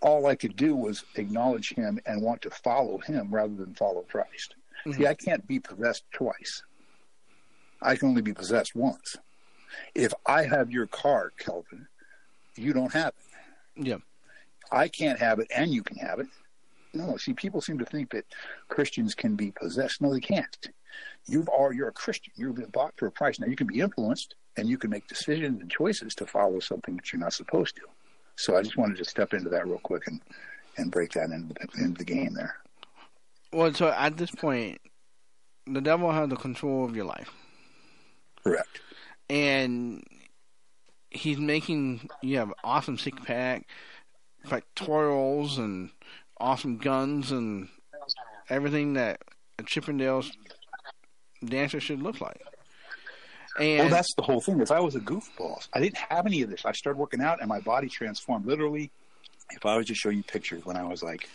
all 0.00 0.26
I 0.26 0.34
could 0.34 0.56
do 0.56 0.74
was 0.76 1.04
acknowledge 1.16 1.74
him 1.74 1.98
and 2.06 2.22
want 2.22 2.42
to 2.42 2.50
follow 2.50 2.98
him 2.98 3.28
rather 3.30 3.54
than 3.54 3.74
follow 3.74 4.02
Christ. 4.02 4.54
Mm-hmm. 4.86 5.00
See, 5.00 5.06
I 5.06 5.14
can't 5.14 5.46
be 5.46 5.60
possessed 5.60 6.04
twice. 6.12 6.62
I 7.82 7.96
can 7.96 8.08
only 8.08 8.22
be 8.22 8.34
possessed 8.34 8.74
once. 8.74 9.16
If 9.94 10.12
I 10.26 10.44
have 10.44 10.70
your 10.70 10.86
car, 10.86 11.32
Kelvin, 11.38 11.86
you 12.56 12.72
don't 12.72 12.92
have 12.92 13.12
it. 13.16 13.86
Yeah. 13.86 13.98
I 14.70 14.88
can't 14.88 15.18
have 15.18 15.38
it 15.38 15.48
and 15.54 15.70
you 15.70 15.82
can 15.82 15.96
have 15.98 16.20
it. 16.20 16.26
No, 16.94 17.16
see, 17.16 17.32
people 17.32 17.60
seem 17.60 17.78
to 17.78 17.84
think 17.84 18.10
that 18.10 18.24
Christians 18.68 19.14
can 19.14 19.36
be 19.36 19.52
possessed. 19.52 20.00
No, 20.00 20.12
they 20.12 20.20
can't. 20.20 20.68
You've 21.26 21.48
are 21.50 21.72
you're 21.72 21.88
a 21.88 21.92
Christian. 21.92 22.32
You've 22.36 22.56
been 22.56 22.70
bought 22.70 22.94
for 22.96 23.06
a 23.06 23.12
price. 23.12 23.38
Now 23.38 23.46
you 23.46 23.56
can 23.56 23.66
be 23.66 23.80
influenced 23.80 24.34
and 24.56 24.68
you 24.68 24.78
can 24.78 24.90
make 24.90 25.06
decisions 25.06 25.60
and 25.60 25.70
choices 25.70 26.14
to 26.16 26.26
follow 26.26 26.58
something 26.60 26.96
that 26.96 27.12
you're 27.12 27.20
not 27.20 27.34
supposed 27.34 27.76
to. 27.76 27.82
So 28.38 28.56
I 28.56 28.62
just 28.62 28.76
wanted 28.76 28.98
to 28.98 29.04
step 29.04 29.34
into 29.34 29.50
that 29.50 29.66
real 29.66 29.80
quick 29.80 30.06
and 30.06 30.20
and 30.76 30.92
break 30.92 31.12
that 31.14 31.30
into, 31.30 31.54
the, 31.54 31.82
into 31.82 31.98
the 31.98 32.04
game 32.04 32.34
there. 32.34 32.54
Well, 33.52 33.74
so 33.74 33.88
at 33.88 34.16
this 34.16 34.30
point, 34.30 34.80
the 35.66 35.80
devil 35.80 36.12
has 36.12 36.28
the 36.28 36.36
control 36.36 36.84
of 36.84 36.94
your 36.94 37.04
life. 37.04 37.32
Correct. 38.44 38.80
And 39.28 40.04
he's 41.10 41.38
making 41.38 42.08
you 42.22 42.38
have 42.38 42.52
awesome 42.62 42.96
six 42.96 43.18
pack, 43.24 43.66
pectorals, 44.48 45.58
and 45.58 45.90
awesome 46.38 46.78
guns 46.78 47.32
and 47.32 47.68
everything 48.48 48.92
that 48.92 49.20
a 49.58 49.64
Chippendales 49.64 50.30
dancer 51.44 51.80
should 51.80 52.02
look 52.02 52.20
like. 52.20 52.40
Oh, 53.58 53.62
and 53.62 53.78
well, 53.80 53.88
that's 53.88 54.14
the 54.14 54.22
whole 54.22 54.40
thing. 54.40 54.60
Is 54.60 54.70
I 54.70 54.80
was 54.80 54.94
a 54.94 55.00
goofball. 55.00 55.66
I 55.72 55.80
didn't 55.80 55.98
have 55.98 56.26
any 56.26 56.42
of 56.42 56.50
this. 56.50 56.64
I 56.64 56.72
started 56.72 56.98
working 56.98 57.20
out, 57.20 57.40
and 57.40 57.48
my 57.48 57.60
body 57.60 57.88
transformed. 57.88 58.46
Literally, 58.46 58.90
if 59.50 59.64
I 59.66 59.76
was 59.76 59.86
to 59.86 59.94
show 59.94 60.10
you 60.10 60.22
pictures 60.22 60.64
when 60.64 60.76
I 60.76 60.84
was 60.84 61.02
like, 61.02 61.28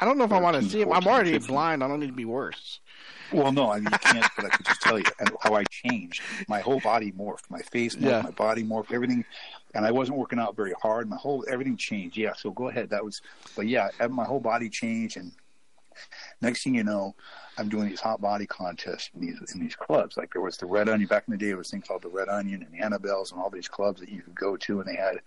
I 0.00 0.04
don't 0.04 0.18
know 0.18 0.24
if 0.24 0.30
13, 0.30 0.42
I 0.42 0.44
want 0.50 0.62
to 0.62 0.70
see 0.70 0.80
them. 0.80 0.92
I'm 0.92 1.06
already 1.06 1.32
15. 1.32 1.46
blind. 1.54 1.84
I 1.84 1.88
don't 1.88 2.00
need 2.00 2.08
to 2.08 2.12
be 2.12 2.24
worse. 2.24 2.80
Well, 3.32 3.50
no, 3.52 3.72
I 3.72 3.76
mean 3.80 3.88
you 3.92 3.98
can't. 3.98 4.26
but 4.36 4.44
I 4.44 4.48
can 4.48 4.64
just 4.64 4.80
tell 4.82 4.98
you 4.98 5.04
how 5.40 5.54
I 5.54 5.64
changed. 5.64 6.22
My 6.48 6.60
whole 6.60 6.80
body 6.80 7.12
morphed. 7.12 7.50
My 7.50 7.60
face 7.60 7.96
morphed. 7.96 8.02
Yeah. 8.02 8.22
My 8.22 8.30
body 8.30 8.62
morphed. 8.62 8.92
Everything. 8.92 9.24
And 9.74 9.84
I 9.84 9.90
wasn't 9.90 10.18
working 10.18 10.38
out 10.38 10.56
very 10.56 10.74
hard. 10.80 11.08
My 11.08 11.16
whole 11.16 11.44
everything 11.48 11.76
changed. 11.76 12.16
Yeah. 12.16 12.34
So 12.36 12.50
go 12.50 12.68
ahead. 12.68 12.90
That 12.90 13.04
was. 13.04 13.20
But 13.56 13.66
yeah, 13.66 13.88
my 14.10 14.24
whole 14.24 14.40
body 14.40 14.68
changed, 14.68 15.16
and 15.16 15.32
next 16.40 16.64
thing 16.64 16.74
you 16.74 16.84
know, 16.84 17.14
I'm 17.58 17.68
doing 17.68 17.88
these 17.88 18.00
hot 18.00 18.20
body 18.20 18.46
contests 18.46 19.10
in 19.14 19.20
these 19.20 19.54
in 19.54 19.60
these 19.60 19.76
clubs. 19.76 20.16
Like 20.16 20.32
there 20.32 20.42
was 20.42 20.56
the 20.56 20.66
Red 20.66 20.88
Onion 20.88 21.08
back 21.08 21.24
in 21.26 21.32
the 21.32 21.38
day. 21.38 21.48
There 21.48 21.56
was 21.56 21.70
thing 21.70 21.82
called 21.82 22.02
the 22.02 22.08
Red 22.08 22.28
Onion 22.28 22.66
and 22.70 22.92
Annabelles 22.92 23.32
and 23.32 23.40
all 23.40 23.50
these 23.50 23.68
clubs 23.68 24.00
that 24.00 24.08
you 24.08 24.22
could 24.22 24.34
go 24.34 24.56
to, 24.56 24.80
and 24.80 24.88
they 24.88 24.96
had 24.96 25.20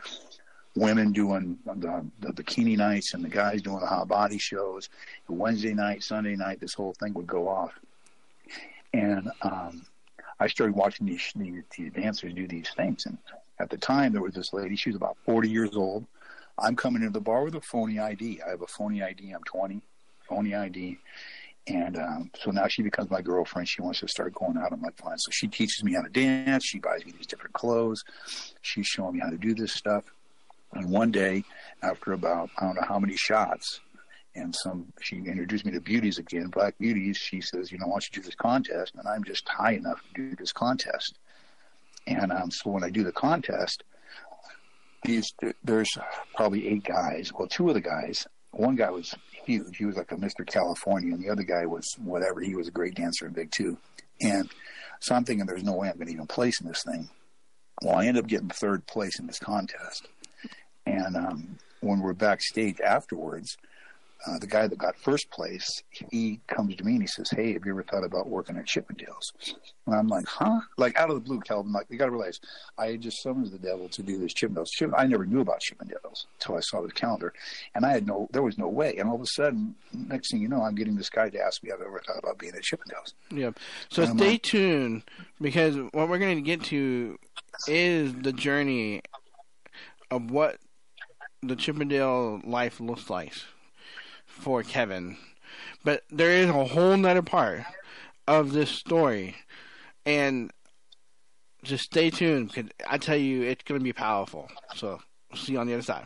women 0.75 1.11
doing 1.11 1.57
the, 1.65 2.05
the 2.19 2.31
bikini 2.31 2.77
nights 2.77 3.13
and 3.13 3.23
the 3.23 3.29
guys 3.29 3.61
doing 3.61 3.79
the 3.79 3.87
hot 3.87 4.07
body 4.07 4.37
shows. 4.37 4.89
And 5.27 5.39
Wednesday 5.39 5.73
night, 5.73 6.03
Sunday 6.03 6.35
night, 6.35 6.59
this 6.59 6.73
whole 6.73 6.93
thing 6.93 7.13
would 7.15 7.27
go 7.27 7.47
off, 7.47 7.73
and 8.93 9.29
um, 9.41 9.85
I 10.39 10.47
started 10.47 10.75
watching 10.75 11.05
these, 11.05 11.31
these 11.35 11.63
these 11.75 11.91
dancers 11.91 12.33
do 12.33 12.47
these 12.47 12.69
things. 12.75 13.05
And 13.05 13.17
at 13.59 13.69
the 13.69 13.77
time, 13.77 14.13
there 14.13 14.21
was 14.21 14.33
this 14.33 14.53
lady. 14.53 14.75
She 14.75 14.89
was 14.89 14.95
about 14.95 15.17
40 15.25 15.49
years 15.49 15.75
old. 15.75 16.05
I'm 16.57 16.75
coming 16.75 17.01
into 17.01 17.13
the 17.13 17.21
bar 17.21 17.43
with 17.43 17.55
a 17.55 17.61
phony 17.61 17.99
ID. 17.99 18.41
I 18.45 18.51
have 18.51 18.61
a 18.61 18.67
phony 18.67 19.01
ID. 19.01 19.31
I'm 19.31 19.43
20, 19.43 19.81
phony 20.29 20.55
ID 20.55 20.99
and 21.69 21.97
um, 21.97 22.31
so 22.39 22.51
now 22.51 22.67
she 22.67 22.81
becomes 22.81 23.11
my 23.11 23.21
girlfriend. 23.21 23.69
She 23.69 23.81
wants 23.81 23.99
to 23.99 24.07
start 24.07 24.33
going 24.33 24.57
out. 24.57 24.71
I'm 24.71 24.81
like, 24.81 24.97
fine. 24.97 25.17
So 25.17 25.29
she 25.31 25.47
teaches 25.47 25.83
me 25.83 25.93
how 25.93 26.01
to 26.01 26.09
dance. 26.09 26.65
She 26.65 26.79
buys 26.79 27.05
me 27.05 27.13
these 27.15 27.27
different 27.27 27.53
clothes. 27.53 28.03
She's 28.61 28.87
showing 28.87 29.13
me 29.13 29.19
how 29.19 29.29
to 29.29 29.37
do 29.37 29.53
this 29.53 29.73
stuff. 29.73 30.03
And 30.73 30.89
one 30.89 31.11
day, 31.11 31.43
after 31.83 32.13
about 32.13 32.49
I 32.57 32.65
don't 32.65 32.75
know 32.75 32.87
how 32.87 32.99
many 32.99 33.15
shots, 33.15 33.81
and 34.35 34.55
some 34.55 34.91
she 35.01 35.17
introduced 35.17 35.65
me 35.65 35.71
to 35.73 35.81
beauties 35.81 36.17
again, 36.17 36.47
black 36.47 36.77
beauties. 36.79 37.17
She 37.17 37.41
says, 37.41 37.71
you 37.71 37.77
know, 37.77 37.87
why 37.87 37.93
don't 37.93 38.07
you 38.11 38.21
do 38.21 38.25
this 38.25 38.35
contest? 38.35 38.93
And 38.95 39.07
I'm 39.07 39.23
just 39.23 39.47
high 39.47 39.73
enough 39.73 40.01
to 40.15 40.29
do 40.29 40.35
this 40.35 40.51
contest. 40.51 41.17
And 42.07 42.31
um, 42.31 42.49
so 42.51 42.71
when 42.71 42.83
I 42.83 42.89
do 42.89 43.03
the 43.03 43.11
contest, 43.11 43.83
these 45.03 45.31
there's 45.63 45.89
probably 46.35 46.67
eight 46.67 46.83
guys. 46.83 47.31
Well, 47.33 47.47
two 47.47 47.67
of 47.69 47.75
the 47.75 47.81
guys, 47.81 48.27
one 48.51 48.75
guy 48.75 48.89
was 48.89 49.15
huge. 49.45 49.77
He 49.77 49.85
was 49.85 49.97
like 49.97 50.11
a 50.11 50.15
Mr. 50.15 50.45
California, 50.45 51.13
and 51.13 51.23
the 51.23 51.29
other 51.29 51.43
guy 51.43 51.65
was 51.65 51.85
whatever. 51.97 52.41
He 52.41 52.55
was 52.55 52.67
a 52.67 52.71
great 52.71 52.95
dancer 52.95 53.25
and 53.25 53.35
big 53.35 53.51
too. 53.51 53.77
And 54.21 54.49
so 54.99 55.15
I'm 55.15 55.23
thinking, 55.23 55.45
there's 55.45 55.63
no 55.63 55.73
way 55.73 55.89
I'm 55.89 55.95
going 55.95 56.07
to 56.07 56.13
even 56.13 56.27
place 56.27 56.59
in 56.61 56.67
this 56.67 56.83
thing. 56.83 57.09
Well, 57.81 57.95
I 57.95 58.05
end 58.05 58.17
up 58.17 58.27
getting 58.27 58.49
third 58.49 58.85
place 58.85 59.19
in 59.19 59.27
this 59.27 59.39
contest. 59.39 60.07
And 60.85 61.15
um, 61.15 61.57
when 61.81 61.99
we're 61.99 62.13
backstage 62.13 62.81
afterwards, 62.81 63.55
uh, 64.27 64.37
the 64.37 64.47
guy 64.47 64.67
that 64.67 64.77
got 64.77 64.97
first 64.97 65.29
place, 65.31 65.81
he 66.11 66.41
comes 66.47 66.75
to 66.75 66.83
me 66.83 66.93
and 66.93 67.01
he 67.01 67.07
says, 67.07 67.29
"Hey, 67.29 67.53
have 67.53 67.65
you 67.65 67.71
ever 67.71 67.83
thought 67.83 68.03
about 68.03 68.27
working 68.27 68.57
at 68.57 68.65
Chippendales?" 68.65 69.31
And 69.85 69.95
I'm 69.95 70.07
like, 70.07 70.27
"Huh?" 70.27 70.59
Like 70.77 70.97
out 70.97 71.09
of 71.09 71.15
the 71.15 71.21
blue, 71.21 71.39
Kelvin. 71.39 71.71
Like 71.71 71.85
you 71.89 71.97
got 71.97 72.05
to 72.05 72.11
realize, 72.11 72.39
I 72.77 72.97
just 72.97 73.23
summoned 73.23 73.51
the 73.51 73.57
devil 73.57 73.87
to 73.87 74.03
do 74.03 74.19
this 74.19 74.33
Chippendales. 74.33 74.67
Chip, 74.71 74.91
I 74.97 75.05
never 75.05 75.25
knew 75.25 75.39
about 75.39 75.61
Chippendales 75.61 76.25
until 76.39 76.57
I 76.57 76.59
saw 76.59 76.81
the 76.81 76.91
calendar, 76.91 77.33
and 77.75 77.85
I 77.85 77.91
had 77.91 78.07
no, 78.07 78.27
there 78.31 78.43
was 78.43 78.57
no 78.57 78.67
way. 78.67 78.97
And 78.97 79.07
all 79.07 79.15
of 79.15 79.21
a 79.21 79.27
sudden, 79.27 79.75
next 79.93 80.31
thing 80.31 80.41
you 80.41 80.49
know, 80.49 80.63
I'm 80.63 80.75
getting 80.75 80.97
this 80.97 81.09
guy 81.09 81.29
to 81.29 81.39
ask 81.41 81.63
me, 81.63 81.69
"Have 81.69 81.81
I 81.81 81.85
ever 81.85 82.01
thought 82.05 82.19
about 82.19 82.39
being 82.39 82.53
at 82.55 82.63
Chippendales?" 82.63 83.13
Yeah. 83.31 83.51
So 83.89 84.03
and 84.03 84.19
stay 84.19 84.31
like, 84.31 84.43
tuned 84.43 85.03
because 85.39 85.77
what 85.93 86.09
we're 86.09 86.19
going 86.19 86.35
to 86.35 86.41
get 86.41 86.63
to 86.65 87.17
is 87.67 88.13
the 88.13 88.33
journey 88.33 89.01
of 90.11 90.29
what 90.29 90.57
the 91.41 91.55
Chippendale 91.55 92.41
life 92.43 92.81
looks 92.81 93.09
like 93.09 93.33
for 94.39 94.63
Kevin. 94.63 95.17
But 95.83 96.03
there 96.09 96.31
is 96.31 96.49
a 96.49 96.65
whole 96.65 96.97
nother 96.97 97.21
part 97.21 97.63
of 98.27 98.51
this 98.51 98.69
story. 98.69 99.35
And 100.05 100.51
just 101.63 101.85
stay 101.85 102.09
tuned 102.09 102.49
because 102.49 102.71
I 102.87 102.97
tell 102.97 103.17
you, 103.17 103.43
it's 103.43 103.63
going 103.63 103.79
to 103.79 103.83
be 103.83 103.93
powerful. 103.93 104.49
So, 104.75 104.99
see 105.35 105.53
you 105.53 105.59
on 105.59 105.67
the 105.67 105.73
other 105.73 105.83
side. 105.83 106.05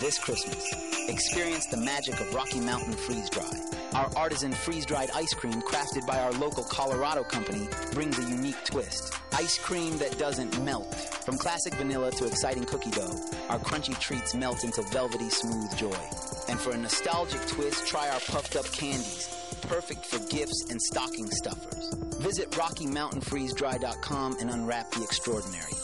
This 0.00 0.18
Christmas, 0.18 0.64
experience 1.08 1.66
the 1.66 1.76
magic 1.76 2.20
of 2.20 2.34
Rocky 2.34 2.58
Mountain 2.58 2.94
Freeze 2.94 3.28
Dry. 3.28 3.52
Our 3.92 4.10
artisan 4.16 4.52
freeze 4.52 4.86
dried 4.86 5.10
ice 5.14 5.34
cream, 5.34 5.60
crafted 5.60 6.06
by 6.06 6.20
our 6.20 6.32
local 6.32 6.64
Colorado 6.64 7.22
company, 7.22 7.68
brings 7.92 8.18
a 8.18 8.22
unique 8.22 8.64
twist. 8.64 9.12
Ice 9.32 9.58
cream 9.58 9.98
that 9.98 10.16
doesn't 10.16 10.58
melt. 10.64 10.94
From 10.94 11.36
classic 11.36 11.74
vanilla 11.74 12.12
to 12.12 12.26
exciting 12.26 12.64
cookie 12.64 12.92
dough, 12.92 13.14
our 13.48 13.58
crunchy 13.58 13.98
treats 14.00 14.34
melt 14.34 14.64
into 14.64 14.80
velvety 14.82 15.28
smooth 15.28 15.76
joy. 15.76 16.00
And 16.48 16.58
for 16.58 16.70
a 16.70 16.78
nostalgic 16.78 17.46
twist, 17.48 17.86
try 17.86 18.08
our 18.08 18.20
puffed 18.20 18.56
up 18.56 18.72
candies, 18.72 19.28
perfect 19.62 20.06
for 20.06 20.18
gifts 20.30 20.66
and 20.70 20.80
stocking 20.80 21.30
stuffers. 21.30 21.92
Visit 22.20 22.50
RockyMountainFreezeDry.com 22.52 24.36
and 24.40 24.50
unwrap 24.50 24.92
the 24.92 25.02
extraordinary. 25.02 25.74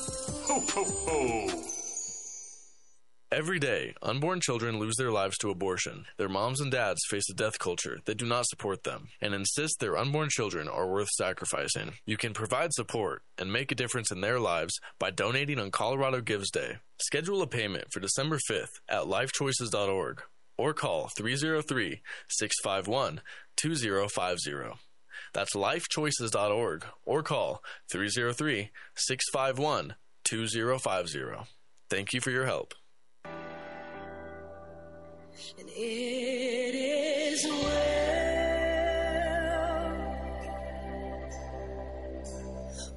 Ho, 0.47 0.61
ho, 0.61 0.85
ho! 0.85 1.76
Every 3.33 3.59
day, 3.59 3.93
unborn 4.03 4.41
children 4.41 4.79
lose 4.79 4.95
their 4.97 5.11
lives 5.11 5.37
to 5.39 5.51
abortion. 5.51 6.07
Their 6.17 6.29
moms 6.29 6.61
and 6.61 6.71
dads 6.71 7.01
face 7.11 7.29
a 7.29 7.35
death 7.35 7.59
culture 7.59 7.99
that 8.05 8.19
do 8.19 8.25
not 8.25 8.47
support 8.47 8.85
them 8.85 9.09
and 9.21 9.35
insist 9.35 9.81
their 9.81 9.97
unborn 9.99 10.29
children 10.31 10.69
are 10.69 10.87
worth 10.87 11.09
sacrificing. 11.09 11.95
You 12.05 12.17
can 12.17 12.35
provide 12.35 12.73
support 12.73 13.23
and 13.37 13.53
make 13.53 13.73
a 13.73 13.75
difference 13.75 14.13
in 14.13 14.21
their 14.21 14.39
lives 14.39 14.79
by 15.01 15.11
donating 15.11 15.59
on 15.59 15.73
Colorado 15.73 16.21
Gives 16.21 16.53
Day. 16.53 16.77
Schedule 17.03 17.43
a 17.43 17.49
payment 17.49 17.87
for 17.93 17.99
December 17.99 18.39
5th 18.49 18.79
at 18.89 19.07
lifechoices.org 19.07 20.23
or 20.57 20.73
call 20.73 21.11
303 21.19 22.03
651 22.29 23.23
2050. 23.57 24.79
That's 25.35 25.57
lifechoices.org 25.57 26.85
or 27.05 27.23
call 27.25 27.61
303 27.91 28.71
651 28.95 29.97
2050. 30.23 31.21
Thank 31.91 32.13
you 32.13 32.21
for 32.21 32.31
your 32.31 32.47
help. 32.47 32.75
And 35.59 35.69
it 35.69 36.75
is 36.75 37.45
well 37.45 37.57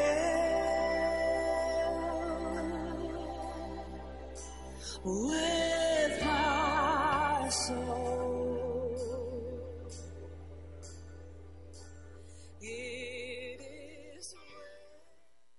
with 5.05 6.25
my 6.25 7.49
soul. 7.49 7.90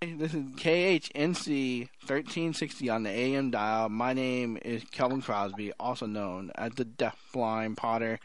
This 0.04 0.34
is 0.34 0.46
KHNC 0.56 1.82
1360 2.00 2.90
on 2.90 3.04
the 3.04 3.12
AM 3.12 3.52
dial. 3.52 3.88
My 3.88 4.14
name 4.14 4.58
is 4.66 4.84
Kelvin 4.86 5.22
Crosby, 5.22 5.74
also 5.80 6.08
known 6.08 6.52
as 6.56 6.72
the 6.72 6.86
Deafblind 6.86 7.78
Potter. 7.78 8.20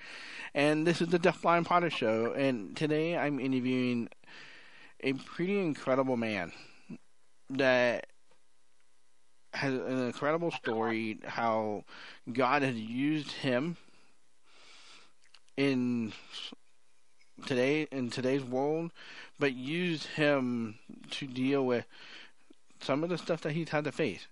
And 0.54 0.86
this 0.86 1.02
is 1.02 1.08
the 1.08 1.18
Deafblind 1.18 1.66
Potter 1.66 1.90
Show. 1.90 2.32
And 2.32 2.74
today 2.74 3.14
I'm 3.14 3.38
interviewing 3.38 4.08
a 5.00 5.12
pretty 5.12 5.60
incredible 5.60 6.16
man 6.16 6.50
that 7.50 8.06
has 9.52 9.74
an 9.74 10.06
incredible 10.06 10.52
story 10.52 11.18
how 11.26 11.84
God 12.32 12.62
has 12.62 12.76
used 12.76 13.32
him 13.32 13.76
in 15.58 16.14
today 17.44 17.86
in 17.92 18.10
today's 18.10 18.42
world, 18.42 18.92
but 19.38 19.54
used 19.54 20.06
him 20.06 20.78
to 21.10 21.26
deal 21.26 21.66
with 21.66 21.86
some 22.80 23.04
of 23.04 23.10
the 23.10 23.18
stuff 23.18 23.42
that 23.42 23.52
he's 23.52 23.68
had 23.68 23.84
to 23.84 23.92
face. 23.92 24.26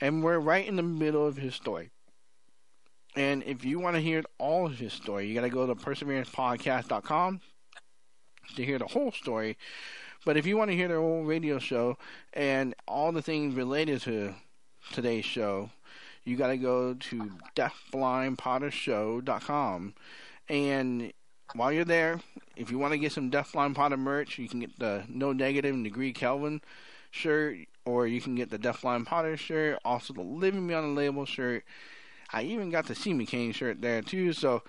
And 0.00 0.22
we're 0.22 0.38
right 0.38 0.66
in 0.66 0.76
the 0.76 0.82
middle 0.82 1.26
of 1.26 1.36
his 1.36 1.54
story. 1.54 1.90
And 3.16 3.42
if 3.44 3.64
you 3.64 3.78
want 3.78 3.96
to 3.96 4.02
hear 4.02 4.22
all 4.38 4.66
of 4.66 4.78
his 4.78 4.92
story, 4.92 5.26
you 5.26 5.34
got 5.34 5.42
to 5.42 5.48
go 5.48 5.66
to 5.66 5.74
perseverancepodcast.com 5.74 7.40
to 8.56 8.64
hear 8.64 8.78
the 8.78 8.86
whole 8.86 9.12
story. 9.12 9.56
But 10.24 10.36
if 10.36 10.46
you 10.46 10.56
want 10.56 10.70
to 10.70 10.76
hear 10.76 10.88
the 10.88 10.94
whole 10.94 11.22
radio 11.22 11.58
show 11.58 11.98
and 12.32 12.74
all 12.88 13.12
the 13.12 13.22
things 13.22 13.54
related 13.54 14.00
to 14.02 14.34
today's 14.92 15.24
show, 15.24 15.70
you 16.24 16.36
got 16.36 16.48
to 16.48 16.56
go 16.56 16.94
to 16.94 17.30
deafblindpottershow.com. 17.54 19.94
And 20.48 21.12
while 21.54 21.72
you're 21.72 21.84
there, 21.84 22.20
if 22.56 22.70
you 22.70 22.78
want 22.78 22.92
to 22.92 22.98
get 22.98 23.12
some 23.12 23.30
Deafblind 23.30 23.74
Potter 23.74 23.96
merch, 23.96 24.38
you 24.38 24.48
can 24.48 24.60
get 24.60 24.78
the 24.78 25.04
No 25.08 25.32
Negative 25.32 25.74
and 25.74 25.84
Degree 25.84 26.12
Kelvin 26.12 26.60
shirt, 27.10 27.58
or 27.84 28.06
you 28.06 28.20
can 28.20 28.34
get 28.34 28.50
the 28.50 28.58
Deafblind 28.58 29.06
Potter 29.06 29.36
shirt, 29.36 29.78
also 29.84 30.12
the 30.12 30.22
Living 30.22 30.66
Beyond 30.66 30.96
the 30.96 31.00
Label 31.00 31.24
shirt. 31.24 31.64
I 32.32 32.42
even 32.42 32.70
got 32.70 32.86
the 32.86 32.94
See 32.94 33.12
Me 33.12 33.26
Cane 33.26 33.52
shirt 33.52 33.80
there 33.80 34.02
too. 34.02 34.32
So 34.32 34.62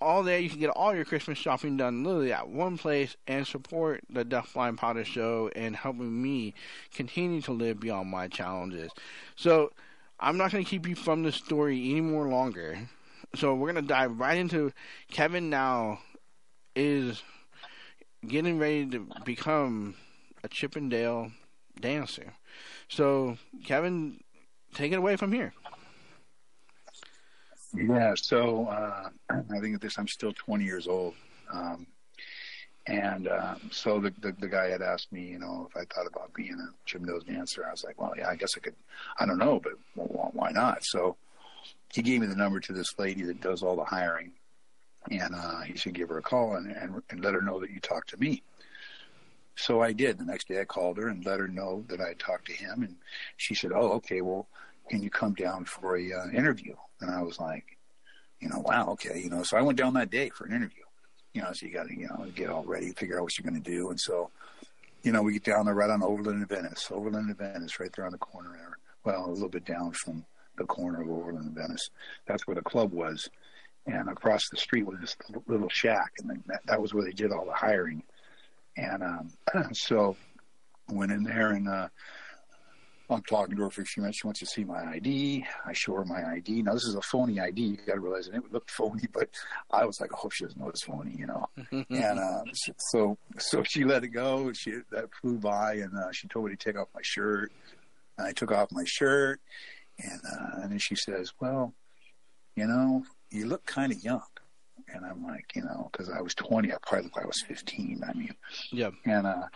all 0.00 0.22
there, 0.22 0.38
you 0.38 0.50
can 0.50 0.60
get 0.60 0.70
all 0.70 0.94
your 0.94 1.04
Christmas 1.04 1.38
shopping 1.38 1.76
done 1.76 2.04
literally 2.04 2.32
at 2.32 2.48
one 2.48 2.76
place 2.76 3.16
and 3.26 3.46
support 3.46 4.02
the 4.10 4.24
Deafblind 4.24 4.76
Potter 4.76 5.04
Show 5.04 5.50
and 5.54 5.76
helping 5.76 6.20
me 6.20 6.54
continue 6.92 7.40
to 7.42 7.52
live 7.52 7.80
beyond 7.80 8.10
my 8.10 8.28
challenges. 8.28 8.90
So 9.36 9.70
I'm 10.20 10.36
not 10.36 10.50
going 10.50 10.64
to 10.64 10.70
keep 10.70 10.86
you 10.86 10.96
from 10.96 11.22
the 11.22 11.32
story 11.32 11.90
any 11.90 12.00
more 12.00 12.28
longer. 12.28 12.78
So 13.34 13.54
we're 13.54 13.72
to 13.72 13.82
dive 13.82 14.20
right 14.20 14.36
into 14.36 14.72
Kevin 15.10 15.48
now 15.48 16.00
is 16.76 17.22
getting 18.26 18.58
ready 18.58 18.86
to 18.86 19.06
become 19.24 19.94
a 20.44 20.48
Chippendale 20.48 21.32
dancer. 21.80 22.34
So 22.88 23.38
Kevin, 23.64 24.20
take 24.74 24.92
it 24.92 24.96
away 24.96 25.16
from 25.16 25.32
here. 25.32 25.54
Yeah, 27.74 28.14
so 28.14 28.66
uh, 28.66 29.08
I 29.30 29.60
think 29.60 29.74
at 29.74 29.80
this 29.80 29.98
I'm 29.98 30.08
still 30.08 30.32
20 30.32 30.64
years 30.64 30.86
old, 30.86 31.14
um, 31.50 31.86
and 32.86 33.28
um, 33.28 33.70
so 33.70 33.98
the, 33.98 34.12
the 34.20 34.32
the 34.32 34.48
guy 34.48 34.68
had 34.68 34.82
asked 34.82 35.10
me, 35.10 35.22
you 35.22 35.38
know, 35.38 35.68
if 35.70 35.76
I 35.76 35.84
thought 35.94 36.06
about 36.06 36.34
being 36.34 36.58
a 36.58 36.88
Chippendales 36.88 37.26
dancer. 37.26 37.64
I 37.66 37.70
was 37.70 37.82
like, 37.82 37.98
well, 37.98 38.12
yeah, 38.16 38.28
I 38.28 38.36
guess 38.36 38.56
I 38.56 38.60
could. 38.60 38.74
I 39.18 39.24
don't 39.24 39.38
know, 39.38 39.58
but 39.58 39.72
well, 39.96 40.30
why 40.34 40.50
not? 40.50 40.84
So 40.84 41.16
he 41.92 42.02
gave 42.02 42.20
me 42.20 42.26
the 42.26 42.36
number 42.36 42.58
to 42.58 42.72
this 42.72 42.98
lady 42.98 43.22
that 43.22 43.40
does 43.40 43.62
all 43.62 43.76
the 43.76 43.84
hiring, 43.84 44.32
and 45.10 45.34
uh, 45.34 45.60
he 45.60 45.76
said 45.76 45.94
give 45.94 46.08
her 46.08 46.18
a 46.18 46.22
call 46.22 46.56
and, 46.56 46.74
and 46.74 47.02
and 47.10 47.22
let 47.22 47.34
her 47.34 47.42
know 47.42 47.60
that 47.60 47.70
you 47.70 47.80
talked 47.80 48.10
to 48.10 48.16
me. 48.16 48.42
So 49.56 49.82
I 49.82 49.92
did. 49.92 50.18
The 50.18 50.24
next 50.24 50.48
day 50.48 50.60
I 50.60 50.64
called 50.64 50.96
her 50.96 51.08
and 51.08 51.24
let 51.24 51.38
her 51.38 51.48
know 51.48 51.84
that 51.88 52.00
I 52.00 52.08
had 52.08 52.18
talked 52.18 52.46
to 52.46 52.54
him, 52.54 52.82
and 52.82 52.96
she 53.36 53.54
said, 53.54 53.72
"Oh, 53.74 53.92
okay. 53.92 54.22
Well, 54.22 54.48
can 54.88 55.02
you 55.02 55.10
come 55.10 55.34
down 55.34 55.66
for 55.66 55.96
a 55.96 56.12
uh, 56.12 56.28
interview?" 56.30 56.74
And 57.00 57.10
I 57.10 57.22
was 57.22 57.38
like, 57.38 57.76
"You 58.40 58.48
know, 58.48 58.60
wow, 58.60 58.88
okay." 58.92 59.20
You 59.20 59.28
know, 59.28 59.42
so 59.42 59.58
I 59.58 59.62
went 59.62 59.78
down 59.78 59.94
that 59.94 60.10
day 60.10 60.30
for 60.30 60.46
an 60.46 60.54
interview. 60.54 60.84
You 61.34 61.42
know, 61.42 61.52
so 61.52 61.66
you 61.66 61.72
got 61.72 61.88
to 61.88 61.94
you 61.94 62.08
know 62.08 62.26
get 62.34 62.48
all 62.48 62.64
ready, 62.64 62.92
figure 62.92 63.18
out 63.18 63.24
what 63.24 63.38
you're 63.38 63.48
going 63.48 63.62
to 63.62 63.70
do, 63.70 63.90
and 63.90 64.00
so 64.00 64.30
you 65.02 65.12
know 65.12 65.22
we 65.22 65.34
get 65.34 65.44
down 65.44 65.66
there 65.66 65.74
right 65.74 65.90
on 65.90 66.02
Overland 66.02 66.38
and 66.38 66.48
Venice. 66.48 66.88
Overland 66.90 67.28
and 67.28 67.36
Venice, 67.36 67.78
right 67.78 67.92
there 67.94 68.06
on 68.06 68.12
the 68.12 68.18
corner 68.18 68.52
there. 68.52 68.78
Well, 69.04 69.26
a 69.26 69.30
little 69.30 69.48
bit 69.48 69.66
down 69.66 69.92
from 69.92 70.24
the 70.56 70.64
corner 70.64 71.02
of 71.02 71.08
Overland 71.08 71.46
and 71.46 71.54
Venice. 71.54 71.90
That's 72.26 72.46
where 72.46 72.54
the 72.54 72.62
club 72.62 72.92
was. 72.92 73.28
and 73.86 74.08
across 74.08 74.48
the 74.50 74.56
street 74.56 74.86
was 74.86 75.00
this 75.00 75.16
little 75.46 75.68
shack, 75.68 76.12
and 76.18 76.42
that, 76.46 76.60
that 76.66 76.80
was 76.80 76.94
where 76.94 77.04
they 77.04 77.12
did 77.12 77.32
all 77.32 77.44
the 77.44 77.52
hiring. 77.52 78.02
And 78.76 79.02
um, 79.02 79.30
so 79.72 80.16
went 80.90 81.12
in 81.12 81.22
there 81.22 81.50
and 81.50 81.68
uh, 81.68 81.88
I'm 83.10 83.22
talking 83.22 83.56
to 83.56 83.62
her 83.62 83.70
for 83.70 83.82
a 83.82 83.84
few 83.84 84.02
minutes. 84.02 84.20
She 84.20 84.26
wants 84.26 84.40
to 84.40 84.46
see 84.46 84.64
my 84.64 84.82
ID. 84.92 85.44
I 85.66 85.72
show 85.72 85.94
her 85.94 86.04
my 86.04 86.24
ID. 86.32 86.62
Now 86.62 86.74
this 86.74 86.84
is 86.84 86.94
a 86.94 87.02
phony 87.02 87.40
ID. 87.40 87.60
You 87.60 87.76
got 87.86 87.94
to 87.94 88.00
realize 88.00 88.28
it 88.28 88.52
looked 88.52 88.70
phony, 88.70 89.06
but 89.12 89.28
I 89.70 89.84
was 89.84 90.00
like, 90.00 90.12
I 90.12 90.16
hope 90.16 90.32
she 90.32 90.44
doesn't 90.44 90.58
know 90.58 90.68
it's 90.68 90.82
phony, 90.84 91.14
you 91.18 91.26
know. 91.26 91.46
and 91.90 92.18
uh, 92.18 92.42
so 92.90 93.18
so 93.38 93.62
she 93.64 93.84
let 93.84 94.04
it 94.04 94.08
go. 94.08 94.52
She 94.52 94.76
that 94.90 95.10
flew 95.20 95.38
by, 95.38 95.74
and 95.74 95.96
uh, 95.96 96.12
she 96.12 96.28
told 96.28 96.46
me 96.46 96.52
to 96.52 96.56
take 96.56 96.78
off 96.78 96.88
my 96.94 97.02
shirt. 97.02 97.52
And 98.18 98.26
I 98.26 98.32
took 98.32 98.52
off 98.52 98.70
my 98.72 98.84
shirt, 98.86 99.40
and 99.98 100.20
uh, 100.32 100.60
and 100.62 100.72
then 100.72 100.78
she 100.78 100.94
says, 100.96 101.32
"Well, 101.40 101.74
you 102.56 102.66
know, 102.66 103.04
you 103.30 103.46
look 103.46 103.64
kind 103.66 103.92
of 103.92 104.02
young." 104.02 104.22
And 104.94 105.04
I'm 105.06 105.24
like, 105.24 105.46
you 105.54 105.62
know, 105.62 105.88
because 105.90 106.10
I 106.10 106.20
was 106.20 106.34
20, 106.34 106.70
I 106.72 106.76
probably 106.82 107.04
looked 107.04 107.16
like 107.16 107.24
I 107.24 107.28
was 107.28 107.40
15. 107.46 108.02
I 108.06 108.12
mean, 108.12 108.34
Yeah. 108.72 108.90
and 109.06 109.26
uh, 109.26 109.46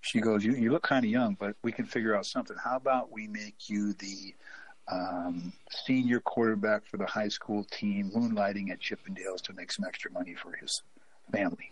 she 0.00 0.20
goes, 0.20 0.44
you, 0.44 0.52
you 0.54 0.70
look 0.72 0.82
kind 0.82 1.04
of 1.04 1.10
young, 1.10 1.36
but 1.38 1.54
we 1.62 1.70
can 1.72 1.86
figure 1.86 2.14
out 2.14 2.26
something. 2.26 2.56
How 2.62 2.76
about 2.76 3.10
we 3.10 3.26
make 3.28 3.68
you 3.70 3.92
the 3.94 4.34
um, 4.90 5.52
senior 5.86 6.20
quarterback 6.20 6.84
for 6.86 6.96
the 6.98 7.06
high 7.06 7.28
school 7.28 7.64
team, 7.64 8.10
moonlighting 8.14 8.70
at 8.70 8.80
Chippendales 8.80 9.40
to 9.44 9.52
make 9.54 9.72
some 9.72 9.86
extra 9.86 10.10
money 10.10 10.34
for 10.34 10.52
his 10.56 10.82
family? 11.32 11.70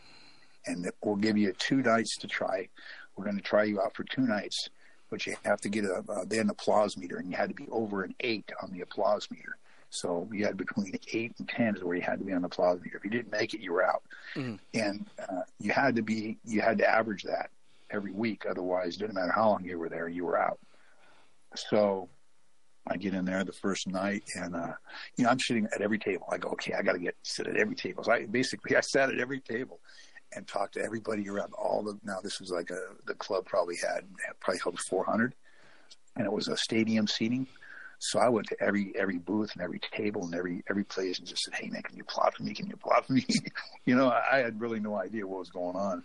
And 0.67 0.91
we'll 1.03 1.17
give 1.17 1.37
you 1.37 1.53
two 1.59 1.83
nights 1.83 2.17
to 2.19 2.29
try. 2.29 2.69
We're 3.17 3.25
going 3.25 3.37
to 3.37 3.43
try 3.43 3.65
you 3.65 3.81
out 3.81 3.95
for 3.95 4.05
two 4.05 4.23
nights, 4.23 4.69
but 5.13 5.27
you 5.27 5.37
have 5.45 5.61
to 5.61 5.69
get 5.69 5.85
a, 5.85 6.03
a 6.11 6.25
then 6.27 6.49
applause 6.49 6.97
meter, 6.97 7.19
and 7.19 7.31
you 7.31 7.37
had 7.37 7.51
to 7.51 7.55
be 7.55 7.69
over 7.71 8.03
an 8.03 8.15
eight 8.21 8.51
on 8.63 8.73
the 8.73 8.81
applause 8.81 9.29
meter. 9.31 9.59
So 9.91 10.27
you 10.33 10.47
had 10.47 10.57
between 10.57 10.99
eight 11.13 11.35
and 11.39 11.47
ten 11.47 11.77
is 11.77 11.85
where 11.85 11.95
you 11.97 12.03
had 12.03 12.19
to 12.21 12.25
be 12.25 12.33
on 12.33 12.41
the 12.41 12.47
applause 12.47 12.81
meter. 12.81 12.97
If 12.97 13.05
you 13.05 13.11
didn't 13.11 13.31
make 13.31 13.53
it, 13.53 13.61
you 13.61 13.73
were 13.75 13.85
out 13.85 14.03
Mhm. 14.35 14.59
and 14.73 15.07
uh, 15.29 15.43
you 15.61 15.71
had 15.71 15.95
to 15.97 16.03
be 16.03 16.39
you 16.47 16.63
had 16.63 16.79
to 16.79 16.89
average 16.89 17.25
that 17.25 17.51
every 17.91 18.11
week 18.11 18.47
otherwise 18.49 18.97
it 18.97 19.01
didn't 19.01 19.15
matter 19.15 19.33
how 19.33 19.51
long 19.51 19.63
you 19.63 19.79
were 19.79 19.91
there 19.91 20.09
you 20.09 20.25
were 20.25 20.39
out 20.39 20.59
so 21.55 22.09
i 22.87 22.97
get 22.97 23.13
in 23.13 23.27
there 23.27 23.45
the 23.45 23.53
first 23.53 23.87
night 23.87 24.23
and 24.35 24.57
uh 24.57 24.73
you 25.17 25.25
know 25.25 25.31
i'm 25.31 25.39
sitting 25.39 25.67
at 25.75 25.83
every 25.83 25.99
table 25.99 26.27
i 26.33 26.39
go 26.39 26.49
okay 26.49 26.73
i 26.73 26.81
got 26.81 26.95
to 26.95 26.99
get 26.99 27.15
sit 27.23 27.47
at 27.47 27.57
every 27.57 27.75
table 27.75 28.03
so 28.03 28.11
i 28.13 28.25
basically 28.25 28.75
i 28.77 28.81
sat 28.81 29.11
at 29.11 29.19
every 29.21 29.41
table 29.41 29.79
and 30.35 30.47
talked 30.47 30.75
to 30.75 30.83
everybody 30.83 31.29
around 31.29 31.53
all 31.55 31.83
the 31.83 31.99
now 32.05 32.19
this 32.23 32.41
was 32.41 32.51
like 32.51 32.71
a 32.71 32.81
the 33.07 33.15
club 33.15 33.45
probably 33.45 33.77
had 33.77 34.05
probably 34.41 34.61
held 34.63 34.79
400 34.79 35.35
and 36.17 36.27
it 36.27 36.33
was 36.33 36.49
a 36.49 36.57
stadium 36.57 37.07
seating 37.07 37.47
so 38.05 38.19
I 38.19 38.29
went 38.29 38.49
to 38.49 38.57
every 38.61 38.93
every 38.99 39.19
booth 39.19 39.53
and 39.53 39.63
every 39.63 39.79
table 39.79 40.25
and 40.25 40.35
every 40.35 40.65
every 40.69 40.83
place 40.83 41.21
and 41.21 41.29
just 41.29 41.43
said, 41.45 41.55
"Hey 41.55 41.69
man, 41.69 41.83
can 41.83 41.97
you 41.97 42.03
plot 42.03 42.35
for 42.35 42.43
me? 42.43 42.53
Can 42.53 42.67
you 42.67 42.77
plot 42.77 43.07
for 43.07 43.13
me?" 43.13 43.25
you 43.87 43.95
know, 43.95 44.09
I, 44.09 44.23
I 44.33 44.39
had 44.39 44.61
really 44.61 44.81
no 44.81 44.97
idea 44.97 45.25
what 45.25 45.39
was 45.39 45.51
going 45.51 45.77
on. 45.77 46.03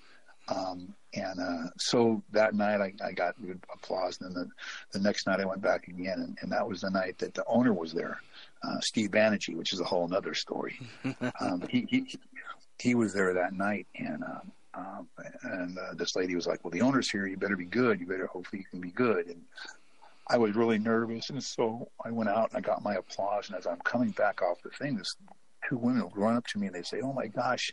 Um, 0.48 0.94
and 1.13 1.40
uh, 1.40 1.70
so 1.78 2.22
that 2.32 2.54
night 2.54 2.82
I, 2.82 2.94
I 3.04 3.12
got 3.12 3.42
good 3.42 3.60
applause. 3.74 4.20
And 4.22 4.36
then 4.36 4.52
the, 4.94 5.00
the 5.00 5.04
next 5.04 5.28
night 5.28 5.40
I 5.40 5.46
went 5.46 5.62
back 5.62 5.88
again, 5.88 6.20
and, 6.20 6.38
and 6.42 6.52
that 6.52 6.68
was 6.68 6.82
the 6.82 6.90
night 6.92 7.18
that 7.18 7.34
the 7.34 7.44
owner 7.48 7.74
was 7.74 7.94
there, 7.94 8.22
uh, 8.63 8.80
Steve 8.80 9.12
Banerjee, 9.12 9.56
which 9.56 9.74
is 9.74 9.80
a 9.80 9.84
whole 9.84 10.08
other 10.13 10.34
story. 10.34 10.80
um, 11.42 11.63
he, 11.70 11.86
he 11.90 12.18
he 12.80 12.96
was 12.96 13.13
there 13.13 13.34
that 13.34 13.54
night, 13.54 13.88
and 13.96 14.24
um, 14.24 14.52
um, 14.74 15.08
and 15.44 15.78
uh, 15.78 15.94
this 15.96 16.16
lady 16.16 16.36
was 16.36 16.48
like, 16.48 16.63
"Well, 16.63 16.72
the 16.72 16.82
owner's 16.82 17.10
here. 17.10 17.26
You 17.26 17.38
better 17.38 17.58
be 17.58 17.66
good. 17.66 18.00
You 18.00 18.06
better 18.06 18.28
hopefully 18.28 18.60
you 18.62 18.66
can 18.70 18.82
be 18.82 18.92
good." 18.92 19.28
And 19.28 19.42
I 20.28 20.38
was 20.38 20.56
really 20.56 20.78
nervous, 20.78 21.30
and 21.30 21.44
so 21.44 21.90
I 22.06 22.12
went 22.12 22.30
out 22.30 22.50
and 22.50 22.58
I 22.58 22.62
got 22.62 22.84
my 22.84 22.96
applause. 22.96 23.48
And 23.48 23.58
as 23.58 23.66
I'm 23.66 23.80
coming 23.80 24.12
back 24.12 24.42
off 24.42 24.62
the 24.63 24.70
thing, 24.70 24.96
this 24.96 25.16
two 25.68 25.78
women 25.78 26.04
will 26.04 26.13
run 26.16 26.36
up 26.36 26.46
to 26.48 26.60
me 26.60 26.68
and 26.68 26.76
they 26.76 26.84
say, 26.84 27.02
"Oh 27.02 27.13
my 27.13 27.28
gosh, 27.28 27.72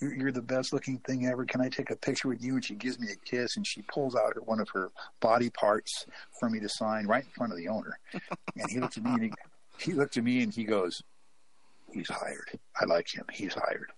you're, 0.00 0.14
you're 0.14 0.32
the 0.32 0.42
best 0.42 0.72
looking 0.72 0.98
thing 0.98 1.26
ever. 1.26 1.44
Can 1.44 1.60
I 1.60 1.68
take 1.68 1.90
a 1.90 1.96
picture 1.96 2.28
with 2.28 2.42
you?" 2.42 2.54
And 2.54 2.64
she 2.64 2.74
gives 2.74 2.98
me 2.98 3.08
a 3.12 3.16
kiss, 3.28 3.56
and 3.56 3.66
she 3.66 3.82
pulls 3.82 4.16
out 4.16 4.34
her, 4.34 4.42
one 4.42 4.60
of 4.60 4.68
her 4.70 4.90
body 5.20 5.50
parts 5.50 6.06
for 6.40 6.50
me 6.50 6.58
to 6.60 6.68
sign 6.68 7.06
right 7.06 7.24
in 7.24 7.30
front 7.30 7.52
of 7.52 7.58
the 7.58 7.68
owner. 7.68 7.98
and 8.56 8.70
he 8.70 8.80
looked 8.80 8.96
at 8.96 9.04
me 9.04 9.12
and 9.12 9.22
he, 9.22 9.32
he 9.78 9.92
looked 9.92 10.16
at 10.16 10.24
me 10.24 10.42
and 10.42 10.52
he 10.52 10.64
goes, 10.64 11.02
"He's 11.92 12.08
hired. 12.08 12.58
I 12.80 12.86
like 12.86 13.14
him. 13.14 13.26
He's 13.32 13.54
hired." 13.54 13.92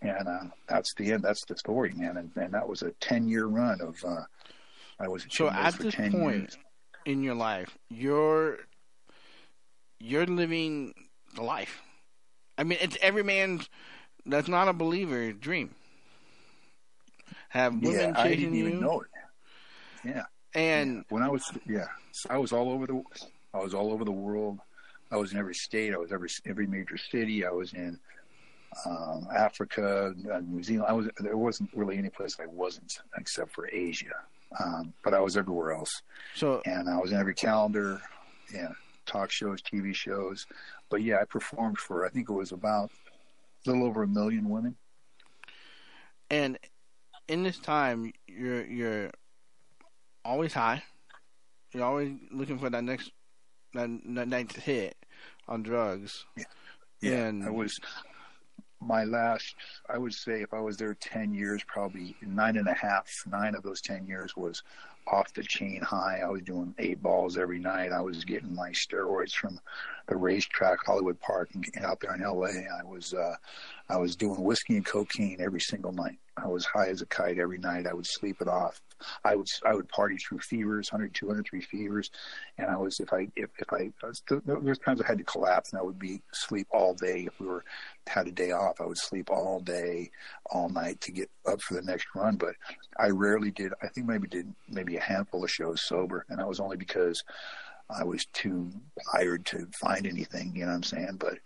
And 0.00 0.28
uh, 0.28 0.44
that's 0.68 0.94
the 0.94 1.12
end. 1.12 1.24
That's 1.24 1.44
the 1.44 1.56
story, 1.56 1.92
man. 1.96 2.16
And, 2.18 2.30
and 2.36 2.54
that 2.54 2.68
was 2.68 2.82
a 2.82 2.92
ten 3.00 3.28
year 3.28 3.46
run 3.46 3.80
of. 3.80 3.96
Uh, 4.04 4.22
I 5.00 5.08
was 5.08 5.26
So 5.30 5.48
at 5.48 5.74
this 5.74 5.94
point 5.94 6.12
years. 6.14 6.58
in 7.06 7.22
your 7.22 7.34
life, 7.34 7.76
you're 7.88 8.58
you're 9.98 10.26
living 10.26 10.94
the 11.34 11.42
life. 11.42 11.80
I 12.56 12.64
mean, 12.64 12.78
it's 12.80 12.96
every 13.00 13.22
man's 13.22 13.68
that's 14.26 14.48
not 14.48 14.68
a 14.68 14.72
believer 14.72 15.32
dream. 15.32 15.74
Have 17.50 17.74
women 17.74 17.92
yeah, 17.92 18.12
I 18.16 18.28
didn't 18.28 18.54
you, 18.54 18.68
even 18.68 18.80
know 18.80 19.00
it. 19.00 19.08
Yeah. 20.04 20.24
and 20.54 21.04
when 21.08 21.22
I 21.22 21.28
was 21.28 21.50
yeah, 21.66 21.86
I 22.30 22.38
was 22.38 22.52
all 22.52 22.70
over 22.70 22.86
the 22.86 23.02
I 23.54 23.58
was 23.58 23.74
all 23.74 23.92
over 23.92 24.04
the 24.04 24.12
world. 24.12 24.58
I 25.10 25.16
was 25.16 25.32
in 25.32 25.38
every 25.38 25.54
state. 25.54 25.94
I 25.94 25.96
was 25.96 26.12
every 26.12 26.28
every 26.46 26.66
major 26.66 26.96
city. 26.98 27.44
I 27.44 27.50
was 27.50 27.72
in 27.72 27.98
um, 28.86 29.26
Africa, 29.34 30.14
uh, 30.32 30.40
New 30.40 30.62
Zealand. 30.62 30.86
I 30.88 30.92
was 30.92 31.08
there 31.18 31.36
wasn't 31.36 31.70
really 31.74 31.98
any 31.98 32.10
place 32.10 32.36
I 32.40 32.46
wasn't 32.46 33.00
except 33.16 33.52
for 33.54 33.68
Asia, 33.72 34.14
um, 34.62 34.92
but 35.04 35.14
I 35.14 35.20
was 35.20 35.36
everywhere 35.36 35.72
else. 35.72 36.02
So 36.34 36.62
and 36.66 36.88
I 36.88 36.96
was 36.98 37.12
in 37.12 37.18
every 37.18 37.34
calendar, 37.34 38.00
yeah, 38.52 38.68
talk 39.06 39.30
shows, 39.30 39.60
TV 39.62 39.94
shows. 39.94 40.46
But 40.90 41.02
yeah, 41.02 41.18
I 41.20 41.24
performed 41.24 41.78
for 41.78 42.04
I 42.06 42.08
think 42.10 42.28
it 42.28 42.32
was 42.32 42.52
about 42.52 42.90
a 43.66 43.70
little 43.70 43.86
over 43.86 44.02
a 44.02 44.08
million 44.08 44.48
women. 44.48 44.76
and 46.30 46.58
in 47.26 47.42
this 47.42 47.58
time, 47.58 48.12
you're 48.26 48.64
you're 48.64 49.10
always 50.24 50.52
high. 50.54 50.82
You're 51.72 51.84
always 51.84 52.12
looking 52.30 52.58
for 52.58 52.70
that 52.70 52.84
next 52.84 53.10
that, 53.74 53.90
that 54.14 54.28
next 54.28 54.56
hit 54.56 54.96
on 55.46 55.62
drugs. 55.62 56.24
Yeah, 57.00 57.12
And- 57.26 57.44
I 57.44 57.50
was 57.50 57.78
my 58.80 59.04
last. 59.04 59.54
I 59.88 59.98
would 59.98 60.14
say 60.14 60.42
if 60.42 60.54
I 60.54 60.60
was 60.60 60.76
there 60.76 60.94
ten 60.94 61.34
years, 61.34 61.62
probably 61.66 62.16
nine 62.22 62.56
and 62.56 62.68
a 62.68 62.74
half, 62.74 63.24
nine 63.30 63.54
of 63.54 63.62
those 63.62 63.80
ten 63.80 64.06
years 64.06 64.36
was 64.36 64.62
off 65.06 65.32
the 65.32 65.42
chain 65.42 65.80
high. 65.80 66.20
I 66.24 66.28
was 66.28 66.42
doing 66.42 66.74
eight 66.78 67.02
balls 67.02 67.38
every 67.38 67.58
night. 67.58 67.92
I 67.92 68.00
was 68.00 68.24
getting 68.24 68.54
my 68.54 68.70
steroids 68.70 69.32
from 69.32 69.58
the 70.06 70.16
racetrack, 70.16 70.78
Hollywood 70.84 71.20
Park, 71.20 71.50
and 71.54 71.64
and 71.74 71.84
out 71.84 72.00
there 72.00 72.14
in 72.14 72.22
L.A. 72.22 72.66
I 72.68 72.84
was 72.84 73.14
uh, 73.14 73.36
I 73.90 73.96
was 73.96 74.16
doing 74.16 74.42
whiskey 74.42 74.76
and 74.76 74.84
cocaine 74.84 75.38
every 75.40 75.60
single 75.60 75.92
night. 75.92 76.18
I 76.36 76.46
was 76.46 76.64
high 76.64 76.88
as 76.88 77.00
a 77.00 77.06
kite 77.06 77.38
every 77.38 77.58
night. 77.58 77.86
I 77.86 77.94
would 77.94 78.06
sleep 78.06 78.36
it 78.40 78.48
off. 78.48 78.80
I 79.24 79.34
would 79.36 79.46
I 79.64 79.74
would 79.74 79.88
party 79.88 80.16
through 80.16 80.40
fevers, 80.40 80.90
100, 80.90 81.14
203 81.14 81.60
fevers, 81.60 82.10
and 82.58 82.68
I 82.68 82.76
was 82.76 82.98
if 83.00 83.12
I 83.12 83.28
if 83.36 83.50
if 83.58 83.72
I, 83.72 83.90
I 84.02 84.06
was, 84.06 84.22
there 84.28 84.58
was 84.58 84.78
times 84.78 85.00
I 85.00 85.06
had 85.06 85.18
to 85.18 85.24
collapse 85.24 85.72
and 85.72 85.80
I 85.80 85.82
would 85.82 85.98
be 85.98 86.20
sleep 86.32 86.66
all 86.70 86.94
day. 86.94 87.24
If 87.26 87.38
we 87.40 87.46
were 87.46 87.64
had 88.06 88.26
a 88.28 88.32
day 88.32 88.50
off, 88.50 88.80
I 88.80 88.86
would 88.86 88.98
sleep 88.98 89.30
all 89.30 89.60
day, 89.60 90.10
all 90.50 90.68
night 90.68 91.00
to 91.02 91.12
get 91.12 91.30
up 91.46 91.60
for 91.62 91.74
the 91.74 91.82
next 91.82 92.08
run. 92.14 92.36
But 92.36 92.56
I 92.98 93.08
rarely 93.08 93.50
did. 93.50 93.72
I 93.82 93.88
think 93.88 94.06
maybe 94.06 94.28
did 94.28 94.52
maybe 94.68 94.96
a 94.96 95.00
handful 95.00 95.44
of 95.44 95.50
shows 95.50 95.82
sober, 95.86 96.26
and 96.28 96.38
that 96.38 96.48
was 96.48 96.60
only 96.60 96.76
because 96.76 97.22
I 97.90 98.04
was 98.04 98.26
too 98.32 98.70
tired 99.12 99.46
to 99.46 99.66
find 99.80 100.06
anything. 100.06 100.52
You 100.54 100.62
know 100.62 100.72
what 100.72 100.76
I'm 100.76 100.82
saying? 100.82 101.16
But 101.18 101.38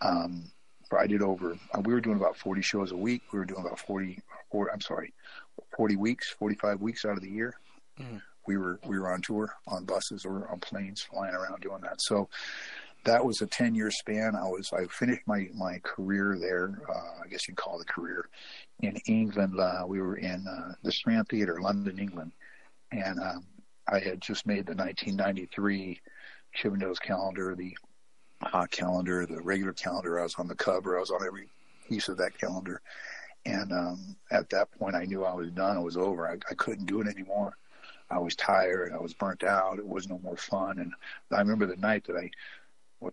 um, 0.00 0.50
I 0.96 1.06
did 1.06 1.22
over. 1.22 1.58
uh, 1.74 1.80
We 1.84 1.92
were 1.92 2.00
doing 2.00 2.16
about 2.16 2.36
40 2.36 2.62
shows 2.62 2.92
a 2.92 2.96
week. 2.96 3.22
We 3.32 3.38
were 3.38 3.44
doing 3.44 3.60
about 3.60 3.78
40. 3.80 4.18
Or, 4.50 4.72
I'm 4.72 4.80
sorry, 4.80 5.12
40 5.76 5.96
weeks, 5.96 6.30
45 6.30 6.80
weeks 6.80 7.04
out 7.04 7.16
of 7.18 7.22
the 7.22 7.28
year. 7.30 7.54
Mhm. 8.00 8.22
We 8.46 8.56
were 8.56 8.80
we 8.86 8.98
were 8.98 9.12
on 9.12 9.20
tour 9.20 9.54
on 9.66 9.84
buses 9.84 10.24
or 10.24 10.48
on 10.48 10.58
planes, 10.60 11.02
flying 11.02 11.34
around 11.34 11.60
doing 11.60 11.82
that. 11.82 12.00
So 12.00 12.30
that 13.04 13.22
was 13.24 13.42
a 13.42 13.46
10 13.46 13.74
year 13.74 13.90
span. 13.90 14.34
I 14.34 14.44
was 14.44 14.72
I 14.72 14.86
finished 14.86 15.26
my 15.26 15.50
my 15.54 15.80
career 15.80 16.38
there. 16.40 16.80
Uh, 16.88 17.22
I 17.22 17.28
guess 17.28 17.46
you'd 17.46 17.58
call 17.58 17.78
it 17.78 17.86
a 17.88 17.92
career 17.92 18.28
in 18.80 18.96
England. 19.06 19.60
Uh, 19.60 19.84
we 19.86 20.00
were 20.00 20.16
in 20.16 20.46
uh, 20.48 20.72
the 20.82 20.90
Strand 20.92 21.28
Theatre, 21.28 21.60
London, 21.60 21.98
England, 21.98 22.32
and 22.90 23.20
um, 23.20 23.44
I 23.86 23.98
had 23.98 24.22
just 24.22 24.46
made 24.46 24.64
the 24.64 24.74
1993 24.74 26.00
Chippendales 26.56 27.00
calendar, 27.00 27.54
the 27.54 27.76
hot 28.42 28.70
calendar, 28.70 29.26
the 29.26 29.40
regular 29.40 29.72
calendar. 29.72 30.20
I 30.20 30.24
was 30.24 30.34
on 30.36 30.48
the 30.48 30.54
cover. 30.54 30.96
I 30.96 31.00
was 31.00 31.10
on 31.10 31.26
every 31.26 31.48
piece 31.88 32.08
of 32.08 32.16
that 32.18 32.38
calendar. 32.38 32.80
And 33.46 33.72
um, 33.72 34.16
at 34.30 34.50
that 34.50 34.70
point, 34.78 34.94
I 34.94 35.04
knew 35.04 35.24
I 35.24 35.34
was 35.34 35.50
done. 35.50 35.76
It 35.76 35.82
was 35.82 35.96
over. 35.96 36.28
I, 36.28 36.34
I 36.50 36.54
couldn't 36.54 36.86
do 36.86 37.00
it 37.00 37.06
anymore. 37.06 37.56
I 38.10 38.18
was 38.18 38.34
tired. 38.36 38.92
I 38.92 38.98
was 38.98 39.14
burnt 39.14 39.44
out. 39.44 39.78
It 39.78 39.86
was 39.86 40.08
no 40.08 40.18
more 40.18 40.36
fun. 40.36 40.78
And 40.78 40.92
I 41.30 41.40
remember 41.40 41.66
the 41.66 41.76
night 41.76 42.04
that 42.04 42.16
I 42.16 42.30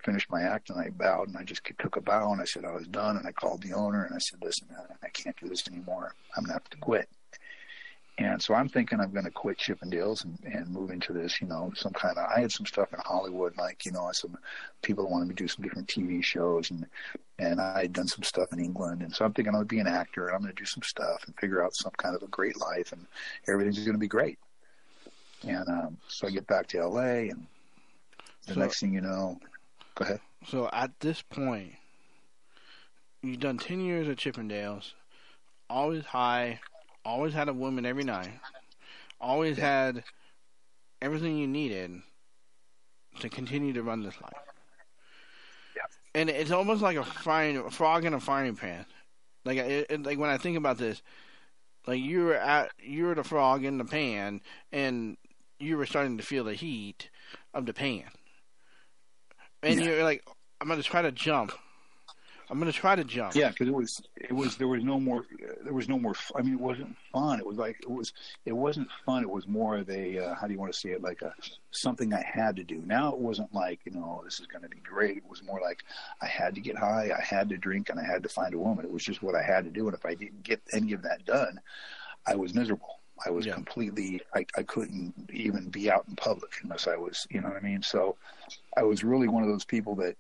finished 0.03 0.31
my 0.31 0.41
act 0.41 0.69
and 0.69 0.79
I 0.79 0.89
bowed 0.89 1.27
and 1.27 1.37
I 1.37 1.43
just 1.43 1.61
took 1.79 1.95
a 1.95 2.01
bow 2.01 2.31
and 2.31 2.41
I 2.41 2.45
said 2.45 2.65
I 2.65 2.71
was 2.71 2.87
done. 2.87 3.17
And 3.17 3.27
I 3.27 3.31
called 3.31 3.61
the 3.61 3.73
owner 3.73 4.05
and 4.05 4.15
I 4.15 4.19
said, 4.19 4.39
listen, 4.43 4.67
man, 4.69 4.87
I 5.03 5.09
can't 5.09 5.35
do 5.39 5.47
this 5.47 5.67
anymore. 5.67 6.13
I'm 6.35 6.43
going 6.43 6.49
to 6.49 6.53
have 6.53 6.69
to 6.69 6.77
quit. 6.77 7.09
And 8.17 8.41
so 8.41 8.53
I'm 8.53 8.69
thinking 8.69 9.01
I'm 9.01 9.11
going 9.11 9.25
to 9.25 9.31
quit 9.31 9.57
Chippendales 9.57 10.23
and, 10.23 10.39
and 10.45 10.69
move 10.69 10.89
into 10.89 11.11
this, 11.11 11.41
you 11.41 11.47
know, 11.47 11.73
some 11.75 11.91
kind 11.91 12.17
of. 12.17 12.25
I 12.33 12.39
had 12.39 12.51
some 12.51 12.65
stuff 12.65 12.93
in 12.93 12.99
Hollywood, 13.03 13.57
like 13.57 13.85
you 13.85 13.91
know, 13.91 14.09
some 14.13 14.37
people 14.83 15.09
wanted 15.09 15.27
me 15.27 15.35
to 15.35 15.43
do 15.43 15.47
some 15.49 15.63
different 15.63 15.89
TV 15.89 16.23
shows, 16.23 16.71
and 16.71 16.85
and 17.39 17.59
I 17.59 17.81
had 17.81 17.93
done 17.93 18.07
some 18.07 18.23
stuff 18.23 18.53
in 18.53 18.59
England, 18.59 19.01
and 19.01 19.13
so 19.13 19.25
I'm 19.25 19.33
thinking 19.33 19.49
I'm 19.49 19.55
going 19.55 19.67
to 19.67 19.75
be 19.75 19.79
an 19.81 19.87
actor, 19.87 20.27
and 20.27 20.35
I'm 20.35 20.41
going 20.41 20.55
to 20.55 20.61
do 20.61 20.65
some 20.65 20.83
stuff 20.83 21.23
and 21.25 21.35
figure 21.37 21.61
out 21.61 21.75
some 21.75 21.91
kind 21.97 22.15
of 22.15 22.23
a 22.23 22.27
great 22.27 22.57
life, 22.57 22.93
and 22.93 23.05
everything's 23.49 23.79
going 23.79 23.91
to 23.91 23.97
be 23.99 24.07
great. 24.07 24.39
And 25.45 25.67
um, 25.67 25.97
so 26.07 26.27
I 26.27 26.31
get 26.31 26.47
back 26.47 26.67
to 26.67 26.87
LA, 26.87 27.29
and 27.31 27.45
the 28.47 28.53
So- 28.53 28.59
next 28.61 28.79
thing 28.79 28.93
you 28.93 29.01
know, 29.01 29.37
go 29.95 30.05
ahead. 30.05 30.21
So 30.47 30.69
at 30.71 30.97
this 31.01 31.21
point, 31.21 31.73
you've 33.21 33.39
done 33.41 33.57
10 33.57 33.81
years 33.81 34.07
at 34.07 34.17
Chippendales, 34.17 34.93
always 35.69 36.05
high, 36.05 36.59
always 37.05 37.33
had 37.33 37.47
a 37.47 37.53
woman 37.53 37.85
every 37.85 38.03
night, 38.03 38.31
always 39.21 39.57
had 39.57 40.03
everything 41.01 41.37
you 41.37 41.47
needed 41.47 42.01
to 43.19 43.29
continue 43.29 43.73
to 43.73 43.83
run 43.83 44.03
this 44.03 44.19
life. 44.21 44.33
Yeah. 45.75 45.83
And 46.13 46.29
it's 46.29 46.51
almost 46.51 46.81
like 46.81 46.97
a 46.97 47.03
frying 47.03 47.57
a 47.57 47.69
frog 47.71 48.05
in 48.05 48.13
a 48.13 48.19
frying 48.19 48.55
pan. 48.55 48.85
Like 49.45 49.57
it, 49.59 49.87
it, 49.89 50.03
like 50.03 50.17
when 50.17 50.29
I 50.29 50.37
think 50.37 50.57
about 50.57 50.77
this, 50.77 51.01
like 51.87 52.01
you 52.01 52.23
were 52.25 52.35
at 52.35 52.71
you 52.79 53.05
were 53.05 53.15
the 53.15 53.23
frog 53.23 53.63
in 53.63 53.77
the 53.77 53.85
pan, 53.85 54.41
and 54.71 55.17
you 55.59 55.77
were 55.77 55.85
starting 55.85 56.17
to 56.17 56.23
feel 56.23 56.43
the 56.43 56.55
heat 56.55 57.09
of 57.53 57.65
the 57.65 57.73
pan, 57.73 58.05
and 59.61 59.79
Yeah. 59.79 59.85
you're 59.85 60.03
like, 60.03 60.25
I'm 60.59 60.67
gonna 60.67 60.83
try 60.83 61.01
to 61.03 61.11
jump. 61.11 61.53
I'm 62.49 62.59
gonna 62.59 62.71
try 62.71 62.95
to 62.95 63.03
jump. 63.03 63.35
Yeah, 63.35 63.49
because 63.49 63.67
it 63.67 63.73
was 63.73 64.01
it 64.15 64.31
was 64.31 64.57
there 64.57 64.67
was 64.67 64.83
no 64.83 64.99
more 64.99 65.25
there 65.63 65.73
was 65.73 65.89
no 65.89 65.97
more. 65.97 66.13
I 66.35 66.41
mean, 66.41 66.53
it 66.53 66.59
wasn't 66.59 66.95
fun. 67.11 67.39
It 67.39 67.45
was 67.45 67.57
like 67.57 67.77
it 67.81 67.89
was 67.89 68.13
it 68.45 68.53
wasn't 68.53 68.87
fun. 69.05 69.23
It 69.23 69.29
was 69.29 69.47
more 69.47 69.77
of 69.77 69.89
a 69.89 70.19
uh, 70.19 70.35
how 70.35 70.47
do 70.47 70.53
you 70.53 70.59
want 70.59 70.71
to 70.71 70.79
say 70.79 70.91
it? 70.91 71.01
Like 71.01 71.21
a 71.21 71.33
something 71.71 72.13
I 72.13 72.23
had 72.23 72.55
to 72.57 72.63
do. 72.63 72.83
Now 72.85 73.09
it 73.09 73.17
wasn't 73.17 73.53
like 73.53 73.79
you 73.85 73.93
know 73.93 74.21
this 74.23 74.39
is 74.39 74.47
going 74.47 74.61
to 74.61 74.69
be 74.69 74.79
great. 74.79 75.17
It 75.17 75.29
was 75.29 75.43
more 75.43 75.59
like 75.59 75.83
I 76.21 76.27
had 76.27 76.55
to 76.55 76.61
get 76.61 76.77
high, 76.77 77.11
I 77.17 77.21
had 77.21 77.49
to 77.49 77.57
drink, 77.57 77.89
and 77.89 77.99
I 77.99 78.05
had 78.05 78.23
to 78.23 78.29
find 78.29 78.53
a 78.53 78.59
woman. 78.59 78.85
It 78.85 78.91
was 78.91 79.03
just 79.03 79.23
what 79.23 79.35
I 79.35 79.41
had 79.41 79.63
to 79.65 79.71
do. 79.71 79.87
And 79.87 79.95
if 79.95 80.05
I 80.05 80.13
didn't 80.13 80.43
get 80.43 80.61
any 80.71 80.93
of 80.93 81.01
that 81.03 81.25
done, 81.25 81.59
I 82.27 82.35
was 82.35 82.53
miserable. 82.53 82.99
I 83.25 83.29
was 83.29 83.45
completely. 83.45 84.21
I, 84.35 84.45
I 84.57 84.63
couldn't 84.63 85.29
even 85.33 85.69
be 85.69 85.89
out 85.89 86.05
in 86.07 86.15
public 86.15 86.51
unless 86.63 86.87
I 86.87 86.97
was. 86.97 87.25
You 87.29 87.41
know 87.41 87.47
what 87.47 87.57
I 87.57 87.61
mean? 87.61 87.81
So 87.81 88.17
I 88.77 88.83
was 88.83 89.03
really 89.03 89.27
one 89.27 89.41
of 89.41 89.49
those 89.49 89.65
people 89.65 89.95
that 89.95 90.17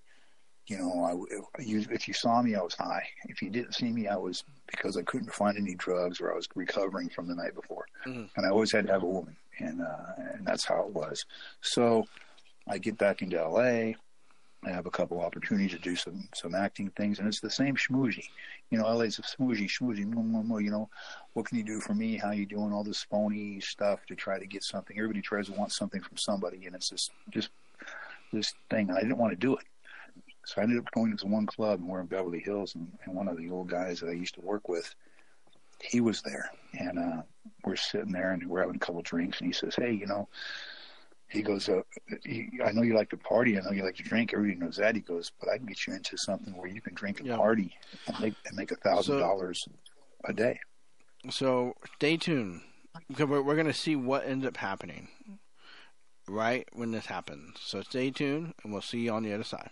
you 0.67 0.77
know, 0.77 1.37
I, 1.57 1.61
you, 1.61 1.85
if 1.91 2.07
you 2.07 2.13
saw 2.13 2.41
me, 2.41 2.55
I 2.55 2.61
was 2.61 2.73
high. 2.73 3.07
If 3.25 3.41
you 3.41 3.49
didn't 3.49 3.73
see 3.75 3.91
me, 3.91 4.07
I 4.07 4.15
was 4.15 4.43
because 4.67 4.97
I 4.97 5.03
couldn't 5.03 5.31
find 5.33 5.57
any 5.57 5.75
drugs 5.75 6.19
or 6.19 6.31
I 6.31 6.35
was 6.35 6.47
recovering 6.55 7.09
from 7.09 7.27
the 7.27 7.35
night 7.35 7.53
before. 7.53 7.85
Mhm. 8.05 8.29
And 8.35 8.45
I 8.45 8.49
always 8.49 8.71
had 8.71 8.87
to 8.87 8.91
have 8.93 9.03
a 9.03 9.07
woman, 9.07 9.35
and 9.59 9.81
uh, 9.81 10.13
and 10.33 10.45
that's 10.45 10.65
how 10.65 10.81
it 10.81 10.89
was. 10.93 11.25
So 11.61 12.05
I 12.67 12.77
get 12.79 12.97
back 12.97 13.21
into 13.21 13.37
LA. 13.37 13.93
I 14.63 14.71
have 14.71 14.87
a 14.87 14.91
couple 14.91 15.21
opportunities 15.21 15.71
to 15.71 15.77
do 15.77 15.95
some 15.95 16.27
some 16.33 16.55
acting 16.55 16.89
things, 16.97 17.19
and 17.19 17.27
it's 17.27 17.39
the 17.39 17.51
same 17.51 17.75
schmoozy. 17.75 18.27
You 18.71 18.79
know, 18.79 18.87
LA's 18.87 19.19
a 19.19 19.21
schmoozy, 19.21 19.69
schmoozy. 19.69 20.03
More, 20.05 20.23
more, 20.23 20.43
more. 20.43 20.61
You 20.61 20.71
know, 20.71 20.89
what 21.33 21.45
can 21.45 21.59
you 21.59 21.63
do 21.63 21.79
for 21.79 21.93
me? 21.93 22.17
How 22.17 22.31
you 22.31 22.47
doing? 22.47 22.73
All 22.73 22.83
this 22.83 23.03
phony 23.03 23.59
stuff 23.59 23.99
to 24.07 24.15
try 24.15 24.39
to 24.39 24.47
get 24.47 24.63
something. 24.63 24.97
Everybody 24.97 25.21
tries 25.21 25.45
to 25.47 25.53
want 25.53 25.71
something 25.71 26.01
from 26.01 26.17
somebody, 26.17 26.65
and 26.65 26.75
it's 26.75 26.89
this 26.89 27.11
just 27.29 27.49
this 28.33 28.55
thing. 28.71 28.89
I 28.89 29.01
didn't 29.01 29.17
want 29.19 29.31
to 29.33 29.37
do 29.37 29.55
it. 29.55 29.63
So 30.45 30.61
I 30.61 30.63
ended 30.63 30.77
up 30.79 30.91
going 30.91 31.15
to 31.17 31.27
one 31.27 31.45
club, 31.47 31.79
and 31.79 31.89
we're 31.89 32.01
in 32.01 32.05
Beverly 32.07 32.39
Hills, 32.39 32.75
and, 32.75 32.87
and 33.03 33.15
one 33.15 33.27
of 33.27 33.37
the 33.37 33.49
old 33.49 33.67
guys 33.67 33.99
that 33.99 34.09
I 34.09 34.13
used 34.13 34.35
to 34.35 34.41
work 34.41 34.69
with, 34.69 34.93
he 35.81 36.01
was 36.01 36.21
there, 36.21 36.49
and 36.79 36.99
uh, 36.99 37.21
we're 37.65 37.75
sitting 37.75 38.11
there, 38.11 38.31
and 38.31 38.47
we're 38.47 38.61
having 38.61 38.75
a 38.75 38.79
couple 38.79 39.01
drinks, 39.01 39.39
and 39.39 39.47
he 39.47 39.53
says, 39.53 39.75
"Hey, 39.75 39.91
you 39.91 40.05
know," 40.05 40.27
he 41.27 41.41
goes, 41.41 41.67
uh, 41.67 41.81
he, 42.23 42.47
"I 42.63 42.71
know 42.71 42.83
you 42.83 42.95
like 42.95 43.09
to 43.09 43.17
party, 43.17 43.57
I 43.57 43.61
know 43.61 43.71
you 43.71 43.83
like 43.83 43.95
to 43.95 44.03
drink. 44.03 44.33
Everybody 44.33 44.59
knows 44.59 44.77
that." 44.77 44.95
He 44.95 45.01
goes, 45.01 45.31
"But 45.39 45.49
I 45.49 45.57
can 45.57 45.65
get 45.65 45.85
you 45.87 45.93
into 45.93 46.17
something 46.17 46.55
where 46.55 46.67
you 46.69 46.79
can 46.81 46.93
drink 46.93 47.19
and 47.19 47.27
Yeah. 47.27 47.37
party 47.37 47.75
and 48.07 48.19
make 48.19 48.35
and 48.45 48.55
make 48.55 48.71
a 48.71 48.75
thousand 48.75 49.17
dollars 49.19 49.67
a 50.25 50.33
day." 50.33 50.59
So 51.31 51.73
stay 51.95 52.17
tuned 52.17 52.61
because 53.07 53.27
we're, 53.27 53.41
we're 53.41 53.55
going 53.55 53.65
to 53.65 53.73
see 53.73 53.95
what 53.95 54.25
ends 54.27 54.45
up 54.45 54.57
happening 54.57 55.07
right 56.27 56.67
when 56.73 56.91
this 56.91 57.07
happens. 57.07 57.57
So 57.61 57.81
stay 57.81 58.11
tuned, 58.11 58.53
and 58.63 58.71
we'll 58.71 58.81
see 58.83 58.99
you 58.99 59.11
on 59.11 59.23
the 59.23 59.33
other 59.33 59.43
side. 59.43 59.71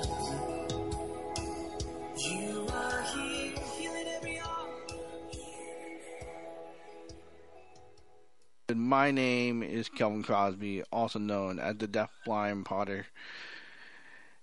My 8.77 9.11
name 9.11 9.63
is 9.63 9.89
Kelvin 9.89 10.23
Crosby, 10.23 10.83
also 10.91 11.19
known 11.19 11.59
as 11.59 11.77
the 11.77 11.87
Deaf 11.87 12.09
Blind 12.25 12.65
Potter. 12.65 13.05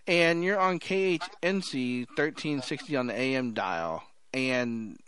And 0.07 0.43
you're 0.43 0.59
on 0.59 0.79
KHNC 0.81 2.07
1360 2.09 2.97
on 2.97 3.07
the 3.09 3.15
AM 3.15 3.53
dial. 3.53 4.03
And 4.33 4.99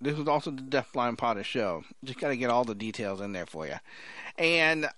this 0.00 0.18
is 0.18 0.26
also 0.26 0.50
the 0.50 0.62
Deaf 0.62 0.92
Blind 0.92 1.18
Potter 1.18 1.44
show. 1.44 1.84
Just 2.04 2.18
got 2.18 2.28
to 2.28 2.36
get 2.36 2.50
all 2.50 2.64
the 2.64 2.74
details 2.74 3.20
in 3.20 3.32
there 3.32 3.46
for 3.46 3.66
you. 3.66 3.76
And 4.38 4.88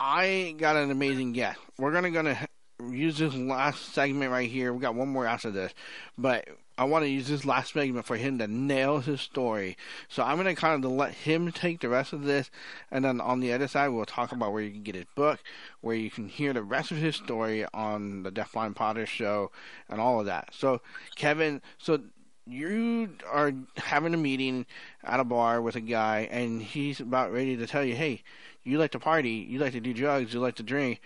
I 0.00 0.54
got 0.58 0.76
an 0.76 0.90
amazing 0.90 1.32
guest. 1.32 1.58
We're 1.78 1.92
gonna 1.92 2.10
gonna 2.10 2.46
use 2.90 3.18
this 3.18 3.34
last 3.34 3.94
segment 3.94 4.30
right 4.30 4.50
here. 4.50 4.72
We 4.72 4.80
got 4.80 4.94
one 4.94 5.08
more 5.08 5.26
after 5.26 5.50
this, 5.50 5.72
but 6.18 6.46
I 6.78 6.84
want 6.84 7.04
to 7.04 7.10
use 7.10 7.28
this 7.28 7.44
last 7.44 7.72
segment 7.72 8.04
for 8.04 8.16
him 8.16 8.38
to 8.38 8.46
nail 8.46 9.00
his 9.00 9.20
story. 9.20 9.76
So 10.08 10.22
I'm 10.22 10.36
gonna 10.36 10.54
kind 10.54 10.84
of 10.84 10.90
let 10.90 11.12
him 11.12 11.50
take 11.52 11.80
the 11.80 11.88
rest 11.88 12.12
of 12.12 12.24
this, 12.24 12.50
and 12.90 13.04
then 13.04 13.20
on 13.20 13.40
the 13.40 13.52
other 13.52 13.68
side 13.68 13.88
we'll 13.88 14.04
talk 14.04 14.32
about 14.32 14.52
where 14.52 14.62
you 14.62 14.70
can 14.70 14.82
get 14.82 14.94
his 14.94 15.06
book, 15.14 15.40
where 15.80 15.96
you 15.96 16.10
can 16.10 16.28
hear 16.28 16.52
the 16.52 16.62
rest 16.62 16.90
of 16.90 16.98
his 16.98 17.16
story 17.16 17.64
on 17.72 18.22
the 18.22 18.30
Deaf 18.30 18.52
Blind 18.52 18.76
Potter 18.76 19.06
show, 19.06 19.50
and 19.88 20.00
all 20.00 20.20
of 20.20 20.26
that. 20.26 20.50
So 20.52 20.82
Kevin, 21.14 21.62
so 21.78 22.00
you 22.46 23.16
are 23.30 23.52
having 23.76 24.14
a 24.14 24.18
meeting 24.18 24.66
at 25.02 25.20
a 25.20 25.24
bar 25.24 25.62
with 25.62 25.76
a 25.76 25.80
guy, 25.80 26.28
and 26.30 26.62
he's 26.62 27.00
about 27.00 27.32
ready 27.32 27.56
to 27.56 27.66
tell 27.66 27.84
you, 27.84 27.94
hey 27.94 28.22
you 28.66 28.78
like 28.78 28.90
to 28.90 28.98
party, 28.98 29.46
you 29.48 29.60
like 29.60 29.72
to 29.72 29.80
do 29.80 29.94
drugs, 29.94 30.34
you 30.34 30.40
like 30.40 30.56
to 30.56 30.62
drink, 30.62 31.00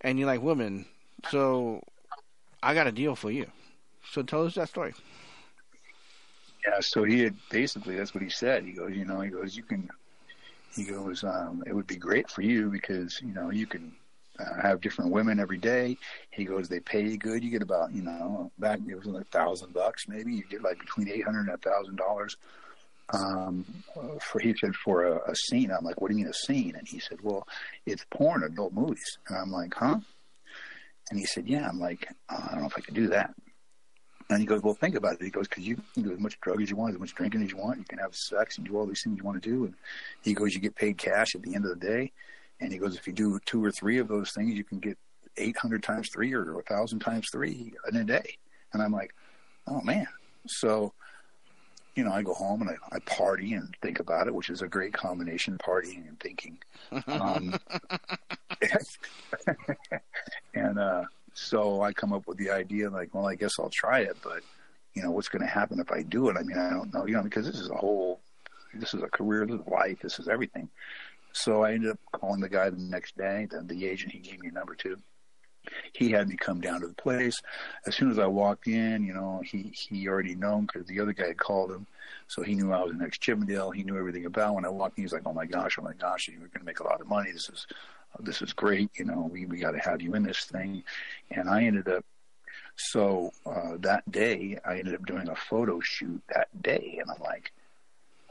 and 0.00 0.18
you 0.18 0.24
like 0.24 0.40
women. 0.40 0.86
So 1.30 1.82
I 2.62 2.72
got 2.72 2.86
a 2.86 2.92
deal 2.92 3.14
for 3.14 3.30
you. 3.30 3.46
So 4.12 4.22
tell 4.22 4.46
us 4.46 4.54
that 4.54 4.68
story. 4.68 4.94
Yeah, 6.66 6.80
so 6.80 7.04
he 7.04 7.20
had 7.20 7.36
basically 7.50 7.96
that's 7.96 8.14
what 8.14 8.24
he 8.24 8.30
said. 8.30 8.64
He 8.64 8.72
goes, 8.72 8.92
you 8.92 9.04
know, 9.04 9.20
he 9.20 9.30
goes, 9.30 9.56
you 9.56 9.62
can, 9.62 9.88
he 10.74 10.84
goes, 10.84 11.22
um, 11.22 11.62
it 11.66 11.74
would 11.74 11.86
be 11.86 11.96
great 11.96 12.28
for 12.30 12.42
you 12.42 12.70
because 12.70 13.20
you 13.22 13.32
know 13.32 13.50
you 13.50 13.66
can 13.66 13.92
uh, 14.40 14.60
have 14.62 14.80
different 14.80 15.12
women 15.12 15.38
every 15.38 15.58
day. 15.58 15.96
He 16.30 16.44
goes, 16.44 16.68
they 16.68 16.80
pay 16.80 17.02
you 17.02 17.18
good. 17.18 17.44
You 17.44 17.50
get 17.50 17.62
about, 17.62 17.92
you 17.92 18.02
know, 18.02 18.50
back 18.58 18.80
it 18.88 18.94
was 18.96 19.06
like 19.06 19.22
a 19.22 19.26
thousand 19.26 19.74
bucks 19.74 20.08
maybe. 20.08 20.34
You 20.34 20.44
get 20.50 20.62
like 20.62 20.78
between 20.80 21.08
eight 21.08 21.24
hundred 21.24 21.48
and 21.48 21.50
a 21.50 21.58
thousand 21.58 21.96
dollars 21.96 22.36
um, 23.10 23.64
for 24.20 24.40
he 24.40 24.54
said 24.60 24.74
for 24.74 25.04
a, 25.04 25.30
a 25.30 25.34
scene. 25.34 25.70
I'm 25.70 25.84
like, 25.84 26.00
what 26.00 26.10
do 26.10 26.16
you 26.16 26.24
mean 26.24 26.30
a 26.30 26.34
scene? 26.34 26.74
And 26.76 26.86
he 26.86 26.98
said, 26.98 27.18
well, 27.22 27.46
it's 27.86 28.04
porn, 28.10 28.42
adult 28.42 28.72
movies. 28.72 29.18
And 29.28 29.38
I'm 29.38 29.52
like, 29.52 29.74
huh? 29.74 30.00
And 31.10 31.18
he 31.18 31.26
said, 31.26 31.46
yeah. 31.46 31.68
I'm 31.68 31.78
like, 31.78 32.08
oh, 32.30 32.44
I 32.48 32.52
don't 32.52 32.62
know 32.62 32.66
if 32.66 32.76
I 32.76 32.80
can 32.80 32.94
do 32.94 33.08
that. 33.08 33.32
And 34.28 34.40
he 34.40 34.46
goes, 34.46 34.62
well, 34.62 34.74
think 34.74 34.96
about 34.96 35.14
it. 35.14 35.22
He 35.22 35.30
goes, 35.30 35.46
because 35.46 35.66
you 35.66 35.80
can 35.94 36.02
do 36.02 36.12
as 36.12 36.18
much 36.18 36.40
drug 36.40 36.60
as 36.60 36.68
you 36.68 36.76
want, 36.76 36.94
as 36.94 37.00
much 37.00 37.14
drinking 37.14 37.42
as 37.42 37.50
you 37.52 37.58
want. 37.58 37.78
You 37.78 37.84
can 37.84 37.98
have 37.98 38.14
sex 38.14 38.58
and 38.58 38.66
do 38.66 38.76
all 38.76 38.86
these 38.86 39.02
things 39.02 39.18
you 39.18 39.24
want 39.24 39.40
to 39.40 39.48
do. 39.48 39.66
And 39.66 39.74
he 40.22 40.34
goes, 40.34 40.52
you 40.52 40.60
get 40.60 40.74
paid 40.74 40.98
cash 40.98 41.34
at 41.34 41.42
the 41.42 41.54
end 41.54 41.64
of 41.64 41.78
the 41.78 41.86
day. 41.86 42.12
And 42.60 42.72
he 42.72 42.78
goes, 42.78 42.96
if 42.96 43.06
you 43.06 43.12
do 43.12 43.38
two 43.44 43.64
or 43.64 43.70
three 43.70 43.98
of 43.98 44.08
those 44.08 44.32
things, 44.32 44.54
you 44.54 44.64
can 44.64 44.80
get 44.80 44.98
800 45.36 45.82
times 45.82 46.08
three 46.08 46.32
or 46.32 46.54
1,000 46.54 46.98
times 46.98 47.28
three 47.30 47.72
in 47.88 47.96
a 47.96 48.04
day. 48.04 48.36
And 48.72 48.82
I'm 48.82 48.92
like, 48.92 49.14
oh 49.68 49.80
man. 49.82 50.08
So 50.46 50.92
you 51.96 52.04
know, 52.04 52.12
I 52.12 52.22
go 52.22 52.34
home 52.34 52.60
and 52.60 52.70
I, 52.70 52.96
I 52.96 52.98
party 53.00 53.54
and 53.54 53.74
think 53.80 54.00
about 54.00 54.26
it, 54.26 54.34
which 54.34 54.50
is 54.50 54.60
a 54.60 54.68
great 54.68 54.92
combination, 54.92 55.58
partying 55.58 56.06
and 56.06 56.20
thinking. 56.20 56.58
Um, 57.08 57.54
and 60.54 60.78
uh, 60.78 61.04
so 61.36 61.82
I 61.82 61.92
come 61.92 62.14
up 62.14 62.26
with 62.26 62.38
the 62.38 62.50
idea, 62.50 62.88
like, 62.88 63.14
well, 63.14 63.28
I 63.28 63.34
guess 63.34 63.58
I'll 63.58 63.68
try 63.68 64.00
it, 64.00 64.16
but 64.24 64.42
you 64.94 65.02
know, 65.02 65.10
what's 65.10 65.28
going 65.28 65.42
to 65.42 65.48
happen 65.48 65.78
if 65.78 65.92
I 65.92 66.02
do 66.02 66.30
it? 66.30 66.36
I 66.38 66.42
mean, 66.42 66.56
I 66.56 66.70
don't 66.70 66.92
know, 66.92 67.06
you 67.06 67.12
know, 67.12 67.22
because 67.22 67.44
this 67.44 67.60
is 67.60 67.68
a 67.68 67.74
whole, 67.74 68.20
this 68.72 68.94
is 68.94 69.02
a 69.02 69.08
career, 69.08 69.44
this 69.44 69.60
is 69.60 69.66
life, 69.66 69.98
this 70.00 70.18
is 70.18 70.28
everything. 70.28 70.70
So 71.32 71.62
I 71.64 71.74
ended 71.74 71.90
up 71.90 72.00
calling 72.12 72.40
the 72.40 72.48
guy 72.48 72.70
the 72.70 72.78
next 72.78 73.18
day, 73.18 73.46
the, 73.50 73.60
the 73.60 73.86
agent 73.86 74.12
he 74.12 74.18
gave 74.18 74.40
me 74.40 74.48
a 74.48 74.52
number 74.52 74.74
to 74.76 74.96
he 75.92 76.10
had 76.10 76.28
me 76.28 76.36
come 76.36 76.60
down 76.60 76.80
to 76.80 76.86
the 76.86 76.94
place. 76.94 77.40
As 77.86 77.94
soon 77.94 78.10
as 78.10 78.18
I 78.18 78.26
walked 78.26 78.66
in, 78.66 79.04
you 79.04 79.14
know, 79.14 79.42
he 79.44 79.72
he 79.74 80.08
already 80.08 80.34
known 80.34 80.66
because 80.66 80.86
the 80.86 81.00
other 81.00 81.12
guy 81.12 81.28
had 81.28 81.38
called 81.38 81.70
him, 81.70 81.86
so 82.28 82.42
he 82.42 82.54
knew 82.54 82.72
I 82.72 82.82
was 82.82 82.92
the 82.92 82.98
next 82.98 83.20
Chippendale. 83.20 83.70
He 83.70 83.84
knew 83.84 83.98
everything 83.98 84.26
about. 84.26 84.54
When 84.54 84.64
I 84.64 84.68
walked 84.68 84.98
in, 84.98 85.04
he's 85.04 85.12
like, 85.12 85.26
"Oh 85.26 85.32
my 85.32 85.46
gosh, 85.46 85.78
oh 85.78 85.82
my 85.82 85.94
gosh, 85.94 86.28
you're 86.28 86.38
going 86.38 86.50
to 86.52 86.64
make 86.64 86.80
a 86.80 86.84
lot 86.84 87.00
of 87.00 87.08
money. 87.08 87.32
This 87.32 87.48
is 87.48 87.66
this 88.20 88.42
is 88.42 88.52
great. 88.52 88.90
You 88.98 89.04
know, 89.04 89.28
we 89.32 89.46
we 89.46 89.58
got 89.58 89.72
to 89.72 89.78
have 89.78 90.02
you 90.02 90.14
in 90.14 90.22
this 90.22 90.44
thing." 90.44 90.82
And 91.30 91.48
I 91.48 91.64
ended 91.64 91.88
up. 91.88 92.04
So 92.78 93.32
uh, 93.46 93.76
that 93.80 94.10
day, 94.10 94.58
I 94.64 94.78
ended 94.78 94.94
up 94.94 95.06
doing 95.06 95.28
a 95.28 95.36
photo 95.36 95.80
shoot 95.80 96.22
that 96.34 96.48
day, 96.62 96.98
and 97.00 97.10
I'm 97.10 97.22
like, 97.22 97.52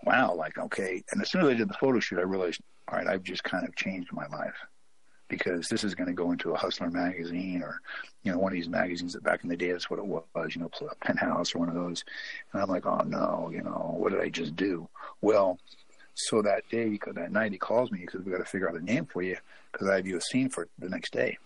"Wow!" 0.04 0.36
Like, 0.36 0.58
okay. 0.58 1.04
And 1.12 1.22
as 1.22 1.32
soon 1.32 1.42
as 1.42 1.48
I 1.48 1.54
did 1.56 1.70
the 1.70 1.74
photo 1.76 2.00
shoot, 2.00 2.20
I 2.20 2.24
realized, 2.24 2.62
all 2.88 2.98
right, 2.98 3.08
I've 3.08 3.24
just 3.24 3.44
kind 3.44 3.68
of 3.68 3.76
changed 3.76 4.14
my 4.14 4.28
life 4.28 4.56
because 5.28 5.68
this 5.68 5.84
is 5.84 5.96
going 5.96 6.08
to 6.08 6.14
go 6.14 6.32
into 6.32 6.52
a 6.52 6.58
Hustler 6.58 6.90
magazine 6.90 7.64
or, 7.64 7.82
you 8.24 8.32
know, 8.32 8.38
one 8.38 8.52
of 8.52 8.56
these 8.56 8.70
magazines 8.70 9.14
that 9.14 9.24
back 9.24 9.44
in 9.44 9.50
the 9.50 9.58
day, 9.58 9.72
that's 9.72 9.90
what 9.90 10.00
it 10.00 10.06
was, 10.06 10.24
you 10.56 10.62
know, 10.62 10.70
Penthouse 11.02 11.56
or 11.56 11.60
one 11.60 11.70
of 11.70 11.76
those. 11.76 12.04
And 12.54 12.62
I'm 12.62 12.70
like, 12.70 12.86
oh 12.86 13.04
no, 13.06 13.50
you 13.54 13.62
know, 13.62 13.96
what 13.98 14.12
did 14.12 14.22
I 14.22 14.30
just 14.30 14.56
do? 14.56 14.88
Well, 15.22 15.58
so 16.16 16.42
that 16.42 16.68
day, 16.70 16.90
because 16.90 17.16
that 17.16 17.32
night, 17.32 17.52
he 17.52 17.58
calls 17.58 17.92
me 17.92 18.00
because 18.00 18.24
we 18.24 18.32
got 18.32 18.38
to 18.38 18.46
figure 18.46 18.70
out 18.70 18.76
a 18.76 18.84
name 18.84 19.06
for 19.06 19.22
you 19.22 19.38
because 19.72 19.88
I 19.88 19.96
have 19.96 20.08
you 20.08 20.18
a 20.18 20.22
scene 20.22 20.50
for 20.50 20.68
the 20.80 20.90
next 20.90 21.12
day. 21.12 21.38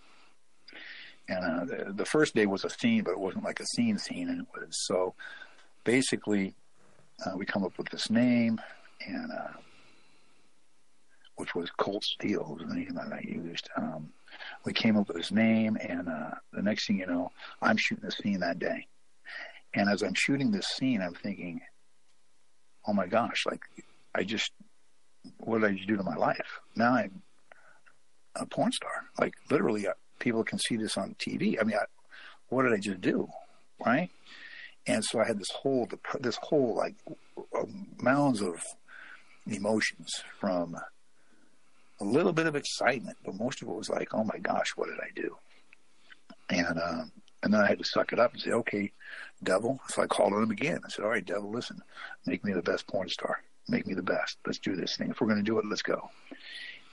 And 1.28 1.44
uh, 1.44 1.64
the, 1.64 1.92
the 1.92 2.04
first 2.04 2.34
day 2.34 2.46
was 2.46 2.64
a 2.64 2.70
scene, 2.70 3.02
but 3.04 3.12
it 3.12 3.18
wasn't 3.18 3.44
like 3.44 3.60
a 3.60 3.66
scene 3.66 3.98
scene, 3.98 4.28
and 4.28 4.40
it 4.40 4.46
was 4.52 4.86
so. 4.86 5.14
Basically, 5.82 6.54
uh, 7.24 7.36
we 7.36 7.46
come 7.46 7.64
up 7.64 7.78
with 7.78 7.88
this 7.88 8.10
name, 8.10 8.60
and 9.06 9.32
uh, 9.32 9.58
which 11.40 11.54
was 11.54 11.70
Colt 11.70 12.04
Steel, 12.04 12.56
was 12.58 12.68
the 12.68 12.74
name 12.74 12.94
that 12.94 13.12
I 13.12 13.24
used. 13.26 13.70
Um, 13.74 14.10
we 14.66 14.74
came 14.74 14.98
up 14.98 15.08
with 15.08 15.16
his 15.16 15.32
name, 15.32 15.78
and 15.80 16.06
uh, 16.06 16.32
the 16.52 16.60
next 16.60 16.86
thing 16.86 16.98
you 16.98 17.06
know, 17.06 17.32
I'm 17.62 17.78
shooting 17.78 18.04
the 18.04 18.12
scene 18.12 18.40
that 18.40 18.58
day. 18.58 18.86
And 19.72 19.88
as 19.88 20.02
I'm 20.02 20.12
shooting 20.14 20.50
this 20.50 20.66
scene, 20.66 21.00
I'm 21.00 21.14
thinking, 21.14 21.62
oh 22.86 22.92
my 22.92 23.06
gosh, 23.06 23.46
like, 23.46 23.62
I 24.14 24.22
just, 24.22 24.52
what 25.38 25.62
did 25.62 25.70
I 25.70 25.84
do 25.86 25.96
to 25.96 26.02
my 26.02 26.16
life? 26.16 26.60
Now 26.76 26.94
I'm 26.96 27.22
a 28.36 28.44
porn 28.44 28.72
star. 28.72 29.06
Like, 29.18 29.34
literally, 29.50 29.88
uh, 29.88 29.94
people 30.18 30.44
can 30.44 30.58
see 30.58 30.76
this 30.76 30.98
on 30.98 31.16
TV. 31.18 31.56
I 31.58 31.64
mean, 31.64 31.76
I, 31.76 31.84
what 32.50 32.64
did 32.64 32.74
I 32.74 32.78
just 32.78 33.00
do? 33.00 33.28
Right? 33.84 34.10
And 34.86 35.02
so 35.02 35.20
I 35.20 35.26
had 35.26 35.38
this 35.38 35.50
whole, 35.50 35.88
this 36.20 36.38
whole, 36.42 36.74
like, 36.76 36.96
mounds 37.98 38.42
of 38.42 38.62
emotions 39.46 40.22
from 40.38 40.76
a 42.00 42.04
little 42.04 42.32
bit 42.32 42.46
of 42.46 42.56
excitement, 42.56 43.16
but 43.24 43.34
most 43.34 43.62
of 43.62 43.68
it 43.68 43.74
was 43.74 43.90
like, 43.90 44.14
oh 44.14 44.24
my 44.24 44.38
gosh, 44.38 44.72
what 44.76 44.88
did 44.88 44.98
I 45.00 45.10
do? 45.14 45.36
And 46.48 46.78
uh, 46.78 47.04
and 47.42 47.54
then 47.54 47.60
I 47.60 47.68
had 47.68 47.78
to 47.78 47.84
suck 47.84 48.12
it 48.12 48.18
up 48.18 48.32
and 48.32 48.42
say, 48.42 48.50
okay, 48.50 48.92
devil. 49.42 49.80
So 49.88 50.02
I 50.02 50.06
called 50.06 50.32
on 50.32 50.42
him 50.42 50.50
again. 50.50 50.80
I 50.84 50.88
said, 50.90 51.04
all 51.04 51.10
right, 51.10 51.24
devil, 51.24 51.50
listen, 51.50 51.80
make 52.26 52.44
me 52.44 52.52
the 52.52 52.62
best 52.62 52.86
porn 52.86 53.08
star. 53.08 53.42
Make 53.68 53.86
me 53.86 53.94
the 53.94 54.02
best. 54.02 54.38
Let's 54.46 54.58
do 54.58 54.76
this 54.76 54.96
thing. 54.96 55.10
If 55.10 55.20
we're 55.20 55.28
going 55.28 55.38
to 55.38 55.44
do 55.44 55.58
it, 55.58 55.64
let's 55.66 55.82
go. 55.82 56.10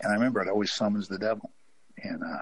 And 0.01 0.11
I 0.11 0.15
remember 0.15 0.41
it 0.41 0.49
always 0.49 0.71
summons 0.71 1.07
the 1.07 1.17
devil. 1.17 1.51
And 2.03 2.23
uh, 2.23 2.41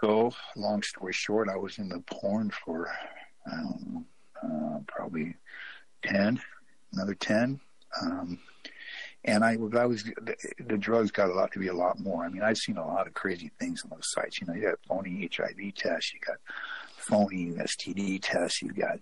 so, 0.00 0.32
long 0.56 0.82
story 0.82 1.12
short, 1.12 1.48
I 1.48 1.56
was 1.56 1.78
in 1.78 1.88
the 1.88 2.00
porn 2.00 2.50
for 2.50 2.90
um, 3.50 4.04
uh, 4.42 4.78
probably 4.86 5.36
10, 6.04 6.40
another 6.92 7.14
10. 7.14 7.60
Um, 8.00 8.38
and 9.24 9.44
I, 9.44 9.52
I 9.52 9.86
was, 9.86 10.02
the, 10.02 10.36
the 10.58 10.76
drugs 10.76 11.10
got 11.10 11.30
a 11.30 11.34
lot 11.34 11.52
to 11.52 11.58
be 11.58 11.68
a 11.68 11.74
lot 11.74 12.00
more. 12.00 12.24
I 12.24 12.28
mean, 12.28 12.42
I've 12.42 12.58
seen 12.58 12.76
a 12.76 12.86
lot 12.86 13.06
of 13.06 13.14
crazy 13.14 13.50
things 13.60 13.82
on 13.84 13.90
those 13.90 14.10
sites. 14.10 14.40
You 14.40 14.46
know, 14.46 14.54
you 14.54 14.62
got 14.62 14.78
phony 14.88 15.28
HIV 15.32 15.74
tests, 15.76 16.12
you 16.12 16.20
got 16.26 16.38
phony 16.96 17.52
STD 17.52 18.20
tests, 18.20 18.62
you 18.62 18.72
got, 18.72 18.98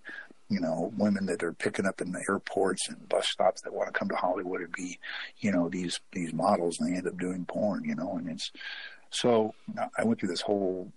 you 0.49 0.59
know, 0.59 0.93
women 0.97 1.25
that 1.25 1.43
are 1.43 1.53
picking 1.53 1.87
up 1.87 2.01
in 2.01 2.11
the 2.11 2.23
airports 2.29 2.87
and 2.87 3.09
bus 3.09 3.27
stops 3.29 3.61
that 3.61 3.73
want 3.73 3.87
to 3.87 3.97
come 3.97 4.09
to 4.09 4.15
Hollywood 4.15 4.61
and 4.61 4.71
be, 4.73 4.99
you 5.39 5.51
know, 5.51 5.69
these, 5.69 5.99
these 6.11 6.33
models 6.33 6.79
and 6.79 6.91
they 6.91 6.97
end 6.97 7.07
up 7.07 7.17
doing 7.17 7.45
porn, 7.45 7.83
you 7.83 7.95
know, 7.95 8.17
and 8.17 8.29
it's, 8.29 8.51
so 9.09 9.53
I 9.97 10.03
went 10.03 10.19
through 10.19 10.29
this 10.29 10.41
whole 10.41 10.91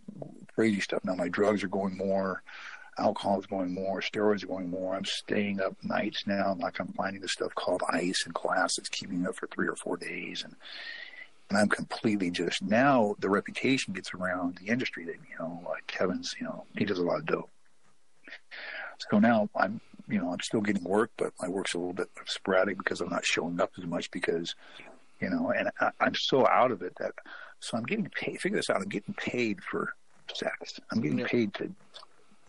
crazy 0.54 0.80
stuff. 0.80 1.04
Now 1.04 1.14
my 1.14 1.28
drugs 1.28 1.64
are 1.64 1.68
going 1.68 1.96
more 1.96 2.42
alcohol 2.98 3.38
is 3.40 3.46
going 3.46 3.72
more, 3.72 4.00
steroids 4.00 4.44
are 4.44 4.48
going 4.48 4.70
more. 4.70 4.94
I'm 4.94 5.04
staying 5.04 5.60
up 5.60 5.76
nights 5.82 6.26
now. 6.26 6.56
Like 6.58 6.80
I'm 6.80 6.92
finding 6.92 7.22
this 7.22 7.32
stuff 7.32 7.54
called 7.54 7.82
ice 7.88 8.22
and 8.24 8.34
glass 8.34 8.76
that's 8.76 8.88
keeping 8.88 9.22
me 9.22 9.28
up 9.28 9.36
for 9.36 9.46
three 9.48 9.68
or 9.68 9.76
four 9.76 9.96
days, 9.96 10.44
and 10.44 10.54
and 11.50 11.58
I'm 11.58 11.68
completely 11.68 12.30
just 12.30 12.62
now 12.62 13.14
the 13.18 13.28
reputation 13.28 13.92
gets 13.92 14.14
around 14.14 14.58
the 14.60 14.72
industry 14.72 15.04
that 15.04 15.16
you 15.28 15.38
know 15.38 15.62
like 15.68 15.86
Kevin's, 15.86 16.34
you 16.38 16.46
know, 16.46 16.64
he 16.76 16.84
does 16.84 16.98
a 16.98 17.04
lot 17.04 17.18
of 17.18 17.26
dope. 17.26 17.50
So 19.10 19.18
now 19.18 19.48
I'm, 19.54 19.80
you 20.08 20.18
know, 20.18 20.32
I'm 20.32 20.40
still 20.40 20.60
getting 20.60 20.84
work, 20.84 21.10
but 21.16 21.32
my 21.40 21.48
work's 21.48 21.74
a 21.74 21.78
little 21.78 21.92
bit 21.92 22.08
sporadic 22.26 22.78
because 22.78 23.00
I'm 23.00 23.10
not 23.10 23.24
showing 23.24 23.60
up 23.60 23.72
as 23.78 23.84
much 23.84 24.10
because, 24.10 24.54
you 25.20 25.30
know, 25.30 25.52
and 25.56 25.70
I, 25.80 25.90
I'm 26.00 26.14
so 26.14 26.46
out 26.46 26.70
of 26.70 26.82
it 26.82 26.94
that, 26.98 27.12
so 27.60 27.76
I'm 27.76 27.84
getting 27.84 28.08
paid. 28.08 28.40
Figure 28.40 28.58
this 28.58 28.70
out. 28.70 28.76
I'm 28.76 28.88
getting 28.88 29.14
paid 29.14 29.62
for 29.62 29.94
sex. 30.32 30.80
I'm 30.90 31.00
getting 31.00 31.20
yeah. 31.20 31.26
paid 31.26 31.54
to 31.54 31.72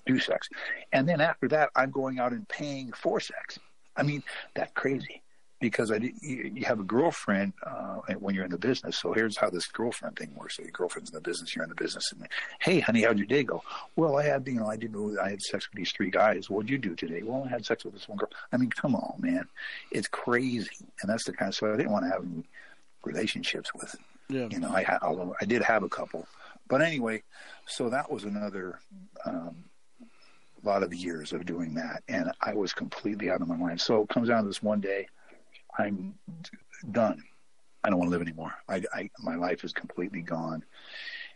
do 0.06 0.20
sex. 0.20 0.48
And 0.92 1.08
then 1.08 1.22
after 1.22 1.48
that, 1.50 1.70
I'm 1.76 1.92
going 1.92 2.20
out 2.20 2.32
and 2.32 2.48
paying 2.48 2.92
for 2.92 3.20
sex. 3.20 3.60
I 3.96 4.04
mean, 4.04 4.24
that 4.56 4.74
crazy 4.74 5.22
because 5.62 5.90
I 5.92 6.00
did, 6.00 6.14
you, 6.22 6.52
you 6.54 6.66
have 6.66 6.80
a 6.80 6.84
girlfriend 6.84 7.54
uh, 7.66 7.96
when 8.20 8.36
you're 8.36 8.46
in 8.46 8.52
the 8.52 8.58
business. 8.58 8.98
So 8.98 9.14
here's 9.14 9.38
how 9.38 9.50
this 9.50 9.68
girlfriend 9.68 10.18
thing 10.18 10.32
works. 10.36 10.58
So 10.58 10.64
your 10.64 10.72
girlfriend's 10.72 11.10
in 11.10 11.16
the 11.16 11.22
business, 11.22 11.56
you're 11.56 11.64
in 11.64 11.70
the 11.70 11.76
business, 11.76 12.12
and 12.12 12.28
hey, 12.60 12.80
honey, 12.80 13.04
how'd 13.04 13.18
your 13.18 13.28
day 13.28 13.44
go? 13.44 13.64
Well, 13.96 14.18
I 14.18 14.24
had 14.24 14.46
you 14.48 14.56
know 14.56 14.68
I 14.68 14.76
didn't 14.76 15.18
I 15.18 15.30
had 15.30 15.42
sex 15.42 15.68
with 15.70 15.78
these 15.78 15.92
three 15.92 16.10
guys. 16.10 16.50
What'd 16.50 16.70
you 16.70 16.78
do 16.78 16.96
today? 16.96 17.22
Well, 17.24 17.44
I 17.46 17.50
had 17.50 17.66
sex 17.66 17.86
with 17.86 17.94
this 17.94 18.08
one 18.08 18.18
girl. 18.18 18.30
I 18.52 18.58
mean, 18.58 18.70
come 18.70 18.96
on, 18.96 19.16
man, 19.20 19.48
it's 19.92 20.08
crazy, 20.08 20.86
and 21.02 21.10
that's 21.10 21.26
the 21.26 21.34
kind 21.34 21.50
of 21.50 21.56
so 21.56 21.74
I 21.74 21.78
didn't 21.78 21.92
want 21.92 22.06
to 22.06 22.12
have 22.12 22.24
any 22.24 22.44
relationships 23.04 23.74
with. 23.74 23.96
Yeah. 24.30 24.48
You 24.52 24.60
know, 24.60 24.70
I 24.70 24.98
although 25.02 25.36
I 25.40 25.46
did 25.46 25.62
have 25.64 25.84
a 25.84 25.90
couple, 25.90 26.28
but 26.68 26.82
anyway, 26.82 27.24
so 27.68 27.90
that 27.90 28.12
was 28.12 28.24
another. 28.24 28.80
Um, 29.26 29.65
lot 30.68 30.84
of 30.84 30.94
years 30.94 31.34
of 31.34 31.46
doing 31.46 31.74
that, 31.76 32.04
and 32.08 32.32
I 32.42 32.54
was 32.54 32.74
completely 32.74 33.30
out 33.30 33.42
of 33.42 33.48
my 33.48 33.56
mind. 33.56 33.82
So 33.82 34.04
it 34.04 34.10
comes 34.10 34.30
down 34.30 34.44
to 34.44 34.48
this 34.48 34.64
one 34.64 34.82
day, 34.82 35.08
I'm 35.78 36.16
done. 36.92 37.22
I 37.84 37.90
don't 37.90 38.00
want 38.00 38.10
to 38.10 38.18
live 38.18 38.28
anymore. 38.28 38.54
I, 38.68 38.84
I 38.94 39.10
my 39.20 39.36
life 39.36 39.64
is 39.64 39.74
completely 39.74 40.22
gone. 40.22 40.64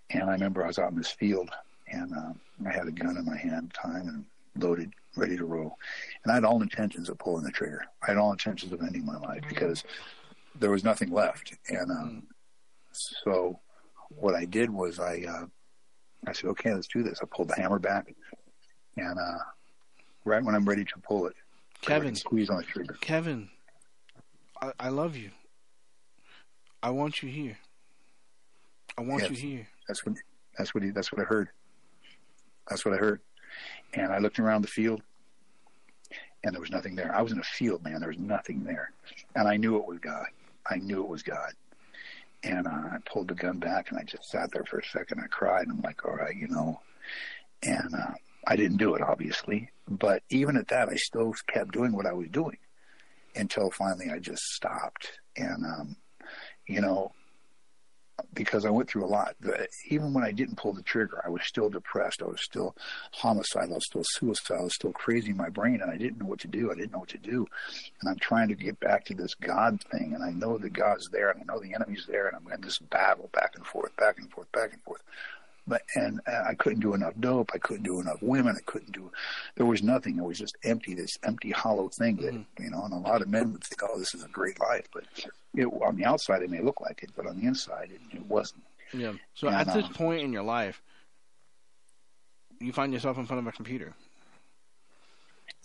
And 0.09 0.23
I 0.23 0.33
remember 0.33 0.63
I 0.63 0.67
was 0.67 0.79
out 0.79 0.91
in 0.91 0.97
this 0.97 1.11
field, 1.11 1.51
and 1.87 2.11
um, 2.13 2.39
I 2.65 2.71
had 2.71 2.87
a 2.87 2.91
gun 2.91 3.17
in 3.17 3.25
my 3.25 3.37
hand, 3.37 3.73
time 3.73 4.07
and 4.07 4.25
loaded, 4.63 4.91
ready 5.15 5.37
to 5.37 5.45
roll. 5.45 5.77
And 6.23 6.31
I 6.31 6.35
had 6.35 6.45
all 6.45 6.61
intentions 6.61 7.09
of 7.09 7.19
pulling 7.19 7.43
the 7.43 7.51
trigger. 7.51 7.85
I 8.01 8.07
had 8.07 8.17
all 8.17 8.31
intentions 8.31 8.71
of 8.73 8.81
ending 8.81 9.05
my 9.05 9.17
life 9.17 9.43
because 9.47 9.83
there 10.59 10.71
was 10.71 10.83
nothing 10.83 11.11
left. 11.11 11.53
And 11.69 11.91
um, 11.91 12.23
so 12.91 13.59
what 14.09 14.33
I 14.33 14.45
did 14.45 14.69
was 14.69 14.99
I 14.99 15.25
uh, 15.29 15.45
I 16.27 16.33
said, 16.33 16.49
okay, 16.49 16.73
let's 16.73 16.87
do 16.87 17.03
this. 17.03 17.19
I 17.21 17.25
pulled 17.25 17.49
the 17.49 17.55
hammer 17.55 17.79
back, 17.79 18.13
and 18.97 19.17
uh, 19.19 19.37
right 20.25 20.43
when 20.43 20.55
I'm 20.55 20.65
ready 20.65 20.83
to 20.85 20.99
pull 21.03 21.27
it, 21.27 21.35
Kevin, 21.81 22.15
squeeze 22.15 22.49
on 22.49 22.57
the 22.57 22.63
trigger. 22.63 22.97
Kevin, 23.01 23.49
I, 24.61 24.71
I 24.79 24.89
love 24.89 25.15
you. 25.15 25.31
I 26.83 26.89
want 26.91 27.21
you 27.23 27.29
here. 27.29 27.57
I 28.97 29.01
want 29.01 29.23
Yes. 29.23 29.31
you 29.31 29.37
here. 29.49 29.67
That's 29.87 30.05
what 30.05 30.15
that's 30.57 30.73
what 30.73 30.83
he, 30.83 30.89
that's 30.91 31.11
what 31.11 31.21
I 31.21 31.25
heard. 31.25 31.49
That's 32.69 32.85
what 32.85 32.93
I 32.93 32.97
heard. 32.97 33.21
And 33.93 34.11
I 34.11 34.19
looked 34.19 34.39
around 34.39 34.61
the 34.61 34.67
field, 34.67 35.01
and 36.43 36.53
there 36.53 36.61
was 36.61 36.69
nothing 36.71 36.95
there. 36.95 37.13
I 37.15 37.21
was 37.21 37.31
in 37.31 37.39
a 37.39 37.43
field, 37.43 37.83
man. 37.83 37.99
There 37.99 38.09
was 38.09 38.19
nothing 38.19 38.63
there, 38.63 38.91
and 39.35 39.47
I 39.47 39.57
knew 39.57 39.77
it 39.77 39.85
was 39.85 39.99
God. 39.99 40.25
I 40.69 40.75
knew 40.77 41.01
it 41.01 41.07
was 41.07 41.23
God. 41.23 41.53
And 42.43 42.67
uh, 42.67 42.69
I 42.71 42.97
pulled 43.05 43.27
the 43.29 43.33
gun 43.35 43.57
back, 43.59 43.89
and 43.89 43.99
I 43.99 44.03
just 44.03 44.29
sat 44.29 44.51
there 44.51 44.63
for 44.63 44.79
a 44.79 44.85
second. 44.85 45.19
I 45.21 45.27
cried, 45.27 45.67
I'm 45.69 45.81
like, 45.81 46.05
all 46.05 46.13
right, 46.15 46.35
you 46.35 46.47
know. 46.47 46.79
And 47.63 47.93
uh, 47.93 48.13
I 48.47 48.55
didn't 48.55 48.77
do 48.77 48.95
it, 48.95 49.01
obviously, 49.01 49.69
but 49.87 50.23
even 50.29 50.57
at 50.57 50.69
that, 50.69 50.89
I 50.89 50.95
still 50.95 51.33
kept 51.47 51.71
doing 51.71 51.93
what 51.93 52.05
I 52.05 52.13
was 52.13 52.27
doing 52.29 52.57
until 53.35 53.69
finally 53.71 54.09
I 54.11 54.19
just 54.19 54.43
stopped. 54.43 55.19
And 55.35 55.65
um, 55.65 55.95
you 56.67 56.81
know, 56.81 57.11
because 58.33 58.65
I 58.65 58.69
went 58.69 58.89
through 58.89 59.05
a 59.05 59.07
lot. 59.07 59.35
Even 59.89 60.13
when 60.13 60.23
I 60.23 60.31
didn't 60.31 60.57
pull 60.57 60.73
the 60.73 60.81
trigger, 60.81 61.21
I 61.25 61.29
was 61.29 61.41
still 61.43 61.69
depressed. 61.69 62.21
I 62.21 62.25
was 62.25 62.43
still 62.43 62.75
homicidal. 63.11 63.71
I 63.71 63.75
was 63.75 63.85
still 63.85 64.03
suicidal. 64.05 64.61
I 64.61 64.63
was 64.65 64.75
still 64.75 64.91
crazy 64.91 65.31
in 65.31 65.37
my 65.37 65.49
brain, 65.49 65.81
and 65.81 65.91
I 65.91 65.97
didn't 65.97 66.19
know 66.19 66.25
what 66.25 66.39
to 66.41 66.47
do. 66.47 66.71
I 66.71 66.75
didn't 66.75 66.91
know 66.91 66.99
what 66.99 67.09
to 67.09 67.17
do. 67.17 67.47
And 68.01 68.09
I'm 68.09 68.19
trying 68.19 68.49
to 68.49 68.55
get 68.55 68.79
back 68.79 69.05
to 69.05 69.13
this 69.13 69.35
God 69.35 69.81
thing, 69.91 70.13
and 70.13 70.23
I 70.23 70.31
know 70.31 70.57
that 70.57 70.73
God's 70.73 71.09
there, 71.09 71.29
and 71.29 71.41
I 71.41 71.51
know 71.51 71.59
the 71.59 71.73
enemy's 71.73 72.05
there, 72.07 72.27
and 72.27 72.35
I'm 72.35 72.51
in 72.51 72.61
this 72.61 72.79
battle 72.79 73.29
back 73.33 73.53
and 73.55 73.65
forth, 73.65 73.95
back 73.95 74.17
and 74.19 74.29
forth, 74.31 74.51
back 74.51 74.73
and 74.73 74.81
forth. 74.83 75.01
But 75.69 75.83
and 75.95 76.19
I 76.27 76.55
couldn't 76.55 76.79
do 76.79 76.95
enough 76.95 77.13
dope. 77.19 77.51
I 77.53 77.59
couldn't 77.59 77.83
do 77.83 78.01
enough 78.01 78.21
women. 78.21 78.55
I 78.57 78.61
couldn't 78.65 78.91
do. 78.91 79.11
There 79.55 79.67
was 79.67 79.83
nothing. 79.83 80.17
It 80.17 80.23
was 80.23 80.39
just 80.39 80.57
empty. 80.63 80.95
This 80.95 81.17
empty, 81.23 81.51
hollow 81.51 81.89
thing 81.89 82.15
that 82.17 82.33
you 82.63 82.71
know. 82.71 82.83
And 82.83 82.93
a 82.93 82.97
lot 82.97 83.21
of 83.21 83.29
men 83.29 83.53
would 83.53 83.63
think, 83.63 83.81
"Oh, 83.83 83.99
this 83.99 84.15
is 84.15 84.23
a 84.23 84.27
great 84.29 84.59
life," 84.59 84.87
but 84.91 85.03
it, 85.53 85.65
on 85.65 85.95
the 85.95 86.05
outside 86.05 86.41
it 86.41 86.49
may 86.49 86.61
look 86.61 86.81
like 86.81 87.03
it, 87.03 87.11
but 87.15 87.27
on 87.27 87.39
the 87.39 87.45
inside 87.45 87.91
it, 87.91 88.01
it 88.11 88.25
wasn't. 88.25 88.63
Yeah. 88.93 89.13
So 89.35 89.47
And, 89.47 89.57
at 89.57 89.73
this 89.73 89.85
um, 89.85 89.93
point 89.93 90.21
in 90.23 90.33
your 90.33 90.43
life, 90.43 90.81
you 92.59 92.73
find 92.73 92.91
yourself 92.91 93.19
in 93.19 93.27
front 93.27 93.39
of 93.39 93.47
a 93.47 93.51
computer. 93.51 93.93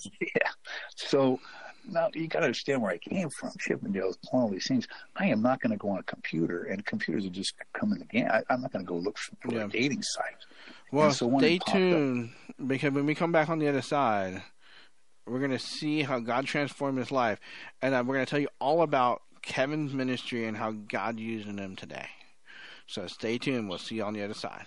Yeah. 0.21 0.51
So 0.97 1.41
now 1.89 2.09
you 2.15 2.27
got 2.29 2.41
to 2.41 2.47
understand 2.47 2.83
where 2.83 2.93
I 2.93 2.99
came 2.99 3.29
from. 3.39 3.51
Chippendales, 3.51 4.15
all 4.33 4.49
these 4.49 4.67
things. 4.67 4.87
I 5.17 5.27
am 5.27 5.43
not 5.43 5.61
going 5.61 5.73
to 5.73 5.77
go 5.77 5.91
on 5.91 5.99
a 5.99 6.03
computer, 6.05 6.65
and 6.65 6.85
computers 6.85 7.27
are 7.27 7.31
just 7.31 7.55
coming 7.73 8.01
again. 8.03 8.31
I, 8.31 8.43
I'm 8.51 8.63
not 8.63 8.73
going 8.73 8.85
to 8.85 8.89
go 8.89 8.97
look 8.97 9.19
for 9.19 9.53
Yeah. 9.53 9.65
a 9.65 9.69
dating 9.69 10.03
site. 10.03 10.37
Well, 10.93 11.13
so 11.13 11.37
stay 11.39 11.59
popped 11.59 11.71
up- 11.71 11.75
tuned 11.75 12.31
because 12.67 12.93
when 12.93 13.07
we 13.07 13.15
come 13.15 13.33
back 13.33 13.49
on 13.49 13.59
the 13.59 13.69
other 13.69 13.83
side, 13.83 14.43
we're 15.27 15.39
going 15.39 15.51
to 15.51 15.59
see 15.59 16.03
how 16.03 16.21
God 16.21 16.47
transformed 16.47 16.99
his 16.99 17.11
life, 17.11 17.41
and 17.83 17.95
uh, 17.95 18.03
we're 18.07 18.15
going 18.15 18.27
to 18.27 18.31
tell 18.31 18.41
you 18.41 18.49
all 18.61 18.83
about 18.83 19.23
Kevin's 19.43 19.93
ministry 19.93 20.47
and 20.47 20.57
how 20.57 20.73
God 20.73 21.19
using 21.19 21.59
him 21.59 21.77
today. 21.77 22.07
So 22.87 23.07
stay 23.07 23.39
tuned. 23.39 23.69
We'll 23.69 23.79
see 23.79 23.97
you 23.97 24.05
on 24.05 24.13
the 24.15 24.23
other 24.23 24.35
side. 24.35 24.67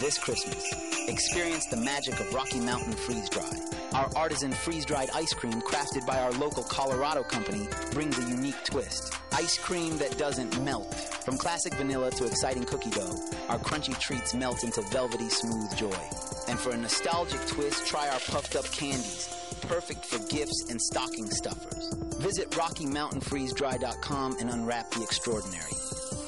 This 0.00 0.18
Christmas, 0.18 1.08
experience 1.08 1.66
the 1.66 1.76
magic 1.76 2.18
of 2.20 2.32
Rocky 2.32 2.58
Mountain 2.60 2.92
Freeze 2.92 3.28
Dry. 3.28 3.50
Our 3.92 4.08
artisan 4.16 4.52
freeze 4.52 4.86
dried 4.86 5.10
ice 5.14 5.34
cream, 5.34 5.60
crafted 5.60 6.06
by 6.06 6.20
our 6.20 6.32
local 6.32 6.62
Colorado 6.62 7.22
company, 7.22 7.68
brings 7.92 8.16
a 8.18 8.28
unique 8.30 8.64
twist. 8.64 9.12
Ice 9.32 9.58
cream 9.58 9.98
that 9.98 10.16
doesn't 10.16 10.58
melt. 10.62 10.94
From 10.94 11.36
classic 11.36 11.74
vanilla 11.74 12.10
to 12.12 12.24
exciting 12.24 12.64
cookie 12.64 12.90
dough, 12.90 13.14
our 13.48 13.58
crunchy 13.58 13.98
treats 13.98 14.32
melt 14.32 14.64
into 14.64 14.80
velvety 14.82 15.28
smooth 15.28 15.76
joy. 15.76 16.00
And 16.48 16.58
for 16.58 16.70
a 16.70 16.76
nostalgic 16.76 17.44
twist, 17.46 17.86
try 17.86 18.08
our 18.08 18.20
puffed 18.20 18.56
up 18.56 18.70
candies, 18.72 19.28
perfect 19.62 20.06
for 20.06 20.18
gifts 20.28 20.66
and 20.70 20.80
stocking 20.80 21.30
stuffers. 21.30 21.92
Visit 22.20 22.50
RockyMountainFreezeDry.com 22.50 24.36
and 24.38 24.50
unwrap 24.50 24.90
the 24.92 25.02
extraordinary. 25.02 25.74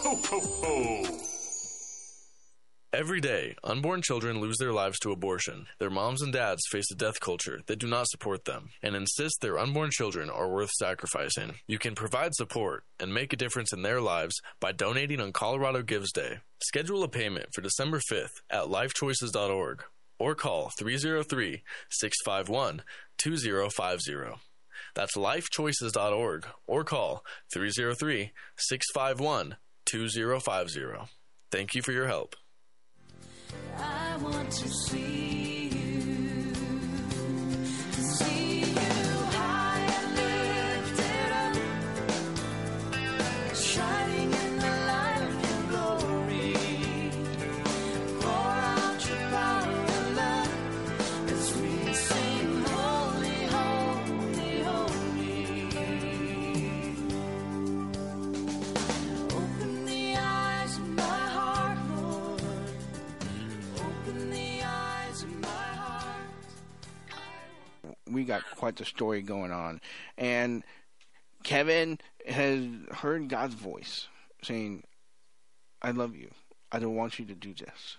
Ho, 0.02 0.16
ho, 0.16 0.40
ho. 0.40 1.31
Every 2.94 3.22
day, 3.22 3.56
unborn 3.64 4.02
children 4.02 4.38
lose 4.38 4.58
their 4.58 4.74
lives 4.74 4.98
to 4.98 5.12
abortion. 5.12 5.64
Their 5.78 5.88
moms 5.88 6.20
and 6.20 6.30
dads 6.30 6.60
face 6.70 6.90
a 6.92 6.94
death 6.94 7.20
culture 7.20 7.62
that 7.66 7.78
do 7.78 7.86
not 7.86 8.06
support 8.08 8.44
them 8.44 8.68
and 8.82 8.94
insist 8.94 9.38
their 9.40 9.58
unborn 9.58 9.88
children 9.90 10.28
are 10.28 10.50
worth 10.50 10.68
sacrificing. 10.78 11.54
You 11.66 11.78
can 11.78 11.94
provide 11.94 12.34
support 12.34 12.84
and 13.00 13.14
make 13.14 13.32
a 13.32 13.36
difference 13.36 13.72
in 13.72 13.80
their 13.80 14.02
lives 14.02 14.34
by 14.60 14.72
donating 14.72 15.20
on 15.20 15.32
Colorado 15.32 15.80
Gives 15.80 16.12
Day. 16.12 16.40
Schedule 16.62 17.02
a 17.02 17.08
payment 17.08 17.46
for 17.54 17.62
December 17.62 17.98
5th 18.12 18.42
at 18.50 18.64
lifechoices.org 18.64 19.84
or 20.18 20.34
call 20.34 20.70
303 20.78 21.62
651 21.88 22.82
2050. 23.16 24.38
That's 24.94 25.16
lifechoices.org 25.16 26.46
or 26.66 26.84
call 26.84 27.24
303 27.54 28.32
651 28.58 29.56
2050. 29.86 31.10
Thank 31.50 31.74
you 31.74 31.80
for 31.80 31.92
your 31.92 32.06
help. 32.06 32.36
I 33.78 34.16
want 34.18 34.50
to 34.50 34.68
see 34.68 35.41
quite 68.56 68.76
the 68.76 68.84
story 68.84 69.22
going 69.22 69.52
on. 69.52 69.80
And 70.16 70.64
Kevin 71.42 71.98
has 72.28 72.64
heard 72.92 73.28
God's 73.28 73.54
voice 73.54 74.08
saying, 74.42 74.84
"I 75.80 75.90
love 75.90 76.14
you. 76.14 76.30
I 76.70 76.78
don't 76.78 76.94
want 76.94 77.18
you 77.18 77.24
to 77.26 77.34
do 77.34 77.54
this." 77.54 77.96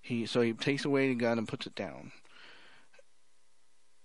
He 0.00 0.26
so 0.26 0.42
he 0.42 0.52
takes 0.52 0.84
away 0.84 1.08
the 1.08 1.14
gun 1.14 1.38
and 1.38 1.48
puts 1.48 1.66
it 1.66 1.74
down. 1.74 2.12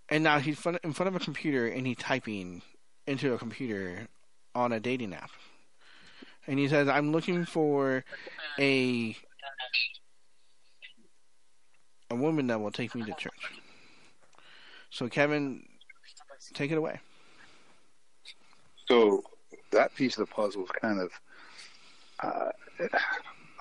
And 0.07 0.23
now 0.23 0.39
he's 0.39 0.65
in 0.83 0.93
front 0.93 1.07
of 1.07 1.15
a 1.15 1.19
computer 1.19 1.67
and 1.67 1.85
he's 1.85 1.97
typing 1.97 2.61
into 3.05 3.33
a 3.33 3.37
computer 3.37 4.07
on 4.55 4.71
a 4.71 4.79
dating 4.79 5.13
app. 5.13 5.31
And 6.47 6.57
he 6.57 6.67
says, 6.67 6.87
"I'm 6.87 7.11
looking 7.11 7.45
for 7.45 8.03
a 8.57 9.15
a 12.09 12.15
woman 12.15 12.47
that 12.47 12.59
will 12.59 12.71
take 12.71 12.95
me 12.95 13.03
to 13.03 13.13
church." 13.13 13.51
So 14.89 15.07
Kevin, 15.07 15.63
take 16.53 16.71
it 16.71 16.77
away. 16.77 16.99
So 18.87 19.23
that 19.71 19.93
piece 19.95 20.17
of 20.17 20.27
the 20.27 20.33
puzzle 20.33 20.63
is 20.63 20.69
kind 20.81 20.99
of, 20.99 21.11
uh, 22.21 22.51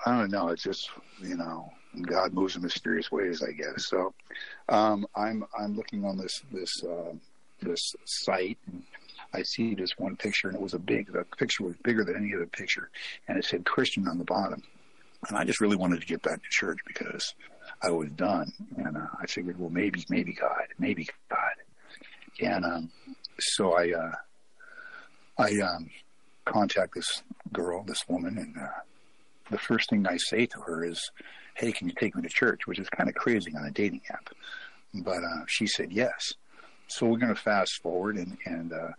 I 0.05 0.17
don't 0.19 0.31
know. 0.31 0.49
It's 0.49 0.63
just 0.63 0.89
you 1.21 1.37
know, 1.37 1.71
God 2.01 2.33
moves 2.33 2.55
in 2.55 2.61
mysterious 2.61 3.11
ways, 3.11 3.43
I 3.43 3.51
guess. 3.51 3.87
So 3.87 4.13
um, 4.69 5.05
I'm 5.15 5.45
I'm 5.57 5.75
looking 5.75 6.05
on 6.05 6.17
this 6.17 6.41
this 6.51 6.83
uh, 6.83 7.13
this 7.61 7.95
site. 8.05 8.57
And 8.67 8.83
I 9.33 9.43
see 9.43 9.75
this 9.75 9.97
one 9.97 10.15
picture, 10.15 10.47
and 10.47 10.55
it 10.55 10.61
was 10.61 10.73
a 10.73 10.79
big. 10.79 11.11
The 11.11 11.25
picture 11.37 11.63
was 11.63 11.75
bigger 11.83 12.03
than 12.03 12.15
any 12.15 12.33
other 12.33 12.47
picture, 12.47 12.89
and 13.27 13.37
it 13.37 13.45
said 13.45 13.65
Christian 13.65 14.07
on 14.07 14.17
the 14.17 14.23
bottom. 14.23 14.63
And 15.27 15.37
I 15.37 15.43
just 15.43 15.61
really 15.61 15.75
wanted 15.75 15.99
to 15.99 16.07
get 16.07 16.21
back 16.21 16.41
to 16.41 16.49
church 16.49 16.79
because 16.87 17.35
I 17.81 17.91
was 17.91 18.09
done, 18.11 18.51
and 18.77 18.97
uh, 18.97 19.07
I 19.19 19.25
figured, 19.25 19.59
well, 19.59 19.69
maybe 19.69 20.05
maybe 20.09 20.33
God, 20.33 20.67
maybe 20.77 21.07
God, 21.29 21.39
and 22.41 22.65
um, 22.65 22.91
so 23.39 23.73
I. 23.73 23.91
Uh, 23.91 24.11
I 25.39 25.57
um, 25.61 25.89
contact 26.43 26.95
this 26.95 27.23
girl, 27.53 27.83
this 27.83 28.03
woman, 28.09 28.37
and 28.37 28.57
uh, 28.57 28.67
the 29.49 29.57
first 29.57 29.89
thing 29.89 30.05
I 30.05 30.17
say 30.17 30.45
to 30.47 30.59
her 30.59 30.83
is, 30.83 31.11
"Hey, 31.55 31.71
can 31.71 31.87
you 31.87 31.93
take 31.97 32.13
me 32.13 32.21
to 32.21 32.29
church?" 32.29 32.67
Which 32.67 32.77
is 32.77 32.89
kind 32.89 33.07
of 33.07 33.15
crazy 33.15 33.53
on 33.55 33.65
a 33.65 33.71
dating 33.71 34.01
app, 34.09 34.29
but 34.93 35.23
uh, 35.23 35.45
she 35.47 35.65
said 35.65 35.93
yes. 35.93 36.33
So 36.87 37.05
we're 37.05 37.19
going 37.19 37.33
to 37.33 37.41
fast 37.41 37.81
forward, 37.81 38.17
and 38.17 38.37
and 38.45 38.73
uh, 38.73 38.89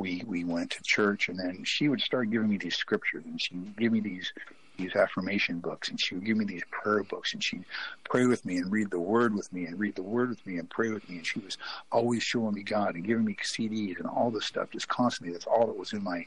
we 0.00 0.24
we 0.26 0.42
went 0.42 0.72
to 0.72 0.80
church, 0.84 1.28
and 1.28 1.38
then 1.38 1.62
she 1.64 1.88
would 1.88 2.00
start 2.00 2.30
giving 2.30 2.48
me 2.48 2.56
these 2.56 2.76
scriptures, 2.76 3.24
and 3.24 3.40
she 3.40 3.54
would 3.54 3.76
give 3.76 3.92
me 3.92 4.00
these 4.00 4.32
these 4.78 4.94
affirmation 4.94 5.58
books, 5.58 5.88
and 5.88 6.00
she 6.00 6.14
would 6.14 6.24
give 6.24 6.36
me 6.36 6.44
these 6.44 6.62
prayer 6.70 7.02
books, 7.02 7.34
and 7.34 7.42
she'd 7.42 7.64
pray 8.04 8.26
with 8.26 8.44
me 8.46 8.56
and 8.56 8.72
read 8.72 8.90
the 8.90 9.00
Word 9.00 9.34
with 9.34 9.52
me, 9.52 9.66
and 9.66 9.78
read 9.78 9.96
the 9.96 10.02
Word 10.02 10.30
with 10.30 10.46
me, 10.46 10.58
and 10.58 10.70
pray 10.70 10.90
with 10.90 11.08
me, 11.08 11.16
and 11.16 11.26
she 11.26 11.40
was 11.40 11.58
always 11.92 12.22
showing 12.22 12.54
me 12.54 12.62
God 12.62 12.94
and 12.94 13.04
giving 13.04 13.24
me 13.24 13.36
CDs 13.42 13.98
and 13.98 14.06
all 14.06 14.30
this 14.30 14.46
stuff, 14.46 14.70
just 14.70 14.88
constantly. 14.88 15.32
That's 15.32 15.46
all 15.46 15.66
that 15.66 15.76
was 15.76 15.92
in 15.92 16.02
my 16.02 16.24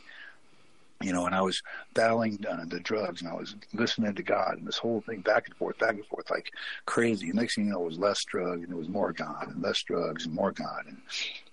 you 1.01 1.13
know, 1.13 1.25
and 1.25 1.35
I 1.35 1.41
was 1.41 1.61
battling 1.93 2.43
uh, 2.47 2.63
the 2.67 2.79
drugs, 2.79 3.21
and 3.21 3.29
I 3.29 3.33
was 3.33 3.55
listening 3.73 4.13
to 4.13 4.23
God, 4.23 4.57
and 4.57 4.67
this 4.67 4.77
whole 4.77 5.01
thing 5.01 5.21
back 5.21 5.47
and 5.47 5.55
forth, 5.55 5.77
back 5.79 5.95
and 5.95 6.05
forth, 6.05 6.29
like 6.29 6.51
crazy. 6.85 7.27
And 7.29 7.35
next 7.35 7.55
thing 7.55 7.65
you 7.65 7.71
know, 7.71 7.81
it 7.81 7.87
was 7.87 7.99
less 7.99 8.23
drugs, 8.23 8.63
and 8.63 8.71
it 8.71 8.77
was 8.77 8.89
more 8.89 9.11
God, 9.11 9.47
and 9.47 9.61
less 9.61 9.81
drugs, 9.83 10.25
and 10.25 10.35
more 10.35 10.51
God. 10.51 10.83
And 10.87 10.97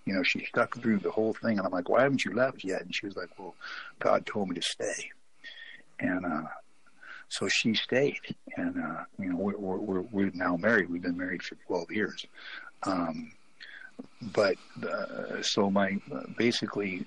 you 0.05 0.15
know, 0.15 0.23
she 0.23 0.45
stuck 0.47 0.77
through 0.77 0.99
the 0.99 1.11
whole 1.11 1.35
thing, 1.35 1.59
and 1.59 1.67
I'm 1.67 1.73
like, 1.73 1.89
"Why 1.89 2.03
haven't 2.03 2.25
you 2.25 2.35
left 2.35 2.65
yet?" 2.65 2.83
And 2.83 2.95
she 2.95 3.07
was 3.07 3.17
like, 3.17 3.31
"Well, 3.39 3.55
God 3.99 4.27
told 4.27 4.49
me 4.49 4.55
to 4.55 4.63
stay." 4.63 5.11
And 6.01 6.25
uh, 6.25 6.43
so 7.29 7.49
she 7.49 7.75
stayed, 7.75 8.19
and 8.57 8.83
uh, 8.83 9.05
you 9.19 9.31
know, 9.31 9.37
we're, 9.37 9.57
we're 9.57 9.79
we're 9.79 10.01
we're 10.13 10.31
now 10.35 10.57
married. 10.57 10.91
We've 10.91 11.03
been 11.03 11.17
married 11.17 11.43
for 11.43 11.57
12 11.67 11.91
years. 11.91 12.27
Um, 12.85 13.33
but 14.21 14.57
uh, 14.83 15.43
so 15.43 15.71
my 15.71 15.99
uh, 16.13 16.23
basically 16.37 17.05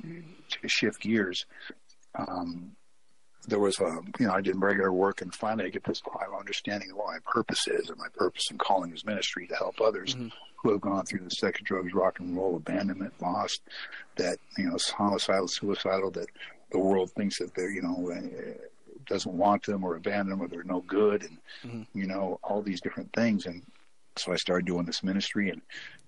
to 0.50 0.68
shift 0.68 1.02
gears, 1.02 1.46
um, 2.16 2.72
there 3.48 3.60
was 3.60 3.80
a 3.80 4.00
you 4.20 4.28
know 4.28 4.34
I 4.34 4.42
did 4.42 4.62
regular 4.62 4.92
work, 4.94 5.22
and 5.22 5.34
finally 5.34 5.66
I 5.66 5.70
get 5.70 5.84
this 5.84 6.02
understanding 6.38 6.92
of 6.92 6.98
what 6.98 7.08
my 7.08 7.20
purpose 7.26 7.68
is, 7.68 7.90
and 7.90 7.98
my 7.98 8.10
purpose 8.14 8.50
in 8.52 8.58
calling 8.58 8.94
is 8.94 9.06
ministry 9.06 9.48
to 9.48 9.56
help 9.56 9.82
others 9.82 10.16
who 10.62 10.72
have 10.72 10.82
gone 10.82 11.06
through 11.06 11.24
the 11.24 11.30
sex, 11.30 11.60
drugs, 11.64 11.94
rock 11.94 12.20
and 12.20 12.38
roll, 12.38 12.56
abandonment, 12.56 13.14
lost, 13.22 13.62
that 14.18 14.38
you 14.58 14.66
know 14.66 14.78
homicidal, 14.96 15.48
suicidal, 15.48 16.12
that 16.12 16.28
the 16.72 16.80
world 16.80 17.12
thinks 17.12 17.40
that 17.40 17.54
they're 17.56 17.72
you 17.72 17.82
know 17.82 18.12
uh, 18.12 18.54
doesn't 19.06 19.34
want 19.34 19.66
them 19.66 19.84
or 19.84 19.95
abandon 19.95 20.30
them 20.30 20.41
or 20.41 20.47
they're 20.47 20.64
no 20.64 20.82
good, 20.82 21.28
and 21.64 21.86
you 21.93 22.08
know 22.08 22.39
all 22.43 22.62
these 22.62 22.82
different 22.82 23.12
things, 23.14 23.45
and 23.45 23.64
so 24.18 24.34
I 24.34 24.36
started 24.36 24.66
doing 24.66 24.86
this 24.86 25.04
ministry 25.04 25.49
and, 25.49 25.62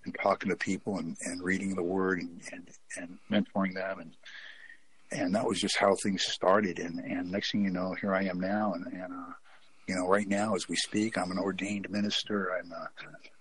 and 0.06 0.16
talking 0.22 0.50
to 0.50 0.56
people 0.56 0.98
and, 0.98 1.16
and 1.22 1.42
reading 1.42 1.76
the 1.76 1.84
word 1.84 2.20
and, 2.20 2.42
and, 2.52 2.68
and 2.98 3.18
mentoring 3.32 3.74
them. 3.74 4.00
And 4.00 4.16
and 5.12 5.36
that 5.36 5.46
was 5.46 5.60
just 5.60 5.78
how 5.78 5.96
things 5.96 6.24
started. 6.24 6.80
And, 6.80 7.00
and 7.00 7.32
next 7.32 7.52
thing 7.52 7.64
you 7.64 7.70
know 7.70 7.96
here 8.00 8.16
I 8.16 8.24
am 8.24 8.40
now. 8.40 8.74
And, 8.74 8.86
and 8.88 9.14
uh, 9.14 9.34
you 9.88 9.96
know 9.96 10.08
right 10.08 10.28
now 10.28 10.56
as 10.56 10.68
we 10.68 10.76
speak 10.76 11.18
I'm 11.18 11.32
an 11.32 11.40
ordained 11.40 11.90
minister. 11.90 12.52
I'm 12.58 12.72
a, 12.72 12.90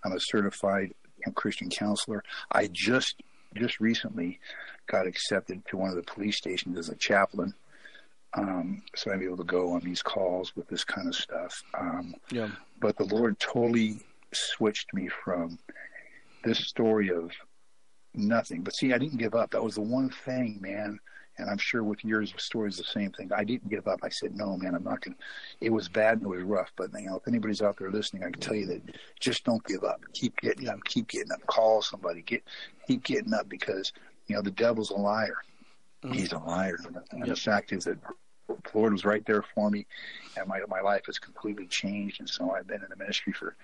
I'm 0.04 0.12
a 0.12 0.20
certified 0.20 0.94
Christian 1.34 1.70
counselor. 1.70 2.22
I 2.50 2.68
just 2.72 3.22
just 3.54 3.80
recently 3.80 4.40
got 4.86 5.06
accepted 5.06 5.62
to 5.68 5.76
one 5.76 5.90
of 5.90 5.96
the 5.96 6.02
police 6.02 6.38
stations 6.38 6.78
as 6.78 6.88
a 6.88 6.96
chaplain 6.96 7.54
um, 8.34 8.82
so 8.94 9.10
I'm 9.12 9.22
able 9.22 9.36
to 9.38 9.44
go 9.44 9.72
on 9.72 9.80
these 9.80 10.02
calls 10.02 10.54
with 10.56 10.68
this 10.68 10.84
kind 10.84 11.06
of 11.08 11.14
stuff 11.14 11.62
um, 11.78 12.14
Yeah. 12.30 12.48
but 12.80 12.96
the 12.96 13.04
Lord 13.04 13.38
totally 13.38 13.98
switched 14.32 14.92
me 14.94 15.08
from 15.24 15.58
this 16.44 16.58
story 16.58 17.10
of 17.10 17.30
nothing. 18.14 18.62
But 18.62 18.74
see, 18.74 18.92
I 18.92 18.98
didn't 18.98 19.18
give 19.18 19.34
up. 19.34 19.50
That 19.50 19.62
was 19.62 19.74
the 19.76 19.82
one 19.82 20.10
thing, 20.10 20.58
man. 20.60 20.98
And 21.38 21.48
I'm 21.48 21.58
sure 21.58 21.82
with 21.82 22.04
yours 22.04 22.32
the 22.32 22.40
stories 22.40 22.76
the 22.76 22.84
same 22.84 23.10
thing. 23.12 23.30
I 23.34 23.42
didn't 23.44 23.70
give 23.70 23.88
up. 23.88 24.00
I 24.02 24.10
said, 24.10 24.34
no, 24.36 24.56
man, 24.56 24.74
I'm 24.74 24.84
not 24.84 25.00
going 25.00 25.14
to. 25.14 25.20
It 25.60 25.70
was 25.70 25.88
bad 25.88 26.18
and 26.18 26.22
it 26.24 26.28
was 26.28 26.42
rough. 26.42 26.70
But, 26.76 26.90
you 26.98 27.06
know, 27.06 27.16
if 27.16 27.26
anybody's 27.26 27.62
out 27.62 27.78
there 27.78 27.90
listening, 27.90 28.22
I 28.22 28.30
can 28.30 28.40
tell 28.40 28.54
you 28.54 28.66
that 28.66 28.82
just 29.18 29.44
don't 29.44 29.64
give 29.64 29.82
up. 29.82 30.00
Keep 30.12 30.36
getting 30.40 30.68
up. 30.68 30.84
Keep 30.84 31.08
getting 31.08 31.32
up. 31.32 31.46
Call 31.46 31.80
somebody. 31.80 32.20
Get 32.22 32.42
Keep 32.86 33.04
getting 33.04 33.32
up 33.32 33.48
because, 33.48 33.92
you 34.26 34.36
know, 34.36 34.42
the 34.42 34.50
devil's 34.50 34.90
a 34.90 34.94
liar. 34.94 35.36
He's 36.10 36.32
a 36.32 36.38
liar. 36.38 36.78
And 37.12 37.24
the 37.30 37.36
fact 37.36 37.72
is 37.72 37.84
that 37.84 37.98
the 38.48 38.56
Lord 38.74 38.92
was 38.92 39.04
right 39.04 39.24
there 39.26 39.44
for 39.54 39.70
me, 39.70 39.86
and 40.36 40.48
my 40.48 40.60
my 40.68 40.80
life 40.80 41.02
has 41.06 41.18
completely 41.18 41.66
changed. 41.66 42.20
And 42.20 42.28
so 42.28 42.50
I've 42.52 42.66
been 42.66 42.82
in 42.82 42.88
the 42.90 42.96
ministry 42.96 43.32
for 43.32 43.54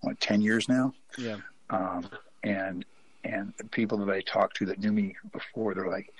what 0.00 0.20
ten 0.20 0.40
years 0.40 0.68
now, 0.68 0.92
Yeah. 1.18 1.38
um, 1.70 2.08
and 2.42 2.84
and 3.24 3.52
the 3.58 3.64
people 3.64 3.98
that 3.98 4.08
I 4.10 4.22
talked 4.22 4.56
to 4.56 4.66
that 4.66 4.78
knew 4.78 4.92
me 4.92 5.14
before, 5.32 5.74
they're 5.74 5.90
like, 5.90 6.10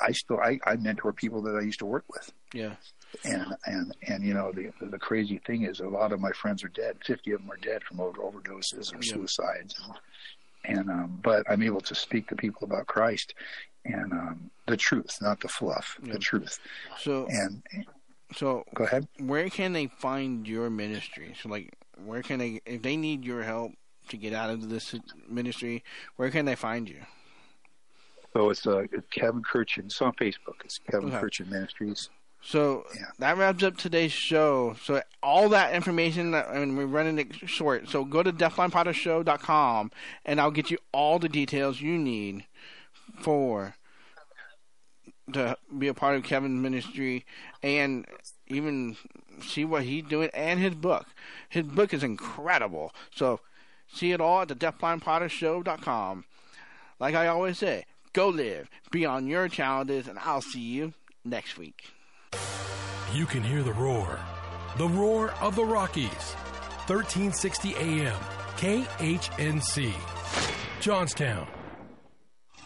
I 0.00 0.12
still 0.12 0.38
I, 0.40 0.58
I 0.64 0.76
mentor 0.76 1.12
people 1.12 1.42
that 1.42 1.56
I 1.56 1.60
used 1.60 1.80
to 1.80 1.86
work 1.86 2.04
with, 2.08 2.32
Yeah. 2.54 2.76
and 3.24 3.54
and 3.66 3.96
and 4.08 4.22
you 4.24 4.32
know 4.32 4.52
the 4.52 4.70
the 4.80 4.98
crazy 4.98 5.38
thing 5.46 5.64
is 5.64 5.80
a 5.80 5.88
lot 5.88 6.12
of 6.12 6.20
my 6.20 6.32
friends 6.32 6.64
are 6.64 6.68
dead. 6.68 6.96
Fifty 7.04 7.32
of 7.32 7.40
them 7.42 7.50
are 7.50 7.56
dead 7.58 7.82
from 7.84 8.00
over 8.00 8.20
overdoses 8.22 8.94
or 8.94 8.98
Yeah. 9.02 9.12
suicides, 9.14 9.74
and 10.64 10.88
um, 10.88 11.20
but 11.22 11.44
I'm 11.50 11.62
able 11.62 11.80
to 11.82 11.94
speak 11.94 12.28
to 12.28 12.36
people 12.36 12.64
about 12.64 12.86
Christ 12.86 13.34
and 13.92 14.12
um, 14.12 14.50
the 14.66 14.76
truth, 14.76 15.18
not 15.20 15.40
the 15.40 15.48
fluff, 15.48 15.98
Yeah. 16.02 16.14
the 16.14 16.18
truth. 16.18 16.58
So 17.00 17.26
And 17.28 17.62
so 18.34 18.64
go 18.74 18.84
ahead. 18.84 19.06
where 19.18 19.48
can 19.48 19.72
they 19.72 19.86
find 19.86 20.46
your 20.46 20.68
ministry? 20.70 21.34
So 21.42 21.48
like 21.48 21.72
where 22.04 22.22
can 22.22 22.38
they 22.38 22.60
if 22.66 22.82
they 22.82 22.96
need 22.96 23.24
your 23.24 23.42
help 23.42 23.72
to 24.08 24.16
get 24.16 24.32
out 24.32 24.50
of 24.50 24.68
this 24.68 24.94
ministry, 25.28 25.82
where 26.16 26.30
can 26.30 26.44
they 26.44 26.54
find 26.54 26.88
you? 26.88 27.00
So 28.32 28.50
it's 28.50 28.66
uh, 28.66 28.82
Kevin 29.10 29.42
Kirchin. 29.42 29.86
It's 29.86 30.00
on 30.02 30.12
Facebook. 30.14 30.60
It's 30.64 30.78
Kevin 30.78 31.08
Okay. 31.14 31.16
Kirchin 31.24 31.48
Ministries. 31.48 32.10
So 32.42 32.84
yeah. 32.94 33.06
that 33.18 33.38
wraps 33.38 33.64
up 33.64 33.76
today's 33.78 34.12
show. 34.12 34.76
So 34.84 35.00
all 35.22 35.48
that 35.48 35.74
information, 35.74 36.32
that- 36.32 36.48
and 36.50 36.76
we're 36.76 36.86
running 36.86 37.18
it 37.18 37.34
short. 37.48 37.88
So 37.88 38.04
go 38.04 38.22
to 38.22 38.30
deafblindpottershow.com 38.32 39.90
and 40.24 40.40
I'll 40.40 40.50
get 40.50 40.70
you 40.70 40.78
all 40.92 41.18
the 41.18 41.28
details 41.30 41.80
you 41.80 41.96
need 41.98 42.44
for 43.18 43.74
to 45.32 45.56
be 45.76 45.88
a 45.88 45.94
part 45.94 46.16
of 46.16 46.22
Kevin's 46.22 46.60
ministry 46.60 47.24
and 47.62 48.06
even 48.46 48.96
see 49.40 49.64
what 49.64 49.82
he's 49.82 50.04
doing 50.04 50.30
and 50.32 50.60
his 50.60 50.74
book. 50.74 51.06
His 51.48 51.64
book 51.64 51.92
is 51.92 52.04
incredible. 52.04 52.92
So 53.14 53.40
see 53.92 54.12
it 54.12 54.20
all 54.20 54.42
at 54.42 54.48
the 54.48 54.54
deafblindpottershow.com. 54.54 56.24
Like 56.98 57.14
I 57.14 57.26
always 57.26 57.58
say, 57.58 57.84
go 58.12 58.28
live 58.28 58.70
be 58.90 59.04
on 59.04 59.26
your 59.26 59.48
challenges, 59.48 60.08
and 60.08 60.18
I'll 60.18 60.40
see 60.40 60.60
you 60.60 60.94
next 61.24 61.58
week. 61.58 61.90
You 63.12 63.26
can 63.26 63.42
hear 63.42 63.62
the 63.62 63.72
roar. 63.72 64.18
The 64.78 64.88
roar 64.88 65.32
of 65.40 65.56
the 65.56 65.64
Rockies. 65.64 66.34
1360 66.86 67.74
AM. 67.76 68.16
KHNC. 68.56 69.92
Johnstown. 70.80 71.46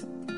Thank 0.00 0.30
you. 0.30 0.37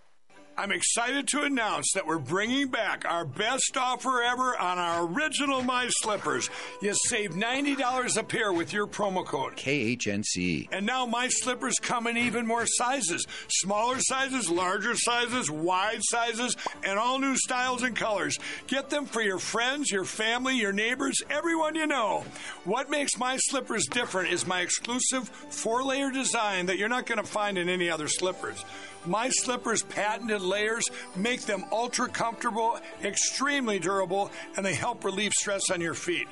I'm 0.61 0.71
excited 0.71 1.27
to 1.29 1.41
announce 1.41 1.91
that 1.95 2.05
we're 2.05 2.19
bringing 2.19 2.67
back 2.67 3.03
our 3.09 3.25
best 3.25 3.75
offer 3.75 4.21
ever 4.21 4.55
on 4.59 4.77
our 4.77 5.07
original 5.07 5.63
My 5.63 5.87
Slippers. 5.89 6.51
You 6.83 6.93
save 7.07 7.31
$90 7.31 8.15
a 8.15 8.23
pair 8.23 8.53
with 8.53 8.71
your 8.71 8.85
promo 8.85 9.25
code. 9.25 9.55
KHNC. 9.55 10.67
And 10.71 10.85
now 10.85 11.07
My 11.07 11.29
Slippers 11.29 11.79
come 11.81 12.05
in 12.05 12.15
even 12.15 12.45
more 12.45 12.67
sizes 12.67 13.25
smaller 13.47 13.97
sizes, 14.01 14.51
larger 14.51 14.93
sizes, 14.95 15.49
wide 15.49 16.01
sizes, 16.03 16.55
and 16.83 16.99
all 16.99 17.17
new 17.17 17.35
styles 17.37 17.81
and 17.81 17.95
colors. 17.95 18.37
Get 18.67 18.91
them 18.91 19.07
for 19.07 19.23
your 19.23 19.39
friends, 19.39 19.89
your 19.89 20.05
family, 20.05 20.57
your 20.57 20.73
neighbors, 20.73 21.15
everyone 21.31 21.73
you 21.73 21.87
know. 21.87 22.23
What 22.65 22.87
makes 22.87 23.17
My 23.17 23.37
Slippers 23.37 23.87
different 23.87 24.31
is 24.31 24.45
my 24.45 24.61
exclusive 24.61 25.27
four 25.27 25.83
layer 25.83 26.11
design 26.11 26.67
that 26.67 26.77
you're 26.77 26.87
not 26.87 27.07
going 27.07 27.17
to 27.17 27.27
find 27.27 27.57
in 27.57 27.67
any 27.67 27.89
other 27.89 28.07
slippers. 28.07 28.63
My 29.05 29.29
Slippers 29.29 29.83
patented 29.83 30.41
layers 30.41 30.85
make 31.15 31.41
them 31.41 31.65
ultra 31.71 32.07
comfortable, 32.07 32.79
extremely 33.03 33.79
durable, 33.79 34.31
and 34.55 34.65
they 34.65 34.75
help 34.75 35.03
relieve 35.03 35.31
stress 35.33 35.71
on 35.71 35.81
your 35.81 35.93
feet. 35.93 36.27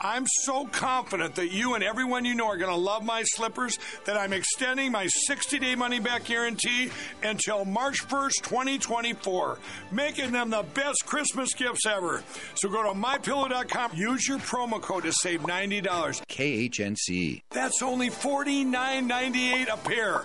I'm 0.00 0.26
so 0.42 0.66
confident 0.66 1.34
that 1.36 1.52
you 1.52 1.74
and 1.74 1.84
everyone 1.84 2.24
you 2.24 2.34
know 2.34 2.46
are 2.46 2.56
going 2.56 2.70
to 2.70 2.76
love 2.76 3.04
my 3.04 3.22
slippers 3.24 3.78
that 4.06 4.16
I'm 4.16 4.32
extending 4.32 4.92
my 4.92 5.06
60 5.06 5.58
day 5.58 5.74
money 5.74 6.00
back 6.00 6.24
guarantee 6.24 6.90
until 7.22 7.64
March 7.64 8.06
1st, 8.08 8.42
2024, 8.42 9.58
making 9.92 10.32
them 10.32 10.50
the 10.50 10.64
best 10.74 11.04
Christmas 11.06 11.52
gifts 11.54 11.86
ever. 11.86 12.22
So 12.54 12.68
go 12.68 12.82
to 12.82 12.98
mypillow.com, 12.98 13.92
use 13.94 14.26
your 14.26 14.38
promo 14.38 14.80
code 14.80 15.04
to 15.04 15.12
save 15.12 15.40
$90. 15.40 15.82
KHNC. 15.84 17.42
That's 17.50 17.82
only 17.82 18.10
$49.98 18.10 19.72
a 19.72 19.76
pair. 19.76 20.24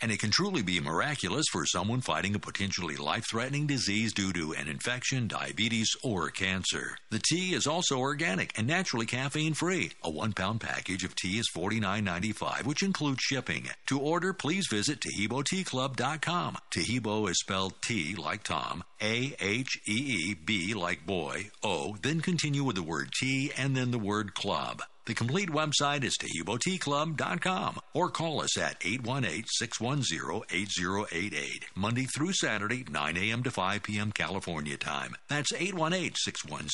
and 0.00 0.10
it 0.10 0.18
can 0.18 0.30
truly 0.30 0.62
be 0.62 0.80
miraculous 0.80 1.46
for 1.50 1.64
someone 1.64 2.00
fighting 2.00 2.34
a 2.34 2.38
potentially 2.38 2.96
life 2.96 3.24
threatening 3.30 3.66
disease 3.66 4.12
due 4.12 4.32
to 4.32 4.52
an 4.52 4.68
infection, 4.68 5.28
diabetes, 5.28 5.90
or 6.02 6.30
cancer. 6.30 6.96
The 7.10 7.20
tea 7.20 7.54
is 7.54 7.66
also 7.66 7.98
organic 7.98 8.56
and 8.58 8.66
naturally 8.66 9.06
caffeine 9.06 9.54
free. 9.54 9.92
A 10.02 10.10
one 10.10 10.32
pound 10.32 10.60
package 10.60 11.04
of 11.04 11.14
tea 11.14 11.38
is 11.38 11.50
$49.95, 11.54 12.64
which 12.64 12.82
includes 12.82 13.20
shipping. 13.22 13.68
To 13.86 14.00
order, 14.00 14.32
please 14.32 14.66
visit 14.70 15.00
TaheeboTeaClub.com. 15.00 16.58
Taheebo 16.70 17.30
is 17.30 17.38
spelled 17.40 17.74
T 17.82 18.14
like 18.14 18.42
Tom, 18.42 18.84
A 19.00 19.34
H 19.40 19.80
E 19.86 19.92
E 19.92 20.34
B 20.34 20.74
like 20.74 21.06
boy, 21.06 21.50
O, 21.62 21.96
then 22.02 22.20
continue 22.20 22.64
with 22.64 22.76
the 22.76 22.82
word 22.82 23.12
tea 23.12 23.52
and 23.56 23.76
then 23.76 23.90
the 23.90 23.98
word 23.98 24.34
club. 24.34 24.82
The 25.06 25.14
complete 25.14 25.48
website 25.50 26.02
is 26.02 26.18
TaheeboTeaClub.com 26.18 27.78
or 27.94 28.10
call 28.10 28.42
us 28.42 28.58
at 28.58 28.80
818-610-8088, 28.80 31.62
Monday 31.76 32.06
through 32.06 32.32
Saturday, 32.32 32.84
9 32.90 33.16
a.m. 33.16 33.44
to 33.44 33.52
5 33.52 33.84
p.m. 33.84 34.10
California 34.10 34.76
time. 34.76 35.14
That's 35.28 35.52
818-610 35.52 36.72